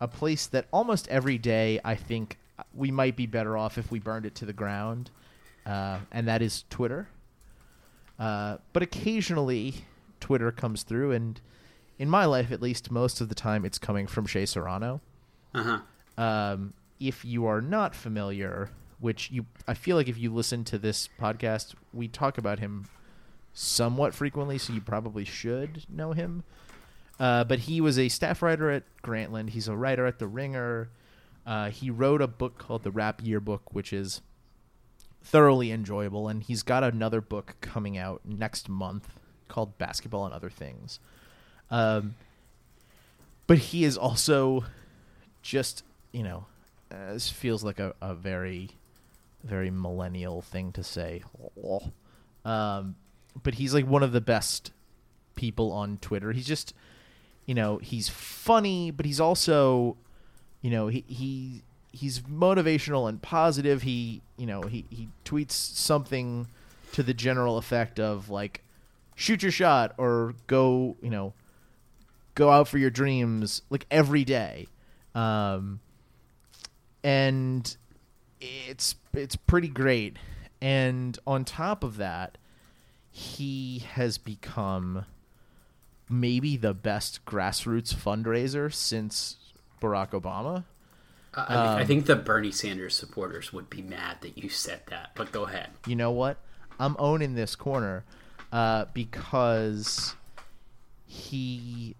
a 0.00 0.08
place 0.08 0.46
that 0.46 0.66
almost 0.72 1.08
every 1.08 1.38
day 1.38 1.80
I 1.84 1.94
think 1.94 2.38
we 2.74 2.90
might 2.90 3.16
be 3.16 3.26
better 3.26 3.56
off 3.56 3.76
if 3.78 3.90
we 3.90 3.98
burned 3.98 4.26
it 4.26 4.34
to 4.36 4.46
the 4.46 4.52
ground, 4.52 5.10
uh, 5.66 5.98
and 6.10 6.26
that 6.28 6.42
is 6.42 6.64
Twitter. 6.70 7.08
Uh, 8.18 8.56
but 8.72 8.82
occasionally, 8.82 9.84
Twitter 10.20 10.50
comes 10.50 10.82
through, 10.82 11.12
and 11.12 11.40
in 11.98 12.08
my 12.08 12.24
life, 12.24 12.50
at 12.50 12.62
least, 12.62 12.90
most 12.90 13.20
of 13.20 13.28
the 13.28 13.34
time, 13.34 13.64
it's 13.64 13.78
coming 13.78 14.06
from 14.06 14.26
Shea 14.26 14.46
Serrano. 14.46 15.00
Uh 15.54 15.62
huh. 16.16 16.22
Um, 16.22 16.72
if 16.98 17.24
you 17.26 17.44
are 17.46 17.60
not 17.60 17.94
familiar, 17.94 18.70
which 18.98 19.30
you, 19.30 19.46
I 19.66 19.74
feel 19.74 19.96
like 19.96 20.08
if 20.08 20.18
you 20.18 20.32
listen 20.32 20.64
to 20.64 20.78
this 20.78 21.08
podcast, 21.20 21.74
we 21.92 22.08
talk 22.08 22.38
about 22.38 22.58
him 22.58 22.86
somewhat 23.52 24.14
frequently, 24.14 24.58
so 24.58 24.72
you 24.72 24.80
probably 24.80 25.24
should 25.24 25.84
know 25.88 26.12
him. 26.12 26.44
Uh, 27.18 27.44
but 27.44 27.60
he 27.60 27.80
was 27.80 27.98
a 27.98 28.08
staff 28.08 28.42
writer 28.42 28.70
at 28.70 28.84
Grantland. 29.02 29.50
He's 29.50 29.68
a 29.68 29.76
writer 29.76 30.06
at 30.06 30.18
The 30.18 30.26
Ringer. 30.26 30.90
Uh, 31.46 31.70
he 31.70 31.90
wrote 31.90 32.20
a 32.20 32.26
book 32.26 32.58
called 32.58 32.82
The 32.82 32.90
Rap 32.90 33.20
Yearbook, 33.24 33.72
which 33.72 33.92
is 33.92 34.20
thoroughly 35.22 35.72
enjoyable. 35.72 36.28
And 36.28 36.42
he's 36.42 36.62
got 36.62 36.84
another 36.84 37.20
book 37.20 37.56
coming 37.60 37.96
out 37.96 38.20
next 38.24 38.68
month 38.68 39.08
called 39.48 39.78
Basketball 39.78 40.26
and 40.26 40.34
Other 40.34 40.50
Things. 40.50 41.00
Um, 41.70 42.16
but 43.46 43.58
he 43.58 43.84
is 43.84 43.96
also 43.96 44.64
just, 45.42 45.82
you 46.12 46.22
know, 46.22 46.46
uh, 46.90 47.14
this 47.14 47.30
feels 47.30 47.64
like 47.64 47.78
a, 47.78 47.94
a 48.00 48.14
very, 48.14 48.70
very 49.46 49.70
millennial 49.70 50.42
thing 50.42 50.72
to 50.72 50.82
say. 50.82 51.22
Um, 52.44 52.96
but 53.42 53.54
he's 53.54 53.72
like 53.72 53.86
one 53.86 54.02
of 54.02 54.12
the 54.12 54.20
best 54.20 54.72
people 55.34 55.72
on 55.72 55.98
Twitter. 55.98 56.32
He's 56.32 56.46
just, 56.46 56.74
you 57.44 57.54
know, 57.54 57.78
he's 57.78 58.08
funny, 58.08 58.90
but 58.90 59.06
he's 59.06 59.20
also, 59.20 59.96
you 60.62 60.70
know, 60.70 60.88
he 60.88 61.04
he 61.06 61.62
he's 61.92 62.20
motivational 62.20 63.08
and 63.08 63.22
positive. 63.22 63.82
He, 63.82 64.22
you 64.36 64.46
know, 64.46 64.62
he 64.62 64.84
he 64.90 65.08
tweets 65.24 65.52
something 65.52 66.48
to 66.92 67.02
the 67.02 67.14
general 67.14 67.58
effect 67.58 68.00
of 68.00 68.28
like, 68.30 68.62
shoot 69.14 69.42
your 69.42 69.52
shot 69.52 69.94
or 69.98 70.34
go, 70.46 70.96
you 71.02 71.10
know, 71.10 71.32
go 72.34 72.50
out 72.50 72.68
for 72.68 72.78
your 72.78 72.90
dreams 72.90 73.62
like 73.70 73.86
every 73.90 74.24
day. 74.24 74.66
Um, 75.14 75.80
and 77.02 77.76
it's 78.40 78.96
it's 79.12 79.36
pretty 79.36 79.68
great. 79.68 80.16
And 80.60 81.18
on 81.26 81.44
top 81.44 81.84
of 81.84 81.96
that, 81.98 82.38
he 83.10 83.80
has 83.94 84.18
become 84.18 85.04
maybe 86.08 86.56
the 86.56 86.72
best 86.74 87.24
grassroots 87.24 87.94
fundraiser 87.94 88.72
since 88.72 89.36
Barack 89.82 90.10
Obama. 90.10 90.64
I, 91.34 91.40
I 91.40 91.48
mean, 91.48 91.58
I 91.78 91.80
Um, 91.82 91.86
think 91.86 92.06
the 92.06 92.16
Bernie 92.16 92.50
Sanders 92.52 92.94
supporters 92.96 93.52
would 93.52 93.68
be 93.68 93.82
mad 93.82 94.18
that 94.22 94.38
you 94.38 94.48
said 94.48 94.82
that, 94.88 95.10
but 95.14 95.32
go 95.32 95.44
ahead. 95.44 95.68
you 95.86 95.94
know 95.96 96.10
what? 96.10 96.38
I'm 96.78 96.96
owning 96.98 97.34
this 97.34 97.54
corner 97.56 98.04
uh, 98.52 98.86
because 98.94 100.14
he 101.06 101.94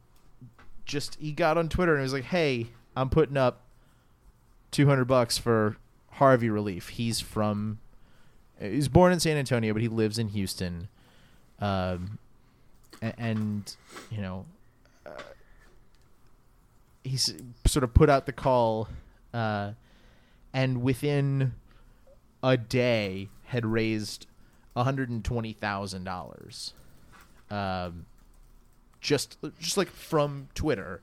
just 0.84 1.16
he 1.16 1.32
got 1.32 1.59
on 1.59 1.68
Twitter 1.68 1.93
and 1.93 2.01
he 2.01 2.05
was 2.05 2.12
like, 2.12 2.24
"Hey, 2.24 2.68
I'm 2.95 3.09
putting 3.11 3.37
up 3.37 3.62
200 4.70 5.05
bucks 5.07 5.37
for 5.39 5.76
Harvey 6.17 6.51
relief." 6.51 6.89
He's 6.91 7.21
from 7.21 7.79
he's 8.61 8.89
born 8.89 9.12
in 9.12 9.21
San 9.21 9.37
Antonio, 9.37 9.73
but 9.73 9.83
he 9.83 9.89
lives 9.89 10.19
in 10.19 10.29
Houston. 10.29 10.89
Um, 11.61 12.19
a- 13.03 13.19
and, 13.19 13.75
you 14.11 14.21
know, 14.23 14.47
uh, 15.07 15.11
he's 17.05 17.35
sort 17.67 17.83
of 17.85 17.93
put 17.95 18.09
out 18.11 18.27
the 18.27 18.33
call, 18.33 18.89
uh, 19.35 19.73
and 20.53 20.83
within 20.83 21.53
a 22.43 22.57
day 22.57 23.29
had 23.47 23.64
raised 23.67 24.27
$120,000. 24.75 26.73
Um, 27.51 28.07
just 29.01 29.39
just 29.61 29.77
like 29.77 29.89
from 29.89 30.49
Twitter 30.55 31.01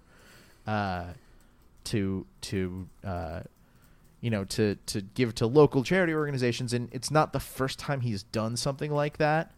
uh, 0.68 1.05
to 1.86 2.26
to 2.41 2.88
uh, 3.03 3.41
you 4.24 4.30
know 4.30 4.45
to 4.45 4.76
to 4.86 5.01
give 5.01 5.36
to 5.36 5.45
local 5.45 5.84
charity 5.84 6.13
organizations 6.13 6.71
and 6.71 6.88
it's 6.93 7.11
not 7.11 7.34
the 7.34 7.41
first 7.41 7.78
time 7.78 7.99
he's 7.99 8.24
done 8.24 8.55
something 8.55 8.89
like 8.89 9.17
that. 9.17 9.51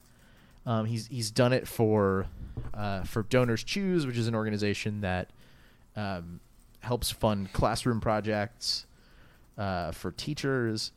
Um, 0.66 0.88
he's 0.88 1.06
he's 1.06 1.30
done 1.30 1.54
it 1.54 1.68
for 1.68 2.26
uh, 2.74 3.04
for 3.04 3.22
Donors 3.22 3.64
Choose, 3.64 4.08
which 4.08 4.18
is 4.18 4.28
an 4.28 4.34
organization 4.34 5.02
that 5.02 5.30
um, 5.96 6.40
helps 6.80 7.12
fund 7.12 7.54
classroom 7.54 8.02
projects 8.02 8.88
uh, 9.56 9.92
for 9.92 10.10
teachers. 10.10 10.92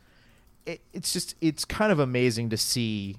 It, 0.64 0.80
it's 0.94 1.12
just 1.12 1.34
it's 1.42 1.66
kind 1.66 1.92
of 1.92 1.98
amazing 1.98 2.48
to 2.48 2.56
see. 2.56 3.18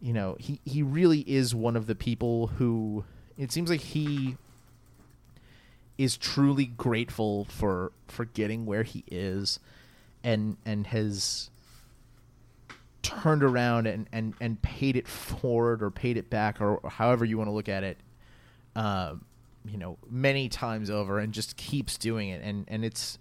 You 0.00 0.12
know, 0.12 0.36
he 0.38 0.60
he 0.64 0.80
really 0.80 1.22
is 1.22 1.56
one 1.56 1.74
of 1.74 1.88
the 1.88 1.96
people 1.96 2.46
who 2.46 3.02
it 3.36 3.50
seems 3.50 3.68
like 3.68 3.80
he 3.80 4.36
is 5.98 6.16
truly 6.16 6.66
grateful 6.66 7.46
for 7.46 7.90
for 8.06 8.26
getting 8.26 8.64
where 8.64 8.84
he 8.84 9.02
is 9.10 9.58
and 10.24 10.56
and 10.64 10.86
has 10.86 11.50
turned 13.02 13.42
around 13.42 13.86
and, 13.86 14.06
and, 14.12 14.34
and 14.40 14.60
paid 14.60 14.94
it 14.94 15.08
forward 15.08 15.82
or 15.82 15.90
paid 15.90 16.16
it 16.18 16.28
back 16.28 16.60
or, 16.60 16.78
however 16.90 17.24
you 17.24 17.38
want 17.38 17.48
to 17.48 17.52
look 17.52 17.68
at 17.68 17.82
it 17.82 17.96
um, 18.76 19.24
you 19.64 19.76
know 19.76 19.98
many 20.08 20.48
times 20.48 20.90
over 20.90 21.18
and 21.18 21.32
just 21.32 21.56
keeps 21.56 21.98
doing 21.98 22.30
it. 22.30 22.42
And 22.42 22.64
and 22.68 22.84
it's 22.84 23.18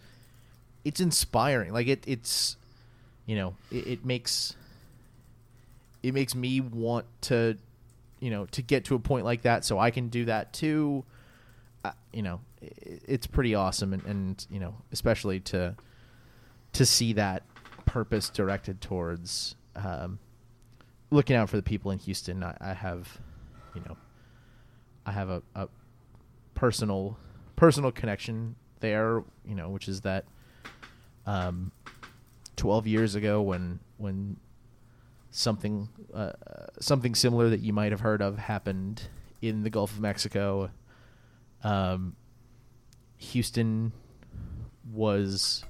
it's 0.85 0.99
inspiring. 0.99 1.73
Like 1.73 1.87
it 1.87 2.03
it's 2.07 2.57
you 3.25 3.35
know 3.35 3.55
it, 3.71 3.87
it 3.87 4.05
makes 4.05 4.55
it 6.03 6.13
makes 6.13 6.35
me 6.35 6.61
want 6.61 7.05
to 7.21 7.57
you 8.19 8.29
know 8.29 8.45
to 8.47 8.61
get 8.61 8.85
to 8.85 8.95
a 8.95 8.99
point 8.99 9.25
like 9.25 9.41
that 9.43 9.65
so 9.65 9.79
I 9.79 9.91
can 9.91 10.09
do 10.09 10.25
that 10.25 10.53
too. 10.53 11.03
Uh, 11.85 11.91
you 12.11 12.23
know 12.23 12.41
i 12.61 12.67
it's 13.07 13.27
pretty 13.27 13.53
awesome 13.53 13.93
and, 13.93 14.03
and 14.05 14.47
you 14.49 14.59
know 14.59 14.73
especially 14.91 15.39
to 15.39 15.75
to 16.78 16.86
see 16.86 17.13
that 17.13 17.43
purpose 17.86 18.30
directed 18.30 18.82
towards 18.82 19.55
um, 19.75 20.19
looking 21.09 21.36
out 21.36 21.49
for 21.49 21.55
the 21.55 21.63
people 21.63 21.91
in 21.91 21.97
Houston. 21.99 22.43
I, 22.43 22.55
I 22.61 22.73
have, 22.73 23.19
you 23.73 23.82
know, 23.82 23.97
I 25.05 25.11
have 25.11 25.30
a, 25.30 25.41
a 25.55 25.67
personal 26.53 27.17
personal 27.55 27.91
connection 27.91 28.55
there. 28.80 29.23
You 29.43 29.55
know, 29.55 29.69
which 29.69 29.88
is 29.88 30.01
that 30.01 30.25
um, 31.25 31.71
twelve 32.55 32.86
years 32.86 33.15
ago 33.15 33.41
when 33.41 33.80
when 33.97 34.38
something 35.32 35.89
uh, 36.13 36.34
something 36.80 37.15
similar 37.15 37.49
that 37.49 37.61
you 37.61 37.73
might 37.73 37.91
have 37.91 38.01
heard 38.01 38.21
of 38.21 38.38
happened 38.38 39.03
in 39.41 39.63
the 39.63 39.69
Gulf 39.69 39.93
of 39.93 39.99
Mexico. 39.99 40.69
Um, 41.63 42.15
Houston 43.17 43.93
was 44.93 45.63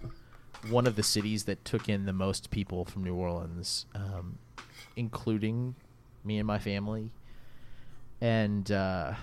one 0.70 0.88
of 0.88 0.95
the 0.95 1.03
cities 1.03 1.43
that 1.45 1.64
took 1.64 1.88
in 1.88 2.05
the 2.05 2.14
most 2.14 2.49
people 2.49 2.86
from 2.86 3.03
New 3.03 3.16
Orleans, 3.16 3.86
um, 3.95 4.38
including 4.95 5.76
me 6.24 6.38
and 6.38 6.47
my 6.47 6.60
family. 6.60 7.12
And, 8.20 8.70
uh, 8.72 9.14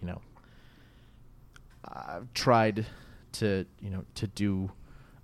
you 0.00 0.08
know, 0.08 0.20
I've 1.84 2.32
tried 2.34 2.86
to, 3.32 3.66
you 3.80 3.90
know, 3.90 4.04
to 4.14 4.26
do 4.26 4.70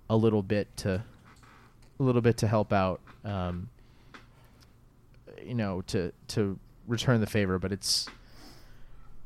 a 0.09 0.15
little 0.15 0.43
bit 0.43 0.75
to, 0.77 1.03
a 1.99 2.03
little 2.03 2.21
bit 2.21 2.37
to 2.37 2.47
help 2.47 2.73
out, 2.73 3.01
um, 3.23 3.69
you 5.43 5.55
know, 5.55 5.81
to, 5.87 6.11
to 6.29 6.59
return 6.87 7.21
the 7.21 7.27
favor, 7.27 7.57
but 7.57 7.71
it's, 7.71 8.07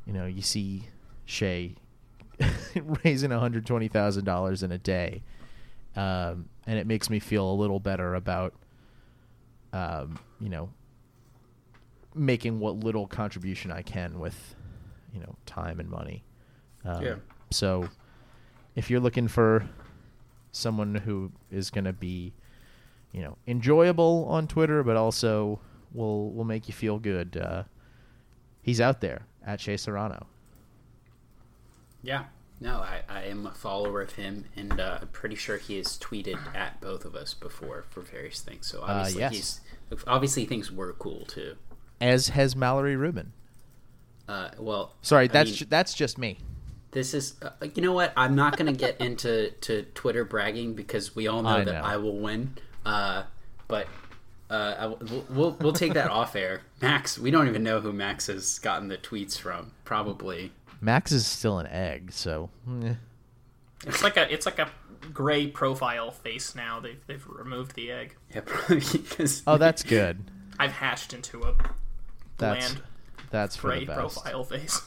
you 0.06 0.14
know, 0.14 0.26
you 0.26 0.42
see 0.42 0.88
Shea 1.26 1.76
raising 3.04 3.32
$120,000 3.32 4.64
in 4.64 4.72
a 4.72 4.78
day 4.78 5.24
um, 6.00 6.48
and 6.66 6.80
it 6.80 6.88
makes 6.88 7.10
me 7.10 7.20
feel 7.20 7.52
a 7.52 7.56
little 7.56 7.80
better 7.80 8.16
about, 8.16 8.54
um, 9.74 10.18
you 10.40 10.48
know, 10.48 10.70
making 12.16 12.60
what 12.60 12.78
little 12.78 13.06
contribution 13.06 13.70
I 13.70 13.82
can 13.82 14.20
with, 14.20 14.56
you 15.14 15.20
know, 15.20 15.36
time 15.46 15.80
and 15.80 15.90
money. 15.90 16.24
Um, 16.86 17.04
Yeah. 17.04 17.16
So, 17.52 17.90
if 18.76 18.90
you're 18.90 19.02
looking 19.02 19.28
for 19.28 19.68
someone 20.52 20.96
who 20.96 21.32
is 21.52 21.70
going 21.70 21.86
to 21.86 21.94
be, 21.94 22.34
you 23.12 23.22
know, 23.22 23.38
enjoyable 23.46 24.26
on 24.30 24.48
Twitter, 24.48 24.84
but 24.84 24.96
also 24.96 25.60
will 25.94 26.32
will 26.32 26.46
make 26.46 26.68
you 26.70 26.74
feel 26.74 26.98
good, 27.00 27.36
uh, 27.36 27.64
he's 28.62 28.80
out 28.80 29.02
there 29.02 29.26
at 29.46 29.60
Shea 29.60 29.76
Serrano. 29.76 30.28
Yeah. 32.04 32.26
No, 32.62 32.80
I, 32.80 33.02
I 33.08 33.24
am 33.24 33.46
a 33.46 33.52
follower 33.52 34.02
of 34.02 34.14
him, 34.14 34.46
and 34.56 34.80
uh, 34.80 35.00
I'm 35.02 35.08
pretty 35.10 35.36
sure 35.36 35.58
he 35.58 35.78
has 35.78 35.98
tweeted 35.98 36.38
at 36.54 36.82
both 36.82 37.06
of 37.06 37.16
us 37.16 37.34
before 37.34 37.86
for 37.90 38.02
various 38.02 38.42
things. 38.42 38.68
So 38.68 38.82
obviously, 38.82 39.22
yes. 39.22 39.32
he's 39.34 39.62
obviously 40.08 40.46
thinks 40.46 40.70
we're 40.70 40.92
cool 40.94 41.26
too. 41.26 41.56
As 42.02 42.30
has 42.30 42.56
Mallory 42.56 42.96
Rubin. 42.98 43.32
Uh, 44.28 44.50
well, 44.60 44.94
Sorry, 45.02 45.26
I 45.26 45.28
that's 45.28 45.50
mean, 45.50 45.58
ju- 45.58 45.66
that's 45.70 45.94
just 45.94 46.18
me. 46.18 46.38
this 46.92 47.14
is. 47.14 47.36
Uh, 47.42 47.50
you 47.74 47.82
know 47.82 47.94
what? 47.94 48.12
I'm 48.18 48.36
not 48.36 48.58
going 48.58 48.72
to 48.72 48.78
get 48.78 49.00
into 49.00 49.52
to 49.62 49.84
Twitter 49.96 50.26
bragging 50.26 50.74
because 50.74 51.16
we 51.16 51.28
all 51.28 51.42
know 51.42 51.50
I 51.50 51.64
that 51.64 51.74
know. 51.74 51.82
I 51.82 51.98
will 51.98 52.18
win. 52.18 52.56
Uh, 52.86 53.24
but 53.68 53.88
uh, 54.50 54.94
we'll 55.30 55.56
we'll 55.60 55.74
take 55.74 55.94
that 55.94 56.12
off 56.12 56.36
air. 56.36 56.62
Max, 56.82 57.18
we 57.18 57.32
don't 57.32 57.48
even 57.48 57.64
know 57.64 57.80
who 57.80 57.94
Max 57.94 58.28
has 58.28 58.60
gotten 58.60 58.88
the 58.88 58.98
tweets 58.98 59.38
from. 59.38 59.72
Probably. 59.86 60.52
Max 60.82 61.12
is 61.12 61.26
still 61.26 61.60
an 61.60 61.68
egg, 61.68 62.12
so 62.12 62.50
eh. 62.84 62.94
It's 63.86 64.04
like 64.04 64.18
a 64.18 64.32
it's 64.32 64.46
like 64.46 64.60
a 64.60 64.70
gray 65.14 65.48
profile 65.48 66.12
face 66.12 66.56
now. 66.56 66.80
They've 66.80 67.00
they've 67.08 67.26
removed 67.28 67.76
the 67.76 67.92
egg. 67.92 68.16
Yeah, 68.34 68.42
because. 68.42 69.44
oh, 69.48 69.58
that's 69.58 69.84
good. 69.84 70.32
I've 70.58 70.74
hatched 70.74 71.14
into 71.14 71.42
a 71.44 71.56
That's 72.38 72.74
bland 72.74 72.84
that's 73.30 73.56
for 73.56 73.70
gray 73.70 73.86
the 73.86 73.94
profile 73.94 74.44
face. 74.44 74.82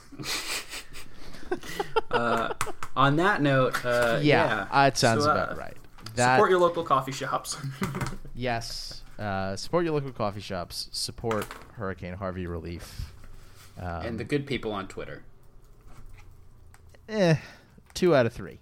On 2.97 3.17
that 3.17 3.43
note, 3.43 3.85
uh, 3.85 4.19
Yeah, 4.23 4.67
yeah, 4.71 4.83
uh, 4.83 4.87
it 4.87 4.97
sounds 4.97 5.25
So, 5.25 5.31
uh, 5.31 5.35
about 5.35 5.59
right. 5.59 5.77
That 6.15 6.37
Support 6.37 6.51
your 6.51 6.61
local 6.61 6.85
coffee 6.85 7.13
shops. 7.13 7.57
yes, 8.35 9.03
uh, 9.19 9.57
support 9.57 9.85
your 9.85 9.95
local 9.95 10.13
coffee 10.13 10.41
shops. 10.41 10.89
Support 10.93 11.47
Hurricane 11.75 12.15
Harvey 12.15 12.47
relief. 12.47 13.13
Um, 13.79 14.03
and 14.03 14.21
the 14.21 14.25
good 14.25 14.47
people 14.47 14.73
on 14.73 14.89
Twitter. 14.89 15.23
Eh, 17.09 17.37
two 17.95 18.15
out 18.15 18.27
of 18.27 18.33
three. 18.33 18.61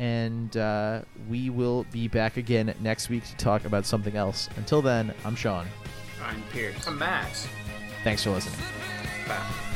And 0.00 0.56
uh, 0.56 1.02
we 1.28 1.50
will 1.50 1.84
be 1.92 2.08
back 2.08 2.38
again 2.38 2.74
next 2.80 3.10
week 3.10 3.22
to 3.24 3.36
talk 3.36 3.66
about 3.66 3.84
something 3.84 4.16
else. 4.16 4.48
Until 4.56 4.80
then, 4.80 5.12
I'm 5.26 5.36
Sean. 5.36 5.66
I'm 6.24 6.42
Pierce. 6.50 6.88
I'm 6.88 6.98
Max. 6.98 7.46
Thanks 8.02 8.24
for 8.24 8.30
listening. 8.30 8.58
Bye. 9.28 9.69